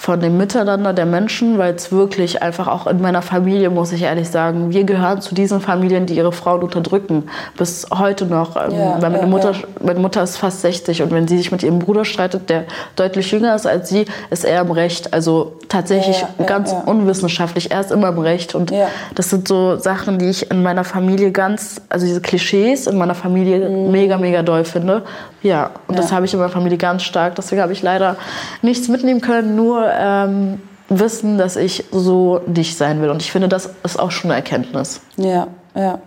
von 0.00 0.18
dem 0.18 0.38
Miteinander 0.38 0.94
der 0.94 1.04
Menschen, 1.04 1.58
weil 1.58 1.74
es 1.74 1.92
wirklich 1.92 2.40
einfach 2.40 2.68
auch 2.68 2.86
in 2.86 3.02
meiner 3.02 3.20
Familie, 3.20 3.68
muss 3.68 3.92
ich 3.92 4.04
ehrlich 4.04 4.30
sagen, 4.30 4.70
wir 4.70 4.84
gehören 4.84 5.20
zu 5.20 5.34
diesen 5.34 5.60
Familien, 5.60 6.06
die 6.06 6.14
ihre 6.16 6.32
Frauen 6.32 6.62
unterdrücken. 6.62 7.24
Bis 7.58 7.86
heute 7.92 8.24
noch. 8.24 8.56
Ähm, 8.56 8.72
Ja, 8.72 8.94
weil 9.02 9.10
meine 9.10 9.18
ja, 9.24 9.26
Mutter, 9.26 9.52
ja. 9.52 9.58
meine 9.84 10.00
Mutter 10.00 10.22
ist 10.22 10.38
fast 10.38 10.62
60 10.62 11.02
und 11.02 11.10
wenn 11.10 11.28
sie 11.28 11.36
sich 11.36 11.52
mit 11.52 11.62
ihrem 11.62 11.80
Bruder 11.80 12.06
streitet, 12.06 12.48
der 12.48 12.64
deutlich 12.96 13.30
jünger 13.30 13.54
ist 13.54 13.66
als 13.66 13.90
sie, 13.90 14.06
ist 14.30 14.46
er 14.46 14.62
im 14.62 14.70
Recht. 14.70 15.12
Also 15.12 15.58
tatsächlich 15.68 16.24
ganz 16.46 16.74
unwissenschaftlich. 16.86 17.70
Er 17.70 17.80
ist 17.80 17.92
immer 17.92 18.08
im 18.08 18.20
Recht 18.20 18.54
und 18.54 18.72
das 19.14 19.28
sind 19.28 19.46
so 19.46 19.76
Sachen, 19.76 20.18
die 20.18 20.30
ich 20.30 20.50
in 20.50 20.62
meiner 20.62 20.84
Familie 20.84 21.30
ganz, 21.30 21.82
also 21.90 22.06
diese 22.06 22.22
Klischees 22.22 22.86
in 22.86 22.96
meiner 22.96 23.14
Familie 23.14 23.68
mega, 23.68 24.16
mega 24.16 24.42
doll 24.42 24.64
finde. 24.64 25.02
Ja, 25.42 25.70
und 25.88 25.98
das 25.98 26.10
Mhm. 26.10 26.16
Habe 26.16 26.26
ich 26.26 26.34
in 26.34 26.40
meiner 26.40 26.52
Familie 26.52 26.76
ganz 26.78 27.02
stark. 27.02 27.34
Deswegen 27.36 27.62
habe 27.62 27.72
ich 27.72 27.82
leider 27.82 28.16
nichts 28.62 28.88
mitnehmen 28.88 29.20
können, 29.20 29.56
nur 29.56 29.89
ähm, 29.92 30.60
wissen, 30.88 31.38
dass 31.38 31.56
ich 31.56 31.84
so 31.92 32.40
nicht 32.46 32.76
sein 32.76 33.00
will. 33.00 33.10
Und 33.10 33.22
ich 33.22 33.32
finde, 33.32 33.48
das 33.48 33.70
ist 33.84 33.98
auch 33.98 34.10
schon 34.10 34.30
eine 34.30 34.38
Erkenntnis. 34.38 35.00
Ja, 35.16 35.48
ja. 35.74 36.00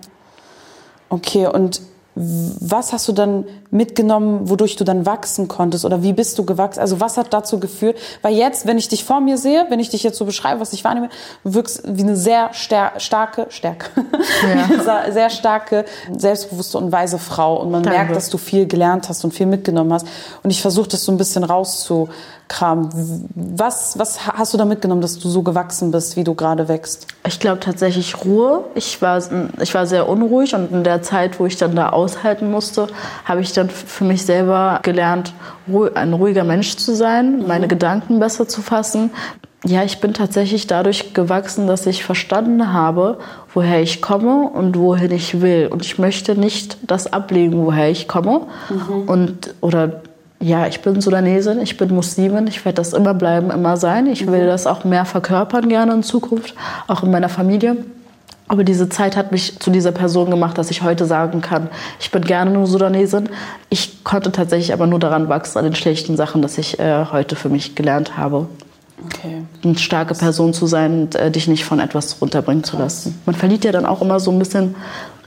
Okay, 1.09 1.47
und 1.47 1.81
was 2.15 2.93
hast 2.93 3.07
du 3.07 3.11
dann 3.11 3.45
mitgenommen, 3.71 4.47
wodurch 4.47 4.75
du 4.75 4.83
dann 4.83 5.05
wachsen 5.05 5.47
konntest 5.47 5.83
oder 5.83 6.03
wie 6.03 6.13
bist 6.13 6.37
du 6.37 6.45
gewachsen? 6.45 6.79
Also 6.79 6.99
was 6.99 7.17
hat 7.17 7.33
dazu 7.33 7.59
geführt? 7.59 7.97
Weil 8.21 8.35
jetzt, 8.35 8.67
wenn 8.67 8.77
ich 8.77 8.87
dich 8.87 9.03
vor 9.03 9.19
mir 9.19 9.37
sehe, 9.37 9.65
wenn 9.69 9.79
ich 9.79 9.89
dich 9.89 10.03
jetzt 10.03 10.17
so 10.17 10.25
beschreibe, 10.25 10.59
was 10.59 10.73
ich 10.73 10.83
wahrnehme, 10.83 11.09
du 11.43 11.55
wirkst 11.55 11.81
wie 11.85 12.03
eine 12.03 12.15
sehr 12.15 12.51
starke, 12.53 13.47
stärke, 13.49 13.91
ja. 14.83 15.11
sehr 15.11 15.29
starke, 15.31 15.85
selbstbewusste 16.15 16.77
und 16.77 16.91
weise 16.91 17.17
Frau 17.17 17.59
und 17.59 17.71
man 17.71 17.81
Danke. 17.81 17.97
merkt, 17.97 18.15
dass 18.15 18.29
du 18.29 18.37
viel 18.37 18.67
gelernt 18.67 19.09
hast 19.09 19.23
und 19.23 19.33
viel 19.33 19.47
mitgenommen 19.47 19.91
hast. 19.91 20.05
Und 20.43 20.51
ich 20.51 20.61
versuche 20.61 20.89
das 20.89 21.03
so 21.03 21.11
ein 21.11 21.17
bisschen 21.17 21.43
rauszu 21.43 22.09
Kram. 22.49 22.89
Was, 23.33 23.97
was 23.97 24.27
hast 24.27 24.53
du 24.53 24.57
da 24.57 24.65
mitgenommen, 24.65 25.01
dass 25.01 25.17
du 25.17 25.27
so 25.29 25.41
gewachsen 25.41 25.91
bist, 25.91 26.17
wie 26.17 26.23
du 26.23 26.35
gerade 26.35 26.67
wächst? 26.67 27.07
Ich 27.25 27.39
glaube 27.39 27.59
tatsächlich 27.59 28.23
Ruhe. 28.23 28.65
Ich 28.75 29.01
war, 29.01 29.21
ich 29.59 29.73
war 29.73 29.87
sehr 29.87 30.07
unruhig 30.07 30.53
und 30.53 30.71
in 30.71 30.83
der 30.83 31.01
Zeit, 31.01 31.39
wo 31.39 31.45
ich 31.45 31.57
dann 31.57 31.75
da 31.75 31.89
aushalten 32.03 32.51
musste, 32.51 32.87
habe 33.25 33.41
ich 33.41 33.53
dann 33.53 33.69
für 33.69 34.03
mich 34.03 34.25
selber 34.25 34.79
gelernt, 34.83 35.33
ein 35.95 36.13
ruhiger 36.13 36.43
Mensch 36.43 36.75
zu 36.75 36.95
sein, 36.95 37.39
mhm. 37.39 37.47
meine 37.47 37.67
Gedanken 37.67 38.19
besser 38.19 38.47
zu 38.47 38.61
fassen. 38.61 39.11
Ja, 39.65 39.83
ich 39.83 40.01
bin 40.01 40.13
tatsächlich 40.13 40.67
dadurch 40.67 41.13
gewachsen, 41.13 41.67
dass 41.67 41.85
ich 41.85 42.03
verstanden 42.03 42.73
habe, 42.73 43.17
woher 43.53 43.81
ich 43.81 44.01
komme 44.01 44.49
und 44.49 44.77
wohin 44.77 45.11
ich 45.11 45.39
will. 45.41 45.69
Und 45.71 45.85
ich 45.85 45.97
möchte 45.97 46.37
nicht 46.37 46.77
das 46.85 47.11
ablegen, 47.11 47.65
woher 47.65 47.89
ich 47.89 48.09
komme. 48.09 48.41
Mhm. 48.69 49.07
Und, 49.07 49.55
oder 49.61 50.01
ja, 50.41 50.67
ich 50.67 50.81
bin 50.81 50.99
Sudanesin, 50.99 51.61
ich 51.61 51.77
bin 51.77 51.95
Muslimin, 51.95 52.47
ich 52.47 52.65
werde 52.65 52.75
das 52.75 52.91
immer 52.91 53.13
bleiben, 53.13 53.49
immer 53.51 53.77
sein. 53.77 54.07
Ich 54.07 54.27
will 54.27 54.45
das 54.45 54.67
auch 54.67 54.83
mehr 54.83 55.05
verkörpern 55.05 55.69
gerne 55.69 55.93
in 55.93 56.03
Zukunft, 56.03 56.53
auch 56.87 57.01
in 57.03 57.11
meiner 57.11 57.29
Familie. 57.29 57.77
Aber 58.47 58.63
diese 58.63 58.89
Zeit 58.89 59.15
hat 59.15 59.31
mich 59.31 59.59
zu 59.59 59.71
dieser 59.71 59.91
Person 59.91 60.29
gemacht, 60.29 60.57
dass 60.57 60.69
ich 60.69 60.81
heute 60.81 61.05
sagen 61.05 61.41
kann, 61.41 61.69
ich 61.99 62.11
bin 62.11 62.23
gerne 62.23 62.51
nur 62.51 62.67
Sudanesin. 62.67 63.29
Ich 63.69 64.03
konnte 64.03 64.31
tatsächlich 64.31 64.73
aber 64.73 64.85
nur 64.85 64.99
daran 64.99 65.29
wachsen, 65.29 65.59
an 65.59 65.63
den 65.63 65.75
schlechten 65.75 66.17
Sachen, 66.17 66.41
dass 66.41 66.57
ich 66.57 66.79
äh, 66.79 67.05
heute 67.11 67.35
für 67.35 67.49
mich 67.49 67.75
gelernt 67.75 68.17
habe. 68.17 68.47
Okay. 69.05 69.43
Eine 69.63 69.77
starke 69.77 70.13
Person 70.13 70.53
zu 70.53 70.67
sein 70.67 71.03
und 71.03 71.15
äh, 71.15 71.31
dich 71.31 71.47
nicht 71.47 71.65
von 71.65 71.79
etwas 71.79 72.21
runterbringen 72.21 72.63
zu 72.63 72.77
lassen. 72.77 73.19
Man 73.25 73.35
verliert 73.35 73.65
ja 73.65 73.71
dann 73.71 73.85
auch 73.85 74.01
immer 74.01 74.19
so 74.19 74.31
ein 74.31 74.39
bisschen 74.39 74.75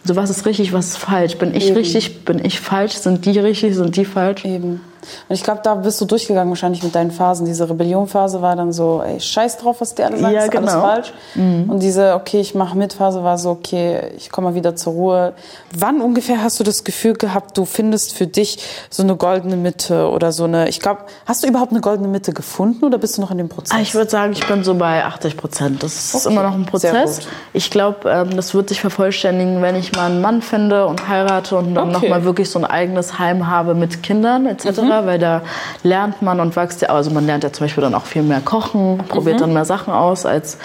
so 0.07 0.15
was 0.15 0.31
ist 0.31 0.47
richtig, 0.47 0.73
was 0.73 0.91
ist 0.91 0.99
falsch. 0.99 1.37
Bin 1.37 1.55
ich 1.55 1.67
Eben. 1.69 1.77
richtig, 1.77 2.25
bin 2.25 2.45
ich 2.45 2.61
falsch, 2.61 2.93
sind 2.93 3.27
die 3.27 3.39
richtig, 3.39 3.75
sind 3.75 3.97
die 3.97 4.05
falsch? 4.05 4.45
Eben. 4.45 4.81
Und 5.29 5.35
ich 5.35 5.43
glaube, 5.43 5.61
da 5.63 5.75
bist 5.75 6.01
du 6.01 6.05
durchgegangen 6.05 6.51
wahrscheinlich 6.51 6.83
mit 6.83 6.95
deinen 6.95 7.11
Phasen. 7.11 7.47
Diese 7.47 7.69
Rebellionphase 7.69 8.43
war 8.43 8.57
dann 8.57 8.73
so, 8.73 9.03
ey, 9.05 9.21
scheiß 9.21 9.59
drauf, 9.59 9.81
was 9.81 9.95
die 9.95 10.03
alle 10.03 10.19
sagen, 10.19 10.35
ja, 10.35 10.45
ist 10.45 10.51
genau. 10.51 10.71
alles 10.71 10.75
falsch. 10.75 11.13
Mhm. 11.35 11.71
Und 11.71 11.81
diese, 11.81 12.15
okay, 12.15 12.41
ich 12.41 12.55
mache 12.55 12.77
mit 12.77 12.93
Phase 12.93 13.23
war 13.23 13.39
so, 13.39 13.51
okay, 13.51 14.13
ich 14.17 14.31
komme 14.31 14.49
mal 14.49 14.55
wieder 14.55 14.77
zur 14.77 14.93
Ruhe. 14.93 15.33
Wann 15.75 16.01
ungefähr 16.01 16.43
hast 16.43 16.59
du 16.61 16.65
das 16.65 16.85
Gefühl 16.85 17.15
gehabt, 17.15 17.57
du 17.59 17.65
findest 17.65 18.15
für 18.15 18.27
dich 18.27 18.59
so 18.91 19.03
eine 19.03 19.17
goldene 19.17 19.57
Mitte 19.57 20.09
oder 20.09 20.33
so 20.33 20.45
eine, 20.45 20.69
ich 20.69 20.81
glaube, 20.81 21.03
hast 21.27 21.43
du 21.43 21.49
überhaupt 21.49 21.73
eine 21.73 21.81
goldene 21.81 22.09
Mitte 22.09 22.33
gefunden 22.33 22.85
oder 22.85 22.99
bist 22.99 23.17
du 23.17 23.21
noch 23.21 23.31
in 23.31 23.39
dem 23.39 23.49
Prozess? 23.49 23.77
Ah, 23.77 23.81
ich 23.81 23.95
würde 23.95 24.11
sagen, 24.11 24.33
ich 24.33 24.47
bin 24.47 24.65
so 24.65 24.75
bei 24.75 25.05
80 25.05 25.37
Prozent. 25.37 25.83
Das 25.83 26.15
ist 26.15 26.15
okay. 26.15 26.33
immer 26.33 26.43
noch 26.43 26.55
ein 26.55 26.67
Prozess. 26.67 27.21
Ich 27.53 27.71
glaube, 27.71 28.11
ähm, 28.11 28.37
das 28.37 28.55
wird 28.55 28.69
sich 28.69 28.81
vervollständigen, 28.81 29.63
wenn 29.63 29.77
ich 29.77 29.93
mal 29.93 30.07
einen 30.07 30.21
Mann 30.21 30.43
finde 30.43 30.87
und 30.87 31.09
heirate 31.09 31.57
und 31.57 31.75
dann 31.75 31.95
okay. 31.95 32.09
nochmal 32.09 32.25
wirklich 32.25 32.51
so 32.51 32.59
ein 32.59 32.65
eigenes 32.65 33.19
Heim 33.19 33.47
habe 33.47 33.75
mit 33.75 34.03
Kindern 34.03 34.47
etc. 34.47 34.83
Mhm 34.83 34.96
weil 35.05 35.19
da 35.19 35.43
lernt 35.83 36.23
man 36.23 36.41
und 36.41 36.57
wächst 36.57 36.81
ja, 36.81 36.89
also 36.89 37.11
man 37.11 37.27
lernt 37.27 37.45
ja 37.45 37.53
zum 37.53 37.67
Beispiel 37.67 37.83
dann 37.83 37.95
auch 37.95 38.07
viel 38.07 38.23
mehr 38.23 38.41
kochen, 38.41 38.99
probiert 39.09 39.37
mhm. 39.37 39.41
dann 39.41 39.53
mehr 39.53 39.65
Sachen 39.65 39.93
aus 39.93 40.25
als 40.25 40.59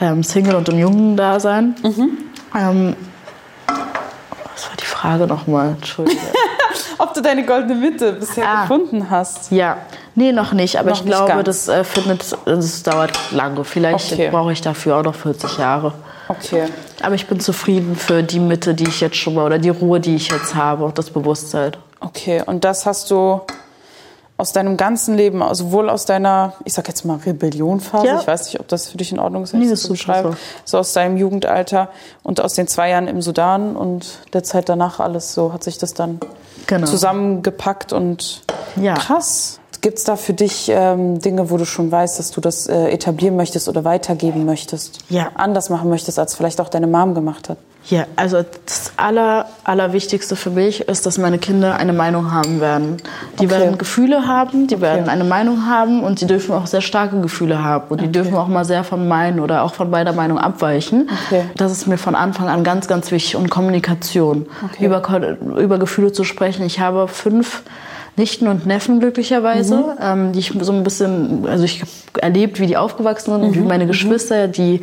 ähm, 0.00 0.22
Single 0.22 0.54
und 0.54 0.68
im 0.68 0.78
jungen 0.78 1.16
Dasein. 1.16 1.74
Mhm. 1.82 2.10
Ähm, 2.56 2.96
was 3.66 4.68
war 4.68 4.76
die 4.80 4.86
Frage 4.86 5.26
nochmal? 5.26 5.70
Entschuldige. 5.70 6.20
Ob 6.98 7.14
du 7.14 7.20
deine 7.20 7.44
goldene 7.44 7.74
Mitte 7.74 8.12
bisher 8.14 8.48
ah, 8.48 8.62
gefunden 8.62 9.08
hast. 9.10 9.52
Ja, 9.52 9.78
nee, 10.14 10.32
noch 10.32 10.52
nicht. 10.52 10.78
Aber 10.78 10.90
noch 10.90 10.98
ich 10.98 11.06
glaube, 11.06 11.44
das 11.44 11.68
äh, 11.68 11.84
findet, 11.84 12.36
das 12.44 12.82
dauert 12.82 13.12
lange. 13.30 13.64
Vielleicht 13.64 14.12
okay. 14.12 14.30
brauche 14.30 14.52
ich 14.52 14.60
dafür 14.60 14.96
auch 14.96 15.04
noch 15.04 15.14
40 15.14 15.58
Jahre. 15.58 15.92
Okay. 16.28 16.64
Aber 17.02 17.14
ich 17.14 17.26
bin 17.26 17.40
zufrieden 17.40 17.96
für 17.96 18.22
die 18.22 18.40
Mitte, 18.40 18.74
die 18.74 18.88
ich 18.88 19.00
jetzt 19.00 19.16
schon 19.16 19.34
mal, 19.34 19.46
oder 19.46 19.58
die 19.58 19.68
Ruhe, 19.68 20.00
die 20.00 20.16
ich 20.16 20.28
jetzt 20.28 20.54
habe 20.54 20.84
und 20.84 20.98
das 20.98 21.10
Bewusstsein. 21.10 21.72
Okay, 22.00 22.42
und 22.44 22.64
das 22.64 22.86
hast 22.86 23.10
du 23.10 23.40
aus 24.38 24.52
deinem 24.52 24.76
ganzen 24.76 25.16
Leben, 25.16 25.42
sowohl 25.52 25.90
aus 25.90 26.04
deiner, 26.04 26.52
ich 26.64 26.72
sag 26.72 26.86
jetzt 26.86 27.04
mal 27.04 27.18
Rebellionphase, 27.18 28.06
ja. 28.06 28.20
ich 28.20 28.26
weiß 28.26 28.46
nicht, 28.46 28.60
ob 28.60 28.68
das 28.68 28.88
für 28.88 28.96
dich 28.96 29.10
in 29.10 29.18
Ordnung 29.18 29.42
ist, 29.42 29.52
wenn 29.52 29.62
ich 29.62 29.68
das 29.68 29.82
so 29.82 29.90
beschreibe, 29.90 30.30
so. 30.30 30.36
so 30.64 30.78
aus 30.78 30.92
deinem 30.92 31.16
Jugendalter 31.16 31.88
und 32.22 32.40
aus 32.40 32.54
den 32.54 32.68
zwei 32.68 32.90
Jahren 32.90 33.08
im 33.08 33.20
Sudan 33.20 33.74
und 33.74 34.20
der 34.32 34.44
Zeit 34.44 34.68
danach 34.68 35.00
alles 35.00 35.34
so, 35.34 35.52
hat 35.52 35.64
sich 35.64 35.76
das 35.78 35.92
dann 35.92 36.20
genau. 36.68 36.86
zusammengepackt 36.86 37.92
und 37.92 38.42
ja. 38.76 38.94
krass. 38.94 39.58
Gibt 39.80 39.98
es 39.98 40.04
da 40.04 40.16
für 40.16 40.34
dich 40.34 40.68
ähm, 40.72 41.20
Dinge, 41.20 41.50
wo 41.50 41.56
du 41.56 41.64
schon 41.64 41.90
weißt, 41.90 42.18
dass 42.18 42.30
du 42.30 42.40
das 42.40 42.68
äh, 42.68 42.90
etablieren 42.90 43.36
möchtest 43.36 43.68
oder 43.68 43.84
weitergeben 43.84 44.44
möchtest? 44.44 45.00
Ja. 45.08 45.30
Anders 45.34 45.68
machen 45.68 45.88
möchtest, 45.88 46.18
als 46.18 46.34
vielleicht 46.34 46.60
auch 46.60 46.68
deine 46.68 46.86
Mom 46.86 47.14
gemacht 47.14 47.48
hat? 47.48 47.58
Ja, 47.88 48.06
also 48.16 48.44
das 48.66 48.92
Aller, 48.98 49.46
Allerwichtigste 49.64 50.36
für 50.36 50.50
mich 50.50 50.82
ist, 50.82 51.06
dass 51.06 51.16
meine 51.16 51.38
Kinder 51.38 51.76
eine 51.76 51.94
Meinung 51.94 52.32
haben 52.32 52.60
werden. 52.60 52.98
Die 53.40 53.46
okay. 53.46 53.50
werden 53.50 53.78
Gefühle 53.78 54.26
haben, 54.26 54.66
die 54.66 54.74
okay. 54.74 54.82
werden 54.82 55.08
eine 55.08 55.24
Meinung 55.24 55.66
haben 55.66 56.02
und 56.02 56.18
sie 56.18 56.26
dürfen 56.26 56.54
auch 56.54 56.66
sehr 56.66 56.82
starke 56.82 57.18
Gefühle 57.22 57.64
haben. 57.64 57.86
Und 57.88 58.02
die 58.02 58.04
okay. 58.04 58.12
dürfen 58.12 58.34
auch 58.34 58.48
mal 58.48 58.66
sehr 58.66 58.84
von 58.84 59.08
meinen 59.08 59.40
oder 59.40 59.62
auch 59.62 59.72
von 59.72 59.88
meiner 59.88 60.12
Meinung 60.12 60.38
abweichen. 60.38 61.08
Das 61.56 61.72
ist 61.72 61.86
mir 61.86 61.96
von 61.96 62.14
Anfang 62.14 62.48
an 62.48 62.62
ganz, 62.62 62.88
ganz 62.88 63.10
wichtig. 63.10 63.36
Und 63.36 63.48
Kommunikation, 63.48 64.46
über, 64.80 65.02
über 65.56 65.78
Gefühle 65.78 66.12
zu 66.12 66.24
sprechen. 66.24 66.66
Ich 66.66 66.80
habe 66.80 67.08
fünf 67.08 67.62
Nichten 68.18 68.48
und 68.48 68.66
Neffen 68.66 69.00
glücklicherweise, 69.00 69.76
mhm. 69.76 69.84
ähm, 70.00 70.32
die 70.32 70.40
ich 70.40 70.52
so 70.60 70.72
ein 70.72 70.84
bisschen, 70.84 71.46
also 71.46 71.64
ich 71.64 71.80
habe 71.80 71.90
erlebt, 72.20 72.60
wie 72.60 72.66
die 72.66 72.76
aufgewachsen 72.76 73.32
sind, 73.32 73.50
mhm. 73.50 73.54
wie 73.54 73.60
meine 73.60 73.84
mhm. 73.84 73.88
Geschwister, 73.88 74.48
die 74.48 74.80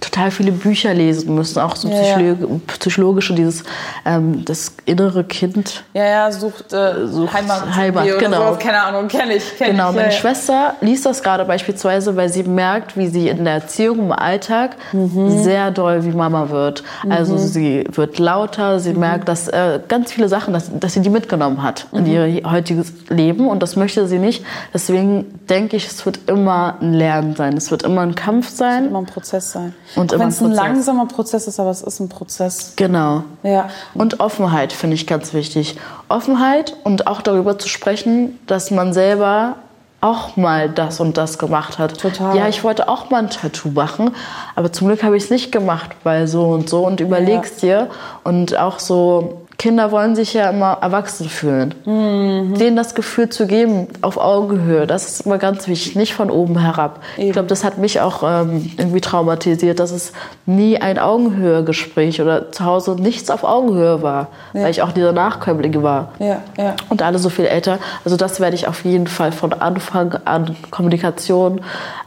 total 0.00 0.30
viele 0.30 0.52
Bücher 0.52 0.92
lesen 0.92 1.34
müssen, 1.34 1.60
auch 1.60 1.76
so 1.76 1.88
ja, 1.88 2.18
ja. 2.18 2.34
psychologische, 2.66 3.34
dieses 3.34 3.64
ähm, 4.04 4.44
das 4.44 4.74
innere 4.86 5.24
Kind. 5.24 5.84
Ja, 5.92 6.04
ja, 6.04 6.32
sucht, 6.32 6.72
äh, 6.72 7.06
sucht 7.06 7.32
Heimat, 7.32 7.74
Heimat 7.74 8.18
genau. 8.18 8.52
So. 8.52 8.58
Keine 8.58 8.82
Ahnung, 8.82 9.08
kenne 9.08 9.34
ich. 9.34 9.56
Kenn 9.56 9.72
genau, 9.72 9.90
ich, 9.90 9.96
meine 9.96 10.08
ja, 10.08 10.12
Schwester 10.12 10.74
liest 10.80 11.06
das 11.06 11.22
gerade 11.22 11.44
beispielsweise, 11.44 12.16
weil 12.16 12.28
sie 12.28 12.42
merkt, 12.42 12.96
wie 12.96 13.06
sie 13.06 13.28
in 13.28 13.44
der 13.44 13.54
Erziehung 13.54 14.00
im 14.00 14.12
Alltag 14.12 14.76
mhm. 14.92 15.42
sehr 15.42 15.70
doll 15.70 16.04
wie 16.04 16.10
Mama 16.10 16.50
wird. 16.50 16.82
Also 17.08 17.34
mhm. 17.34 17.38
sie 17.38 17.84
wird 17.90 18.18
lauter, 18.18 18.80
sie 18.80 18.94
mhm. 18.94 19.00
merkt, 19.00 19.28
dass 19.28 19.48
äh, 19.48 19.80
ganz 19.86 20.12
viele 20.12 20.28
Sachen, 20.28 20.52
dass, 20.52 20.70
dass 20.78 20.94
sie 20.94 21.00
die 21.00 21.10
mitgenommen 21.10 21.62
hat 21.62 21.86
in 21.92 22.06
ihr 22.06 22.44
heutiges 22.74 23.08
Leben 23.08 23.48
und 23.48 23.62
das 23.62 23.76
möchte 23.76 24.06
sie 24.08 24.18
nicht. 24.18 24.44
Deswegen 24.72 25.40
denke 25.48 25.76
ich, 25.76 25.86
es 25.86 26.04
wird 26.06 26.28
immer 26.28 26.76
ein 26.80 26.92
Lernen 26.92 27.36
sein, 27.36 27.56
es 27.56 27.70
wird 27.70 27.82
immer 27.82 28.02
ein 28.02 28.14
Kampf 28.14 28.48
sein. 28.48 28.74
Es 28.76 28.80
wird 28.80 28.90
immer 28.90 28.98
ein 29.00 29.06
Prozess 29.06 29.52
sein. 29.52 29.74
Und 29.96 30.14
Auch 30.14 30.18
wenn 30.18 30.28
es 30.28 30.40
ein, 30.40 30.46
ein 30.46 30.52
langsamer 30.52 31.06
Prozess 31.06 31.46
ist, 31.46 31.60
aber 31.60 31.70
es 31.70 31.82
ist 31.82 32.00
ein 32.00 32.08
Prozess. 32.08 32.74
Genau. 32.76 33.24
Ja. 33.42 33.68
Und 33.94 34.20
Offenheit 34.20 34.72
finde 34.72 34.94
ich 34.94 35.06
ganz 35.06 35.34
wichtig. 35.34 35.76
Offenheit 36.08 36.76
und 36.84 37.06
auch 37.06 37.22
darüber 37.22 37.58
zu 37.58 37.68
sprechen, 37.68 38.38
dass 38.46 38.70
man 38.70 38.92
selber 38.92 39.56
auch 40.04 40.36
mal 40.36 40.68
das 40.68 41.00
und 41.00 41.16
das 41.16 41.38
gemacht 41.38 41.78
hat. 41.78 41.98
Total. 41.98 42.36
Ja, 42.36 42.46
ich 42.46 42.62
wollte 42.62 42.88
auch 42.88 43.08
mal 43.08 43.22
ein 43.22 43.30
Tattoo 43.30 43.70
machen, 43.70 44.10
aber 44.54 44.70
zum 44.70 44.88
Glück 44.88 45.02
habe 45.02 45.16
ich 45.16 45.24
es 45.24 45.30
nicht 45.30 45.50
gemacht, 45.50 45.92
weil 46.04 46.28
so 46.28 46.44
und 46.44 46.68
so 46.68 46.86
und 46.86 47.00
überlegst 47.00 47.62
ja. 47.62 47.84
dir 47.84 47.90
und 48.22 48.58
auch 48.58 48.80
so 48.80 49.43
Kinder 49.58 49.92
wollen 49.92 50.16
sich 50.16 50.34
ja 50.34 50.50
immer 50.50 50.78
erwachsen 50.80 51.28
fühlen. 51.28 51.74
Mhm. 51.84 52.54
Denen 52.58 52.76
das 52.76 52.94
Gefühl 52.94 53.28
zu 53.28 53.46
geben, 53.46 53.88
auf 54.02 54.16
Augenhöhe, 54.16 54.86
das 54.86 55.08
ist 55.08 55.26
immer 55.26 55.38
ganz 55.38 55.68
wichtig, 55.68 55.96
nicht 55.96 56.14
von 56.14 56.30
oben 56.30 56.58
herab. 56.58 57.00
Eben. 57.16 57.28
Ich 57.28 57.32
glaube, 57.32 57.48
das 57.48 57.64
hat 57.64 57.78
mich 57.78 58.00
auch 58.00 58.22
ähm, 58.22 58.70
irgendwie 58.76 59.00
traumatisiert, 59.00 59.78
dass 59.78 59.90
es 59.90 60.12
nie 60.46 60.78
ein 60.78 60.98
Augenhöhe-Gespräch 60.98 62.20
oder 62.20 62.50
zu 62.52 62.64
Hause 62.64 62.96
nichts 62.98 63.30
auf 63.30 63.44
Augenhöhe 63.44 64.02
war, 64.02 64.28
ja. 64.52 64.64
weil 64.64 64.70
ich 64.70 64.82
auch 64.82 64.92
dieser 64.92 65.12
Nachkömmling 65.12 65.82
war. 65.82 66.12
Ja, 66.18 66.42
ja. 66.58 66.74
Und 66.88 67.02
alle 67.02 67.18
so 67.18 67.28
viel 67.28 67.46
älter. 67.46 67.78
Also 68.04 68.16
das 68.16 68.40
werde 68.40 68.56
ich 68.56 68.66
auf 68.66 68.84
jeden 68.84 69.06
Fall 69.06 69.32
von 69.32 69.52
Anfang 69.52 70.16
an 70.24 70.56
Kommunikation, 70.70 71.60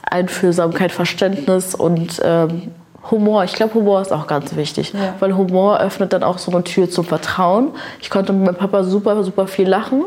Einfühlsamkeit, 0.03 0.91
Verständnis 0.91 1.75
und 1.75 2.21
ähm, 2.23 2.71
Humor, 3.09 3.43
ich 3.43 3.53
glaube, 3.53 3.73
Humor 3.75 4.01
ist 4.01 4.11
auch 4.11 4.27
ganz 4.27 4.55
wichtig, 4.55 4.93
ja. 4.93 5.13
weil 5.19 5.35
Humor 5.35 5.79
öffnet 5.79 6.13
dann 6.13 6.23
auch 6.23 6.37
so 6.37 6.51
eine 6.51 6.63
Tür 6.63 6.89
zum 6.89 7.05
Vertrauen. 7.05 7.71
Ich 8.01 8.09
konnte 8.09 8.33
mit 8.33 8.45
meinem 8.45 8.55
Papa 8.55 8.83
super, 8.83 9.23
super 9.23 9.47
viel 9.47 9.67
lachen. 9.67 10.05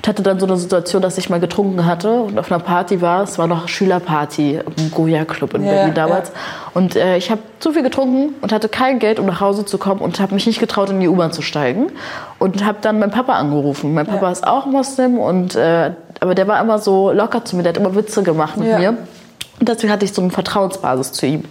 Ich 0.00 0.08
hatte 0.08 0.22
dann 0.22 0.38
so 0.38 0.46
eine 0.46 0.56
Situation, 0.56 1.02
dass 1.02 1.18
ich 1.18 1.28
mal 1.28 1.40
getrunken 1.40 1.84
hatte 1.84 2.20
und 2.22 2.38
auf 2.38 2.52
einer 2.52 2.62
Party 2.62 3.00
war. 3.00 3.24
Es 3.24 3.36
war 3.36 3.48
noch 3.48 3.66
Schülerparty 3.66 4.60
im 4.76 4.90
Goya 4.92 5.24
Club 5.24 5.54
in 5.54 5.64
ja, 5.64 5.72
Berlin 5.72 5.94
damals. 5.94 6.28
Ja. 6.28 6.34
Und 6.74 6.94
äh, 6.94 7.16
ich 7.16 7.32
habe 7.32 7.40
zu 7.58 7.72
viel 7.72 7.82
getrunken 7.82 8.34
und 8.40 8.52
hatte 8.52 8.68
kein 8.68 9.00
Geld, 9.00 9.18
um 9.18 9.26
nach 9.26 9.40
Hause 9.40 9.64
zu 9.64 9.76
kommen 9.76 10.00
und 10.00 10.20
habe 10.20 10.34
mich 10.34 10.46
nicht 10.46 10.60
getraut, 10.60 10.88
in 10.90 11.00
die 11.00 11.08
U-Bahn 11.08 11.32
zu 11.32 11.42
steigen. 11.42 11.88
Und 12.38 12.64
habe 12.64 12.78
dann 12.80 13.00
meinen 13.00 13.10
Papa 13.10 13.32
angerufen. 13.34 13.92
Mein 13.92 14.06
Papa 14.06 14.30
ist 14.30 14.46
auch 14.46 14.66
Moslem 14.66 15.18
und 15.18 15.56
äh, 15.56 15.90
aber 16.20 16.34
der 16.34 16.46
war 16.46 16.60
immer 16.60 16.78
so 16.78 17.10
locker 17.10 17.44
zu 17.44 17.56
mir. 17.56 17.64
Der 17.64 17.70
hat 17.72 17.78
immer 17.78 17.94
Witze 17.96 18.22
gemacht 18.22 18.56
mit 18.56 18.78
mir. 18.78 18.96
Und 19.58 19.68
deswegen 19.68 19.92
hatte 19.92 20.04
ich 20.04 20.12
so 20.12 20.22
eine 20.22 20.30
Vertrauensbasis 20.30 21.12
zu 21.12 21.26
ihm. 21.26 21.44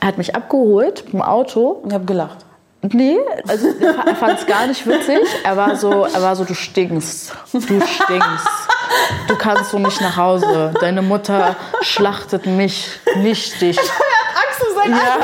Er 0.00 0.08
hat 0.08 0.18
mich 0.18 0.34
abgeholt 0.34 1.04
im 1.12 1.22
Auto. 1.22 1.80
Und 1.82 1.88
ich 1.88 1.94
habe 1.94 2.04
gelacht. 2.04 2.44
Nee, 2.80 3.18
also 3.48 3.66
er 3.80 4.14
fand 4.14 4.38
es 4.38 4.46
gar 4.46 4.66
nicht 4.68 4.86
witzig. 4.86 5.18
Er 5.42 5.56
war 5.56 5.74
so, 5.74 6.04
er 6.04 6.22
war 6.22 6.36
so, 6.36 6.44
du 6.44 6.54
stinkst. 6.54 7.32
Du 7.52 7.60
stinkst. 7.60 8.48
Du 9.26 9.36
kannst 9.36 9.72
so 9.72 9.78
nicht 9.80 10.00
nach 10.00 10.16
Hause. 10.16 10.72
Deine 10.80 11.02
Mutter 11.02 11.56
schlachtet 11.82 12.46
mich, 12.46 12.88
nicht 13.16 13.60
dich. 13.60 13.78
Angst 13.78 14.62
um 14.68 14.76
sein 14.76 14.90
Ja. 14.92 15.18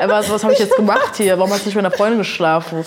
Er 0.00 0.08
war 0.08 0.22
so, 0.22 0.34
was 0.34 0.44
habe 0.44 0.52
ich 0.52 0.58
jetzt 0.58 0.76
gemacht 0.76 1.16
hier? 1.16 1.38
Warum 1.38 1.50
hast 1.50 1.62
du 1.62 1.68
nicht 1.68 1.76
mit 1.76 1.84
einer 1.84 1.94
Freundin 1.94 2.18
geschlafen? 2.18 2.84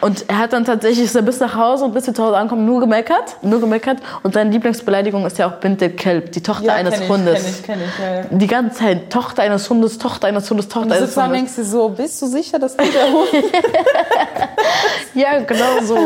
Und 0.00 0.28
er 0.28 0.38
hat 0.38 0.52
dann 0.52 0.64
tatsächlich 0.64 1.04
ist 1.06 1.14
er 1.14 1.22
bis 1.22 1.40
nach 1.40 1.54
Hause 1.54 1.84
und 1.84 1.94
bis 1.94 2.06
wir 2.06 2.14
zu 2.14 2.22
Hause 2.24 2.36
ankommen 2.36 2.64
nur 2.64 2.80
gemeckert, 2.80 3.36
nur 3.42 3.60
gemeckert. 3.60 3.98
Und 4.22 4.34
seine 4.34 4.50
Lieblingsbeleidigung 4.50 5.24
ist 5.26 5.38
ja 5.38 5.48
auch 5.48 5.54
Bint 5.54 5.80
Kelb, 5.96 6.32
die 6.32 6.42
Tochter 6.42 6.64
Ja, 6.66 6.74
eines 6.74 7.00
ich, 7.00 7.08
Hundes. 7.08 7.42
kenn 7.42 7.50
ich, 7.50 7.62
kenn 7.62 7.78
ich, 7.80 7.98
ja, 8.04 8.14
ja. 8.16 8.22
Die 8.30 8.46
ganze 8.46 8.78
Zeit 8.78 9.10
Tochter 9.10 9.42
eines 9.42 9.68
Hundes, 9.70 9.98
Tochter 9.98 10.28
eines 10.28 10.48
Hundes, 10.50 10.68
Tochter 10.68 10.88
Du 10.90 10.94
eines 10.96 11.14
da 11.14 11.22
und 11.22 11.26
Hundes. 11.28 11.40
denkst 11.54 11.56
dir 11.56 11.64
so, 11.64 11.88
bist 11.90 12.20
du 12.22 12.26
sicher, 12.26 12.58
dass 12.58 12.76
du 12.76 12.84
der 12.84 13.12
Hund 13.12 13.28
Ja, 15.14 15.38
genau 15.40 15.80
so. 15.82 15.96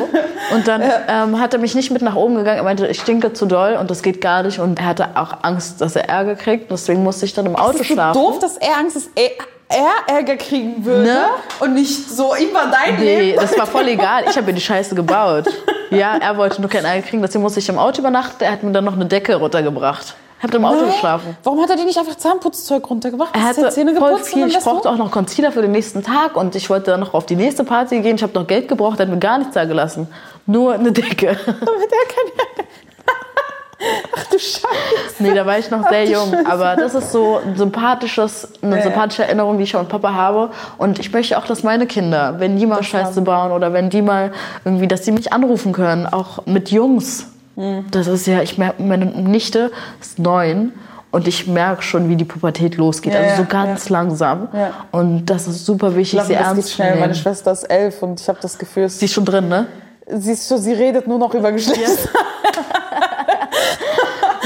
Und 0.54 0.68
dann 0.68 0.82
ähm, 1.08 1.40
hat 1.40 1.54
er 1.54 1.60
mich 1.60 1.74
nicht 1.74 1.90
mit 1.90 2.02
nach 2.02 2.14
oben 2.14 2.34
gegangen. 2.36 2.58
Er 2.58 2.62
meinte, 2.64 2.86
ich 2.86 3.00
stinke 3.00 3.32
zu 3.32 3.46
doll 3.46 3.76
und 3.80 3.90
das 3.90 4.02
geht 4.02 4.20
gar 4.20 4.42
nicht. 4.42 4.58
Und 4.58 4.78
er 4.78 4.86
hatte 4.86 5.08
auch 5.14 5.38
Angst, 5.42 5.80
dass 5.80 5.96
er 5.96 6.08
Ärger 6.08 6.34
kriegt. 6.34 6.70
Deswegen 6.70 7.02
musste 7.02 7.24
ich 7.24 7.32
dann 7.32 7.46
im 7.46 7.56
Auto 7.56 7.78
ist 7.78 7.88
so 7.88 7.94
schlafen. 7.94 8.20
doof, 8.20 8.38
dass 8.38 8.56
er 8.58 8.76
Angst 8.78 8.96
ist, 8.96 9.10
er, 9.14 9.30
er 9.68 10.14
Ärger 10.16 10.36
kriegen 10.36 10.84
würde 10.84 11.02
Ne? 11.04 11.26
und 11.60 11.74
nicht 11.74 12.08
so, 12.10 12.34
ihm 12.34 12.52
war 12.54 12.70
dein 12.70 12.98
Nee, 12.98 13.20
Leben. 13.20 13.40
das 13.40 13.56
war 13.58 13.66
voll 13.66 13.88
egal. 13.88 14.24
Ich 14.28 14.36
habe 14.36 14.46
mir 14.46 14.54
die 14.54 14.60
Scheiße 14.60 14.94
gebaut. 14.94 15.44
Ja, 15.90 16.16
er 16.16 16.36
wollte 16.36 16.60
nur 16.60 16.70
keinen 16.70 16.84
Ärger 16.86 17.06
kriegen. 17.06 17.22
Deswegen 17.22 17.42
musste 17.42 17.60
ich 17.60 17.68
im 17.68 17.78
Auto 17.78 18.00
übernachten. 18.00 18.42
Er 18.44 18.52
hat 18.52 18.62
mir 18.62 18.72
dann 18.72 18.84
noch 18.84 18.94
eine 18.94 19.06
Decke 19.06 19.36
runtergebracht. 19.36 20.14
Ich 20.38 20.44
habe 20.44 20.56
im 20.58 20.64
Auto 20.64 20.84
Hä? 20.86 20.90
geschlafen. 20.92 21.36
Warum 21.42 21.60
hat 21.60 21.70
er 21.70 21.76
dir 21.76 21.84
nicht 21.84 21.98
einfach 21.98 22.14
Zahnputzzeug 22.14 22.88
runtergebracht? 22.88 23.30
Er 23.34 23.42
hatte 23.42 23.68
Zähne 23.70 23.96
voll 23.96 24.18
viel. 24.18 24.46
Ich 24.46 24.58
brauchte 24.58 24.88
auch 24.88 24.96
noch 24.96 25.10
Concealer 25.10 25.50
für 25.50 25.62
den 25.62 25.72
nächsten 25.72 26.02
Tag 26.04 26.36
und 26.36 26.54
ich 26.54 26.70
wollte 26.70 26.92
dann 26.92 27.00
noch 27.00 27.12
auf 27.14 27.26
die 27.26 27.34
nächste 27.36 27.64
Party 27.64 28.00
gehen. 28.00 28.16
Ich 28.16 28.22
habe 28.22 28.32
noch 28.38 28.46
Geld 28.46 28.68
gebraucht, 28.68 29.00
er 29.00 29.06
hat 29.06 29.12
mir 29.12 29.18
gar 29.18 29.38
nichts 29.38 29.54
da 29.54 29.64
gelassen. 29.64 30.06
Nur 30.46 30.74
eine 30.74 30.92
Decke. 30.92 31.36
Damit 31.44 31.58
er 31.58 31.64
kein 31.66 32.66
Ach 34.16 34.24
du 34.26 34.38
Scheiße. 34.38 34.64
Nee, 35.20 35.34
da 35.34 35.46
war 35.46 35.58
ich 35.58 35.70
noch 35.70 35.88
sehr 35.88 36.04
jung. 36.04 36.30
Scheiße. 36.32 36.46
Aber 36.50 36.76
das 36.76 36.94
ist 36.94 37.12
so 37.12 37.38
ein 37.44 37.56
sympathisches, 37.56 38.48
eine 38.62 38.76
Ja. 38.78 38.82
sympathische 38.82 39.24
Erinnerung, 39.24 39.56
die 39.58 39.64
ich 39.64 39.76
an 39.76 39.86
Papa 39.88 40.12
habe. 40.12 40.50
Und 40.78 40.98
ich 40.98 41.12
möchte 41.12 41.38
auch, 41.38 41.46
dass 41.46 41.62
meine 41.62 41.86
Kinder, 41.86 42.36
wenn 42.38 42.56
die 42.56 42.66
mal 42.66 42.82
Scheiße 42.82 43.20
bauen 43.22 43.52
oder 43.52 43.72
wenn 43.72 43.88
die 43.90 44.02
mal 44.02 44.32
irgendwie, 44.64 44.88
dass 44.88 45.02
die 45.02 45.12
mich 45.12 45.32
anrufen 45.32 45.72
können, 45.72 46.06
auch 46.06 46.44
mit 46.46 46.70
Jungs. 46.70 47.26
Mhm. 47.56 47.86
Das 47.90 48.06
ist 48.08 48.26
ja, 48.26 48.42
ich 48.42 48.58
merke, 48.58 48.82
meine 48.82 49.06
Nichte 49.06 49.70
ist 50.00 50.18
neun. 50.18 50.72
Und 51.10 51.26
ich 51.26 51.46
merke 51.46 51.80
schon, 51.82 52.10
wie 52.10 52.16
die 52.16 52.26
Pubertät 52.26 52.76
losgeht. 52.76 53.14
Ja, 53.14 53.20
also 53.20 53.30
ja, 53.30 53.36
so 53.38 53.44
ganz 53.46 53.88
langsam. 53.88 54.48
Ja. 54.52 54.72
Und 54.90 55.24
das 55.26 55.48
ist 55.48 55.64
super 55.64 55.96
wichtig, 55.96 56.20
Ich 56.20 56.26
sie 56.26 56.34
glaube, 56.34 56.42
das 56.44 56.48
geht 56.50 56.56
ernst 56.56 56.68
zu 56.68 56.74
schnell. 56.74 56.90
Meine 56.90 57.00
nehmen. 57.00 57.14
Schwester 57.14 57.52
ist 57.52 57.64
elf 57.64 58.02
und 58.02 58.20
ich 58.20 58.28
habe 58.28 58.38
das 58.42 58.58
Gefühl, 58.58 58.88
Sie 58.90 59.06
ist 59.06 59.14
schon 59.14 59.24
drin, 59.24 59.48
ne? 59.48 59.66
sie, 60.16 60.32
ist 60.32 60.46
so, 60.46 60.56
sie 60.58 60.72
redet 60.74 61.06
nur 61.08 61.18
noch 61.18 61.32
über 61.34 61.50
Geschlecht. 61.52 62.08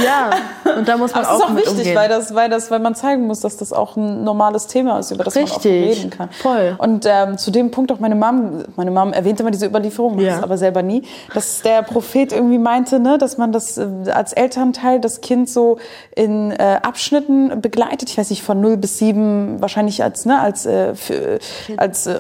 Ja. 0.03 0.30
Und 0.78 0.88
da 0.88 0.96
muss 0.96 1.12
man 1.14 1.22
es 1.22 1.28
ist 1.28 1.34
auch, 1.34 1.44
auch 1.44 1.48
mit 1.50 1.58
wichtig, 1.64 1.78
umgehen. 1.78 1.96
weil, 1.96 2.08
das, 2.08 2.34
weil, 2.34 2.50
das, 2.50 2.70
weil 2.70 2.80
man 2.80 2.94
zeigen 2.94 3.26
muss, 3.26 3.40
dass 3.40 3.56
das 3.56 3.72
auch 3.72 3.96
ein 3.96 4.24
normales 4.24 4.66
Thema 4.66 4.98
ist, 4.98 5.10
über 5.10 5.24
das 5.24 5.34
man 5.34 5.44
offen 5.44 5.54
Richtig. 5.62 5.98
reden 5.98 6.10
kann. 6.10 6.28
Voll. 6.30 6.74
Und 6.78 7.06
ähm, 7.08 7.38
zu 7.38 7.50
dem 7.50 7.70
Punkt 7.70 7.92
auch 7.92 7.98
meine 8.00 8.14
Mom, 8.14 8.64
meine 8.76 8.90
Mom 8.90 9.12
erwähnt 9.12 9.40
immer 9.40 9.50
diese 9.50 9.66
Überlieferung, 9.66 10.16
macht 10.16 10.24
Ja. 10.26 10.36
es 10.38 10.42
aber 10.42 10.58
selber 10.58 10.82
nie, 10.82 11.02
dass 11.34 11.62
der 11.62 11.82
Prophet 11.82 12.32
irgendwie 12.32 12.58
meinte, 12.58 12.98
ne, 13.00 13.18
dass 13.18 13.38
man 13.38 13.52
das 13.52 13.78
äh, 13.78 13.86
als 14.12 14.32
Elternteil 14.32 15.00
das 15.00 15.20
Kind 15.20 15.48
so 15.50 15.78
in 16.14 16.50
äh, 16.52 16.78
Abschnitten 16.82 17.60
begleitet. 17.60 18.08
Ich 18.10 18.18
weiß 18.18 18.30
nicht, 18.30 18.42
von 18.42 18.60
0 18.60 18.76
bis 18.76 18.98
7 18.98 19.60
wahrscheinlich 19.60 20.02
als, 20.02 20.24
ne, 20.26 20.40
als, 20.40 20.66
äh, 20.66 20.94
für, 20.94 21.38
als 21.76 22.06
äh, 22.06 22.18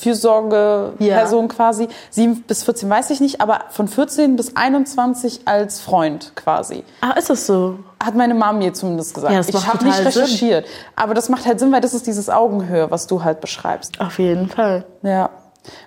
Fürsorgeperson 0.00 1.48
quasi. 1.48 1.88
7 2.10 2.42
bis 2.46 2.64
14 2.64 2.88
weiß 2.88 3.10
ich 3.10 3.20
nicht, 3.20 3.40
aber 3.40 3.60
von 3.70 3.88
14 3.88 4.36
bis 4.36 4.56
21 4.56 5.42
als 5.44 5.80
Freund 5.80 6.32
quasi. 6.34 6.84
Ah, 7.00 7.12
ist 7.12 7.30
das 7.30 7.46
so? 7.46 7.57
Hat 8.02 8.14
meine 8.14 8.34
Mom 8.34 8.58
mir 8.58 8.72
zumindest 8.72 9.14
gesagt. 9.14 9.32
Ja, 9.34 9.40
ich 9.40 9.66
habe 9.66 9.84
nicht 9.84 9.96
Sinn. 9.96 10.06
recherchiert. 10.06 10.66
Aber 10.96 11.14
das 11.14 11.28
macht 11.28 11.46
halt 11.46 11.58
Sinn, 11.60 11.72
weil 11.72 11.80
das 11.80 11.94
ist 11.94 12.06
dieses 12.06 12.30
Augenhöhe, 12.30 12.90
was 12.90 13.06
du 13.06 13.22
halt 13.24 13.40
beschreibst. 13.40 14.00
Auf 14.00 14.18
jeden 14.18 14.48
Fall. 14.48 14.84
Ja. 15.02 15.30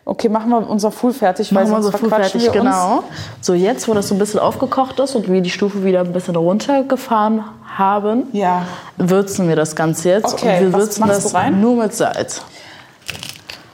Okay, 0.05 0.30
machen 0.30 0.49
wir 0.51 0.69
unser 0.69 0.91
Full 0.91 1.13
fertig, 1.13 1.55
weil 1.55 1.63
Machen 1.63 1.78
wir 1.78 1.82
sonst 1.82 1.93
so 1.93 1.97
früh 1.97 2.09
verquatschen 2.09 2.39
fertig, 2.41 2.53
wir 2.53 2.61
uns. 2.61 2.69
genau. 2.72 3.03
So, 3.41 3.53
jetzt, 3.53 3.88
wo 3.88 3.93
das 3.95 4.09
so 4.09 4.15
ein 4.15 4.19
bisschen 4.19 4.39
aufgekocht 4.39 4.99
ist 4.99 5.15
und 5.15 5.28
wir 5.32 5.41
die 5.41 5.49
Stufe 5.49 5.84
wieder 5.84 6.01
ein 6.01 6.13
bisschen 6.13 6.36
runtergefahren 6.36 7.43
haben, 7.78 8.28
Ja. 8.34 8.65
würzen 8.97 9.47
wir 9.47 9.55
das 9.55 9.76
Ganze 9.76 10.09
jetzt. 10.09 10.34
Okay, 10.34 10.57
und 10.57 10.61
wir 10.72 10.74
würzen 10.74 11.07
das 11.07 11.34
nur 11.51 11.76
mit 11.78 11.93
Salz. 11.95 12.43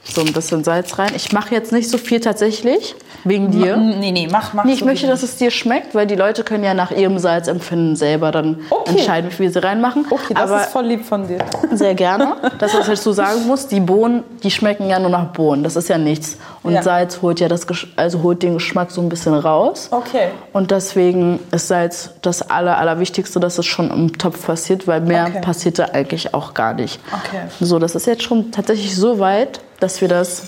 So 0.04 0.22
ein 0.22 0.32
bisschen 0.32 0.64
Salz 0.64 0.98
rein. 0.98 1.10
Ich 1.14 1.32
mache 1.32 1.54
jetzt 1.54 1.72
nicht 1.72 1.90
so 1.90 1.98
viel 1.98 2.20
tatsächlich, 2.20 2.94
wegen 3.24 3.50
dir. 3.50 3.76
Nee, 3.76 4.12
nee, 4.12 4.28
mach, 4.30 4.52
mach. 4.54 4.64
Nee, 4.64 4.72
ich 4.74 4.80
so 4.80 4.84
möchte, 4.84 5.06
dass 5.06 5.22
es 5.22 5.36
dir 5.36 5.50
schmeckt, 5.50 5.94
weil 5.94 6.06
die 6.06 6.14
Leute 6.14 6.44
können 6.44 6.64
ja 6.64 6.74
nach 6.74 6.90
ihrem 6.90 7.18
Salzempfinden 7.18 7.96
selber 7.96 8.30
dann 8.32 8.60
Okay. 8.70 8.90
entscheiden, 8.98 9.30
wie 9.30 9.34
viel 9.34 9.52
sie 9.52 9.62
reinmachen. 9.62 10.06
Okay, 10.10 10.34
das 10.34 10.50
Aber 10.50 10.60
ist 10.62 10.70
voll 10.70 10.86
lieb 10.86 11.04
von 11.04 11.26
dir. 11.26 11.38
sehr 11.72 11.94
gerne. 11.94 12.36
Das, 12.58 12.74
was 12.74 12.88
ich 12.88 13.00
so 13.00 13.12
sagen 13.12 13.46
muss, 13.46 13.66
die 13.68 13.80
Bohnen, 13.80 14.24
die 14.42 14.50
schmecken 14.50 14.88
ja 14.88 14.98
nur 14.98 15.10
nach 15.10 15.26
Bohnen. 15.32 15.62
Das 15.62 15.76
ist 15.76 15.88
ja 15.88 15.98
nichts. 15.98 16.38
Und 16.62 16.72
Ja. 16.74 16.82
Salz 16.82 17.20
holt 17.22 17.40
ja 17.40 17.48
das, 17.48 17.66
also 17.96 18.22
holt 18.22 18.42
den 18.42 18.54
Geschmack 18.54 18.90
so 18.90 19.00
ein 19.00 19.08
bisschen 19.08 19.34
raus. 19.34 19.88
Okay. 19.90 20.28
Und 20.52 20.70
deswegen 20.70 21.38
ist 21.52 21.68
Salz 21.68 22.10
das 22.22 22.50
Aller, 22.50 22.78
Allerwichtigste, 22.78 23.38
dass 23.40 23.58
es 23.58 23.66
schon 23.66 23.90
im 23.90 24.16
Topf 24.18 24.46
passiert, 24.46 24.86
weil 24.86 25.00
mehr 25.00 25.26
Okay. 25.28 25.40
passiert 25.40 25.78
da 25.78 25.86
eigentlich 25.92 26.34
auch 26.34 26.54
gar 26.54 26.74
nicht. 26.74 27.00
Okay. 27.12 27.42
So, 27.60 27.78
das 27.78 27.94
ist 27.94 28.06
jetzt 28.06 28.22
schon 28.22 28.50
tatsächlich 28.50 28.96
so 28.96 29.18
weit, 29.18 29.60
dass 29.80 30.00
wir 30.00 30.08
das 30.08 30.42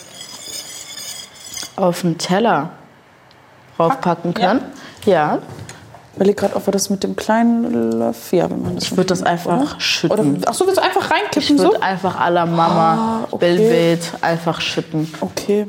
auf 1.82 2.04
einen 2.04 2.18
Teller 2.18 2.70
raufpacken 3.78 4.34
Ja. 4.38 4.48
können. 4.48 4.62
Ja. 5.06 5.38
Ich 6.12 6.16
überleg 6.16 6.36
gerade, 6.36 6.56
ob 6.56 6.66
wir 6.66 6.72
das 6.72 6.90
mit 6.90 7.02
dem 7.04 7.16
kleinen 7.16 7.92
Löffel, 7.98 8.40
ja, 8.40 8.50
wenn 8.50 8.60
man 8.62 8.74
das 8.74 8.84
Ich 8.84 8.90
würde 8.96 9.06
das 9.06 9.22
einfach 9.22 9.56
Oder, 9.58 9.80
schütten. 9.80 10.42
ach 10.46 10.52
so, 10.54 10.66
willst 10.66 10.78
du 10.78 10.82
einfach 10.82 11.04
Ich 11.06 11.10
reinkippen 11.10 11.56
so? 11.56 11.64
würde 11.64 11.82
einfach 11.82 12.20
à 12.20 12.28
la 12.30 12.44
Mama, 12.46 13.22
Ah, 13.22 13.28
okay. 13.30 13.56
Billbild, 13.56 14.00
einfach 14.20 14.60
schütten. 14.60 15.12
Okay. 15.20 15.66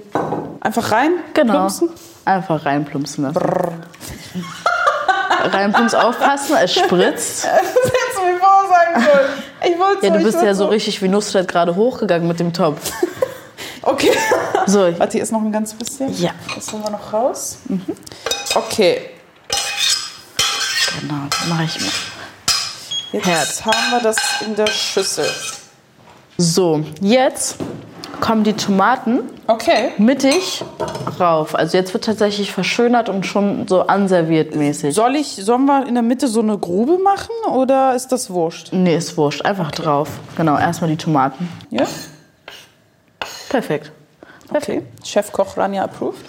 Einfach 0.60 0.92
rein? 0.92 1.12
Genau. 1.36 1.54
plumpsen? 1.54 1.90
Einfach 2.26 2.66
reinplumpsen 2.66 3.24
lassen. 3.24 3.40
Reinplumpsen 5.54 6.00
aufpassen, 6.00 6.56
es 6.62 6.74
spritzt. 6.74 7.46
Das 7.52 7.54
hättest 7.54 8.18
du 8.18 8.22
mir 8.26 8.40
vorher 8.40 8.70
sagen 8.70 9.06
sollen. 9.06 9.74
Ich 9.74 9.80
wollte 9.80 10.06
Ja, 10.06 10.12
du 10.14 10.20
ich 10.20 10.26
bist 10.26 10.42
ja 10.44 10.54
so 10.54 10.66
richtig 10.68 11.02
wie 11.02 11.08
Nusret 11.08 11.48
gerade 11.48 11.76
hochgegangen 11.76 12.28
mit 12.28 12.40
dem 12.40 12.52
Topf. 12.54 12.92
Okay. 13.84 14.12
So, 14.68 14.80
Warte, 15.00 15.14
hier 15.14 15.24
ist 15.24 15.32
noch 15.32 15.42
ein 15.42 15.52
ganz 15.52 15.74
bisschen. 15.74 16.16
Ja. 16.22 16.32
Das 16.56 16.72
holen 16.72 16.84
wir 16.84 16.92
noch 16.92 17.14
raus. 17.14 17.58
Okay. 18.56 19.10
genau, 21.00 21.24
mache 21.50 21.64
ich 21.64 21.80
mal. 21.80 21.90
Jetzt 23.14 23.26
Herz. 23.26 23.66
haben 23.66 23.92
wir 23.92 24.00
das 24.02 24.18
in 24.46 24.56
der 24.56 24.68
Schüssel. 24.68 25.26
So, 26.38 26.84
jetzt 27.02 27.58
kommen 28.20 28.44
die 28.44 28.54
Tomaten 28.54 29.20
Okay. 29.48 29.92
mittig 29.98 30.64
rauf. 31.20 31.56
Also 31.56 31.78
jetzt 31.78 31.94
wird 31.94 32.06
tatsächlich 32.06 32.52
verschönert 32.52 33.10
und 33.10 33.26
schon 33.26 33.68
so 33.68 33.82
anserviert 33.88 34.56
mäßig. 34.56 34.96
Soll 34.96 35.16
ich, 35.16 35.36
sollen 35.36 35.66
wir 35.66 35.86
in 35.88 35.96
der 35.96 36.04
Mitte 36.04 36.28
so 36.28 36.40
eine 36.40 36.58
Grube 36.58 37.00
machen 37.00 37.32
oder 37.52 37.96
ist 37.96 38.12
das 38.12 38.30
wurscht? 38.30 38.70
Nee, 38.72 38.96
ist 38.96 39.18
wurscht. 39.18 39.42
Einfach 39.44 39.72
drauf. 39.72 40.08
Genau, 40.38 40.58
erstmal 40.58 40.90
die 40.90 40.98
Tomaten. 40.98 41.50
Ja? 41.70 41.86
Perfekt. 43.50 43.92
Okay. 44.54 44.84
Chefkoch 45.04 45.58
Rania 45.58 45.84
approved. 45.84 46.20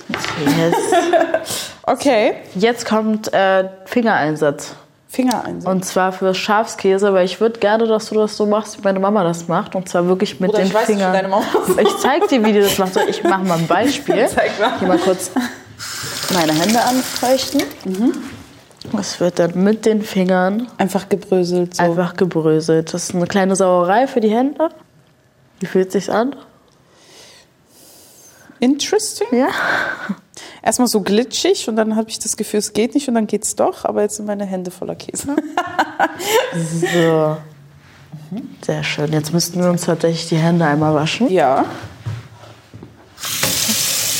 Yes. 0.56 0.74
Okay. 1.84 2.34
Jetzt 2.54 2.86
kommt 2.86 3.32
äh, 3.32 3.68
Fingereinsatz. 3.86 4.76
Finger 5.08 5.44
einsatz. 5.44 5.70
Und 5.70 5.84
zwar 5.84 6.12
für 6.12 6.32
Schafskäse, 6.32 7.12
weil 7.12 7.24
ich 7.26 7.40
würde 7.40 7.58
gerne, 7.58 7.86
dass 7.86 8.08
du 8.08 8.14
das 8.14 8.36
so 8.36 8.46
machst, 8.46 8.78
wie 8.78 8.82
meine 8.82 9.00
Mama 9.00 9.24
das 9.24 9.48
macht. 9.48 9.74
Und 9.74 9.88
zwar 9.88 10.06
wirklich 10.06 10.40
mit 10.40 10.50
Bruder, 10.50 10.62
den 10.62 10.68
ich 10.68 10.74
weiß 10.74 10.86
Fingern. 10.86 11.12
deine 11.12 11.28
Mama 11.28 11.44
ich 11.78 11.96
zeig 11.98 12.28
dir, 12.28 12.42
wie 12.44 12.52
die 12.52 12.60
das 12.60 12.78
macht. 12.78 12.94
So, 12.94 13.00
Ich 13.00 13.22
mache 13.24 13.42
mal 13.42 13.58
ein 13.58 13.66
Beispiel. 13.66 14.26
Zeig 14.34 14.58
mal. 14.60 14.78
Hier 14.78 14.88
mal 14.88 14.98
kurz 14.98 15.32
meine 16.32 16.52
Hände 16.52 16.80
anfeuchten. 16.80 17.62
Das 18.92 19.20
wird 19.20 19.38
dann 19.38 19.62
mit 19.62 19.84
den 19.84 20.02
Fingern 20.02 20.68
Einfach 20.78 21.08
gebröselt. 21.08 21.76
So. 21.76 21.82
einfach 21.82 22.16
gebröselt. 22.16 22.94
Das 22.94 23.04
ist 23.10 23.14
eine 23.14 23.26
kleine 23.26 23.54
Sauerei 23.54 24.06
für 24.06 24.20
die 24.20 24.30
Hände. 24.30 24.70
Wie 25.60 25.66
fühlt 25.66 25.92
sich's 25.92 26.08
an? 26.08 26.36
Interesting. 28.62 29.26
Ja. 29.32 29.48
Erstmal 30.62 30.86
so 30.86 31.00
glitschig 31.00 31.68
und 31.68 31.74
dann 31.74 31.96
habe 31.96 32.08
ich 32.10 32.20
das 32.20 32.36
Gefühl, 32.36 32.60
es 32.60 32.72
geht 32.72 32.94
nicht 32.94 33.08
und 33.08 33.16
dann 33.16 33.26
geht's 33.26 33.56
doch, 33.56 33.84
aber 33.84 34.02
jetzt 34.02 34.16
sind 34.16 34.26
meine 34.26 34.46
Hände 34.46 34.70
voller 34.70 34.94
Käse. 34.94 35.34
So. 36.54 37.36
Sehr 38.60 38.84
schön. 38.84 39.12
Jetzt 39.12 39.32
müssten 39.32 39.60
wir 39.60 39.70
uns 39.70 39.86
tatsächlich 39.86 40.28
die 40.28 40.36
Hände 40.36 40.64
einmal 40.64 40.94
waschen. 40.94 41.30
Ja. 41.30 41.64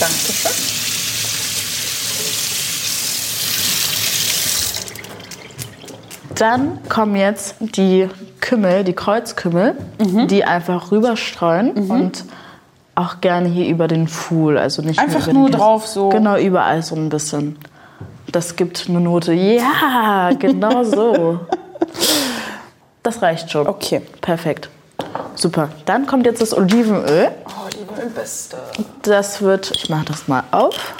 Dankeschön. 0.01 0.53
Dann 6.35 6.89
kommen 6.89 7.17
jetzt 7.17 7.57
die 7.61 8.09
Kümmel, 8.41 8.85
die 8.85 8.95
Kreuzkümmel, 8.95 9.77
die 9.99 10.45
einfach 10.45 10.91
rüberstreuen 10.91 11.91
und 11.91 12.25
auch 12.95 13.21
gerne 13.21 13.49
hier 13.49 13.69
über 13.69 13.89
den 13.89 14.09
Fuhl, 14.09 14.59
also 14.59 14.83
nicht 14.83 14.99
Einfach 14.99 15.27
nur 15.33 15.49
den 15.49 15.59
drauf 15.59 15.87
so. 15.87 16.09
Genau, 16.11 16.37
überall 16.37 16.83
so 16.83 16.95
ein 16.95 17.09
bisschen. 17.09 17.59
Das 18.31 18.57
gibt 18.57 18.87
eine 18.89 19.01
Note. 19.01 19.33
Ja, 19.33 20.31
genau 20.39 20.85
so. 20.85 21.41
Das 23.03 23.21
reicht 23.23 23.51
schon. 23.51 23.67
Okay. 23.67 24.03
Perfekt. 24.21 24.69
Super. 25.35 25.71
Dann 25.87 26.07
kommt 26.07 26.27
jetzt 26.27 26.41
das 26.41 26.57
Olivenöl. 26.57 27.31
Olivenöl 27.65 28.11
beste. 28.11 28.59
Das 29.03 29.43
wird, 29.43 29.73
ich 29.75 29.91
mache 29.91 30.05
das 30.07 30.29
mal 30.29 30.45
auf. 30.51 30.95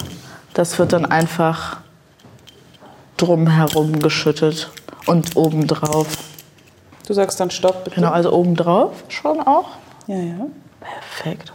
Das 0.53 0.77
wird 0.77 0.93
dann 0.93 1.05
einfach 1.05 1.77
drumherum 3.17 3.99
geschüttet 3.99 4.69
und 5.05 5.35
obendrauf. 5.35 6.07
Du 7.07 7.13
sagst 7.13 7.39
dann 7.39 7.51
Stopp, 7.51 7.83
bitte. 7.85 7.95
Genau, 7.97 8.11
also 8.11 8.31
obendrauf 8.33 9.03
schon 9.09 9.39
auch. 9.39 9.69
Ja, 10.07 10.15
ja. 10.15 10.47
Perfekt. 10.79 11.53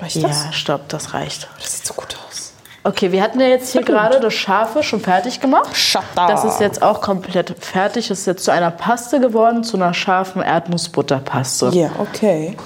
Reicht 0.00 0.22
das? 0.22 0.44
Ja, 0.44 0.52
stopp, 0.52 0.88
das 0.88 1.14
reicht. 1.14 1.48
Das 1.58 1.76
sieht 1.76 1.86
so 1.86 1.94
gut 1.94 2.16
aus. 2.28 2.52
Okay, 2.84 3.10
wir 3.10 3.20
hatten 3.20 3.40
ja 3.40 3.48
jetzt 3.48 3.72
hier 3.72 3.82
gerade 3.82 4.20
das 4.20 4.32
Scharfe 4.34 4.84
schon 4.84 5.00
fertig 5.00 5.40
gemacht. 5.40 5.76
Schatta. 5.76 6.28
Das 6.28 6.44
ist 6.44 6.60
jetzt 6.60 6.82
auch 6.82 7.00
komplett 7.00 7.52
fertig. 7.58 8.06
Das 8.08 8.20
ist 8.20 8.26
jetzt 8.26 8.44
zu 8.44 8.52
einer 8.52 8.70
Paste 8.70 9.18
geworden, 9.18 9.64
zu 9.64 9.76
einer 9.76 9.92
scharfen 9.92 10.40
Erdnussbutterpaste. 10.40 11.70
Ja, 11.72 11.90
okay. 11.98 12.56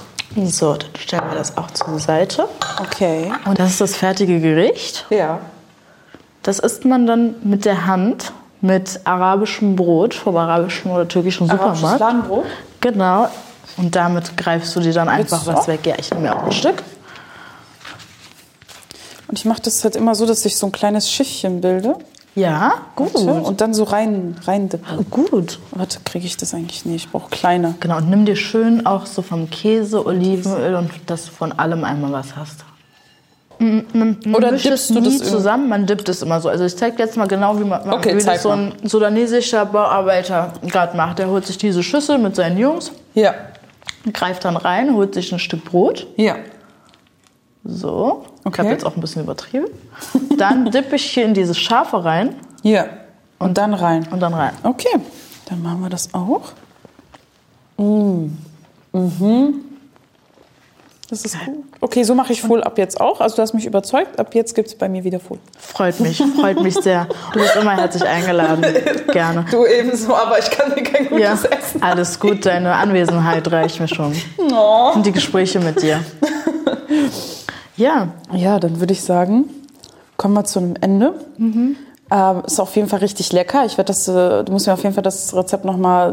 So, 0.45 0.75
dann 0.75 0.91
stellen 0.99 1.23
wir 1.31 1.39
das 1.39 1.57
auch 1.57 1.71
zur 1.71 1.99
Seite. 1.99 2.49
Okay. 2.81 3.33
Und 3.47 3.59
das 3.59 3.71
ist 3.71 3.81
das 3.81 3.97
fertige 3.97 4.41
Gericht. 4.41 5.07
Ja. 5.09 5.39
Das 6.43 6.59
isst 6.59 6.85
man 6.85 7.07
dann 7.07 7.37
mit 7.43 7.65
der 7.65 7.87
Hand 7.87 8.33
mit 8.61 9.01
arabischem 9.05 9.75
Brot 9.75 10.13
vom 10.13 10.37
arabischen 10.37 10.91
oder 10.91 11.09
türkischen 11.09 11.51
Arabisches 11.51 11.81
Supermarkt. 11.81 12.01
Ladenbrot? 12.01 12.45
Genau. 12.83 13.29
Und 13.79 13.97
damit 13.97 14.37
greifst 14.37 14.77
du 14.77 14.81
dir 14.81 14.93
dann 14.93 15.09
einfach 15.09 15.47
was 15.47 15.67
weg. 15.67 15.87
Ja, 15.87 15.95
ich 15.99 16.11
nehme 16.11 16.29
mir 16.29 16.37
auch 16.37 16.45
ein 16.45 16.53
Stück. 16.53 16.83
Und 19.31 19.39
ich 19.39 19.45
mache 19.45 19.63
das 19.63 19.85
halt 19.85 19.95
immer 19.95 20.17
so, 20.17 20.27
dass 20.27 20.45
ich 20.45 20.57
so 20.57 20.67
ein 20.67 20.73
kleines 20.73 21.09
Schiffchen 21.09 21.61
bilde. 21.61 21.95
Ja, 22.35 22.73
gut. 22.97 23.15
Und 23.15 23.61
dann 23.61 23.75
so 23.75 23.85
rein, 23.85 24.37
rein 24.45 24.69
dippe. 24.69 25.05
Gut. 25.05 25.61
Warte, 25.71 26.01
kriege 26.05 26.27
ich 26.27 26.37
das 26.37 26.53
eigentlich 26.53 26.85
nicht? 26.85 27.05
Ich 27.07 27.13
brauche 27.13 27.31
kleiner. 27.31 27.75
Genau, 27.79 27.99
und 27.99 28.11
nimm 28.11 28.25
dir 28.25 28.35
schön 28.35 28.87
auch 28.87 29.07
so 29.07 29.23
vom 29.23 29.49
Käse, 29.49 30.05
Olivenöl 30.05 30.75
und 30.75 30.91
dass 31.07 31.27
du 31.27 31.31
von 31.31 31.53
allem 31.53 31.85
einmal 31.85 32.11
was 32.11 32.35
hast. 32.35 32.65
Man, 33.61 34.17
man 34.25 34.35
Oder 34.35 34.51
mischt 34.51 34.65
dippst 34.65 34.91
es 34.91 34.97
du 34.97 35.01
nie 35.01 35.17
das 35.19 35.29
zusammen, 35.29 35.69
man 35.69 35.87
dippt 35.87 36.09
es 36.09 36.23
immer 36.23 36.41
so. 36.41 36.49
Also 36.49 36.65
ich 36.65 36.77
zeige 36.77 36.99
jetzt 36.99 37.17
mal 37.17 37.29
genau, 37.29 37.57
wie, 37.61 37.65
man, 37.65 37.89
Okay, 37.89 38.17
wie 38.17 38.25
das 38.25 38.43
so 38.43 38.49
ein 38.51 38.73
sudanesischer 38.83 39.65
Bauarbeiter 39.67 40.55
gerade 40.67 40.97
macht. 40.97 41.21
Der 41.21 41.29
holt 41.29 41.47
sich 41.47 41.57
diese 41.57 41.85
Schüssel 41.85 42.19
mit 42.19 42.35
seinen 42.35 42.59
Jungs, 42.59 42.91
Ja. 43.15 43.35
greift 44.13 44.45
dann 44.45 44.57
rein, 44.57 44.95
holt 44.95 45.15
sich 45.15 45.31
ein 45.33 45.39
Stück 45.39 45.65
Brot. 45.67 46.09
Ja. 46.17 46.37
So, 47.63 48.25
ich 48.41 48.47
Okay. 48.47 48.59
habe 48.63 48.71
jetzt 48.71 48.85
auch 48.87 48.95
ein 48.97 49.01
bisschen 49.01 49.23
übertrieben. 49.23 49.67
Dann 50.37 50.71
dippe 50.71 50.97
ich 50.97 51.05
hier 51.11 51.25
in 51.25 51.35
dieses 51.35 51.59
Scharfe 51.59 52.05
rein 52.05 52.35
Ja. 52.63 52.87
Und 53.39 53.57
dann 53.59 53.75
rein. 53.75 54.07
und 54.11 54.21
dann 54.21 54.35
rein. 54.35 54.53
Okay, 54.63 54.97
dann 55.49 55.63
machen 55.63 55.81
wir 55.83 55.89
das 55.91 56.13
auch. 56.15 56.53
Mm. 57.79 58.27
Mhm. 58.93 59.55
Das 61.09 61.25
ist 61.25 61.37
gut. 61.45 61.65
Okay, 61.81 62.05
so 62.05 62.15
mache 62.15 62.33
ich 62.33 62.41
Full 62.43 62.63
ab 62.63 62.79
jetzt 62.79 63.01
auch. 63.01 63.21
Also 63.21 63.35
du 63.37 63.43
hast 63.43 63.53
mich 63.53 63.67
überzeugt. 63.67 64.19
Ab 64.21 64.33
jetzt 64.35 64.55
gibt 64.55 64.69
es 64.69 64.75
bei 64.77 64.89
mir 64.89 65.03
wieder 65.03 65.19
Full. 65.19 65.39
Freut 65.59 65.99
mich, 65.99 66.23
freut 66.39 66.63
mich 66.63 66.75
sehr. 66.77 67.07
Du 67.33 67.41
bist 67.41 67.57
immer 67.57 67.77
herzlich 67.77 68.05
eingeladen. 68.05 68.65
Gerne. 69.13 69.45
Du 69.51 69.67
ebenso, 69.67 70.15
aber 70.15 70.39
ich 70.39 70.49
kann 70.51 70.69
mir 70.73 70.83
kein 70.85 71.19
Ja, 71.19 71.37
alles 71.81 72.21
gut, 72.21 72.47
deine 72.47 72.75
Anwesenheit 72.75 73.51
reicht 73.51 73.81
mir 73.81 73.89
schon. 73.89 74.15
Oh. 74.53 74.93
Und 74.95 75.05
die 75.05 75.11
Gespräche 75.13 75.59
mit 75.59 75.83
dir. 75.83 76.01
Ja, 77.81 78.09
Ja, 78.33 78.61
dann 78.61 78.79
würde 78.79 78.93
ich 78.93 79.03
sagen, 79.03 79.45
kommen 80.17 80.35
wir 80.35 80.45
zu 80.45 80.59
einem 80.59 80.75
Ende. 80.81 81.15
Ähm, 82.13 82.43
ist 82.45 82.59
auf 82.59 82.75
jeden 82.75 82.89
Fall 82.89 82.99
richtig 82.99 83.33
lecker. 83.33 83.65
Ich 83.65 83.79
werde 83.79 83.87
das, 83.87 84.09
äh, 84.09 84.43
du 84.43 84.51
musst 84.51 84.67
mir 84.67 84.73
auf 84.73 84.83
jeden 84.83 84.95
Fall 84.95 85.03
das 85.03 85.33
Rezept 85.35 85.65
nochmal 85.65 86.13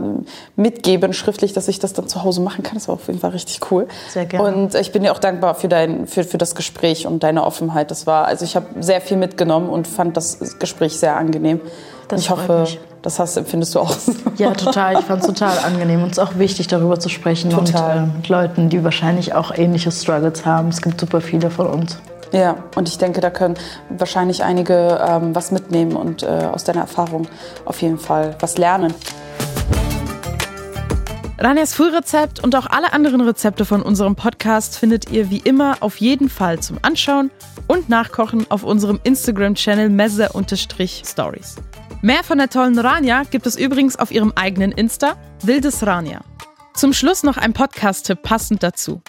mitgeben, 0.55 1.11
schriftlich, 1.11 1.53
dass 1.53 1.67
ich 1.67 1.79
das 1.79 1.93
dann 1.93 2.07
zu 2.07 2.23
Hause 2.23 2.39
machen 2.39 2.63
kann. 2.63 2.75
Das 2.75 2.87
war 2.87 2.95
auf 2.95 3.07
jeden 3.07 3.19
Fall 3.19 3.31
richtig 3.31 3.71
cool. 3.71 3.87
Sehr 4.09 4.25
gerne. 4.27 4.47
Und 4.47 4.75
ich 4.75 4.91
bin 4.91 5.01
dir 5.01 5.11
auch 5.11 5.19
dankbar 5.19 5.55
für 5.55 5.67
dein, 5.67 6.05
für, 6.05 6.23
für 6.23 6.37
das 6.37 6.53
Gespräch 6.53 7.07
und 7.07 7.23
deine 7.23 7.43
Offenheit. 7.43 7.89
Das 7.89 8.05
war, 8.05 8.25
also 8.25 8.45
ich 8.45 8.55
habe 8.55 8.67
sehr 8.79 9.01
viel 9.01 9.17
mitgenommen 9.17 9.69
und 9.69 9.87
fand 9.87 10.15
das 10.15 10.59
Gespräch 10.59 10.97
sehr 10.97 11.17
angenehm. 11.17 11.59
Das 12.07 12.19
Und 12.19 12.25
ich 12.25 12.29
hoffe, 12.29 12.59
mich. 12.59 12.79
Das 13.07 13.19
hast, 13.19 13.37
empfindest 13.37 13.73
du 13.73 13.79
auch. 13.79 13.91
so. 13.91 14.11
ja, 14.37 14.51
total. 14.51 14.99
Ich 14.99 15.05
fand 15.05 15.21
es 15.21 15.27
total 15.27 15.57
angenehm. 15.59 16.03
Und 16.03 16.11
es 16.11 16.17
ist 16.17 16.23
auch 16.23 16.37
wichtig, 16.37 16.67
darüber 16.67 16.99
zu 16.99 17.09
sprechen. 17.09 17.49
Total. 17.49 17.97
Und 17.97 18.03
äh, 18.03 18.17
mit 18.17 18.29
Leuten, 18.29 18.69
die 18.69 18.83
wahrscheinlich 18.83 19.33
auch 19.33 19.51
ähnliche 19.55 19.91
Struggles 19.91 20.45
haben. 20.45 20.67
Es 20.69 20.81
gibt 20.81 20.99
super 20.99 21.21
viele 21.21 21.49
von 21.49 21.67
uns. 21.67 21.97
Ja, 22.33 22.57
und 22.75 22.89
ich 22.89 22.97
denke, 22.97 23.21
da 23.21 23.29
können 23.29 23.55
wahrscheinlich 23.89 24.43
einige 24.43 24.99
ähm, 25.07 25.33
was 25.33 25.51
mitnehmen 25.51 25.95
und 25.95 26.23
äh, 26.23 26.49
aus 26.51 26.65
deiner 26.65 26.81
Erfahrung 26.81 27.27
auf 27.63 27.81
jeden 27.81 27.97
Fall 27.97 28.35
was 28.41 28.57
lernen. 28.57 28.93
Ranias 31.39 31.75
Frührezept 31.75 32.43
und 32.43 32.55
auch 32.55 32.65
alle 32.65 32.93
anderen 32.93 33.21
Rezepte 33.21 33.63
von 33.63 33.83
unserem 33.83 34.15
Podcast 34.15 34.79
findet 34.79 35.11
ihr 35.11 35.29
wie 35.29 35.37
immer 35.37 35.77
auf 35.81 35.97
jeden 35.97 36.29
Fall 36.29 36.59
zum 36.61 36.79
Anschauen 36.81 37.29
und 37.67 37.89
Nachkochen 37.89 38.49
auf 38.49 38.63
unserem 38.63 38.99
Instagram-Channel 39.03 39.89
messe-stories. 39.89 41.55
Mehr 42.01 42.23
von 42.23 42.39
der 42.39 42.49
tollen 42.49 42.79
Rania 42.79 43.21
gibt 43.29 43.45
es 43.45 43.55
übrigens 43.55 43.97
auf 43.97 44.09
ihrem 44.09 44.33
eigenen 44.35 44.71
Insta, 44.71 45.15
Wildes 45.43 45.85
Rania. 45.85 46.21
Zum 46.73 46.91
Schluss 46.91 47.21
noch 47.21 47.37
ein 47.37 47.53
Podcast-Tipp 47.53 48.23
passend 48.23 48.63
dazu. 48.63 49.03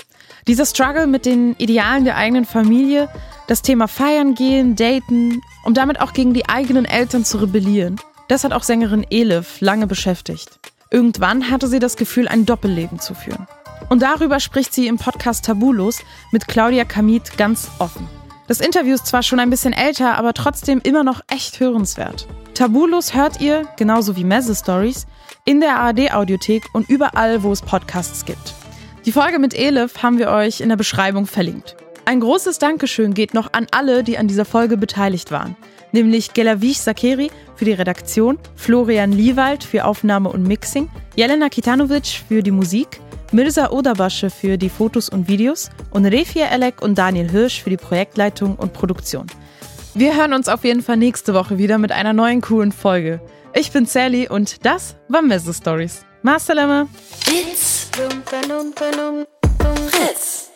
Dieser 0.47 0.67
Struggle 0.67 1.07
mit 1.07 1.25
den 1.25 1.55
Idealen 1.57 2.05
der 2.05 2.17
eigenen 2.17 2.45
Familie, 2.45 3.09
das 3.47 3.63
Thema 3.63 3.89
Feiern 3.89 4.35
gehen, 4.35 4.77
daten, 4.77 5.41
um 5.65 5.73
damit 5.73 5.99
auch 6.01 6.13
gegen 6.13 6.35
die 6.35 6.47
eigenen 6.47 6.85
Eltern 6.85 7.25
zu 7.25 7.39
rebellieren, 7.39 7.97
das 8.29 8.45
hat 8.45 8.53
auch 8.53 8.65
Sängerin 8.65 9.07
Elif 9.09 9.63
lange 9.63 9.87
beschäftigt. 9.87 10.59
Irgendwann 10.91 11.51
hatte 11.51 11.69
sie 11.69 11.79
das 11.79 11.97
Gefühl, 11.97 12.29
ein 12.29 12.47
Doppelleben 12.47 12.99
zu 12.99 13.15
führen. 13.15 13.47
Und 13.91 14.03
darüber 14.03 14.41
spricht 14.41 14.73
sie 14.73 14.87
im 14.87 14.97
Podcast 14.97 15.45
Tabulos 15.45 15.99
mit 16.33 16.49
Claudia 16.49 16.85
Kamit 16.85 17.37
ganz 17.37 17.71
offen. 17.79 18.09
Das 18.47 18.61
Interview 18.61 18.95
ist 18.95 19.07
zwar 19.07 19.23
schon 19.23 19.41
ein 19.41 19.51
bisschen 19.51 19.75
älter, 19.75 20.17
aber 20.17 20.33
trotzdem 20.33 20.81
immer 20.83 21.05
noch 21.05 21.21
echt 21.29 21.61
hörenswert. 21.61 22.27
Tabulos 22.55 23.15
hört 23.15 23.41
ihr, 23.43 23.69
genauso 23.77 24.17
wie 24.17 24.25
Messe 24.25 24.55
Stories, 24.55 25.07
in 25.45 25.61
der 25.61 25.77
ARD-Audiothek 25.77 26.65
und 26.73 26.89
überall, 26.89 27.43
wo 27.43 27.53
es 27.53 27.61
Podcasts 27.61 28.25
gibt. 28.25 28.55
Die 29.05 29.13
Folge 29.13 29.39
mit 29.39 29.55
Elif 29.55 30.03
haben 30.03 30.19
wir 30.19 30.31
euch 30.31 30.61
in 30.61 30.71
der 30.71 30.77
Beschreibung 30.77 31.27
verlinkt. 31.27 31.77
Ein 32.07 32.21
großes 32.21 32.59
Dankeschön 32.59 33.13
geht 33.13 33.35
noch 33.35 33.53
an 33.53 33.67
alle, 33.71 34.03
die 34.03 34.17
an 34.17 34.29
dieser 34.29 34.47
Folge 34.47 34.79
beteiligt 34.79 35.31
waren. 35.31 35.57
Nämlich 35.93 36.35
Gelavish 36.35 36.79
Sakeri 36.79 37.31
für 37.57 37.65
die 37.65 37.73
Redaktion, 37.73 38.39
Florian 38.57 39.13
Liewald 39.13 39.65
für 39.65 39.85
Aufnahme 39.85 40.29
und 40.29 40.43
Mixing, 40.43 40.89
Jelena 41.17 41.49
Kitanovic 41.49 42.23
für 42.29 42.43
die 42.43 42.51
Musik, 42.51 43.01
Mirza 43.33 43.71
Odabasche 43.71 44.31
für 44.31 44.57
die 44.57 44.69
Fotos 44.69 45.09
und 45.09 45.29
Videos 45.29 45.71
und 45.91 46.07
Refia 46.07 46.47
Elek 46.47 46.81
und 46.81 46.97
Daniel 46.97 47.31
Hirsch 47.31 47.63
für 47.63 47.71
die 47.71 47.77
Projektleitung 47.77 48.57
und 48.57 48.73
Produktion. 48.73 49.27
Wir 49.95 50.17
hören 50.17 50.33
uns 50.33 50.49
auf 50.49 50.65
jeden 50.65 50.83
Fall 50.83 50.97
nächste 50.97 51.35
Woche 51.35 51.59
wieder 51.59 51.79
mit 51.79 51.93
einer 51.93 52.13
neuen 52.13 52.41
coolen 52.41 52.73
Folge. 52.73 53.21
Ich 53.55 53.73
bin 53.73 53.87
Sally 53.87 54.29
und 54.29 54.65
das 54.65 54.95
war 55.09 55.23
Messe 55.23 55.53
Stories. 55.53 56.05
Ma 56.23 56.39
salama! 56.39 56.87
It's 57.27 57.89
Fritz. 59.91 60.48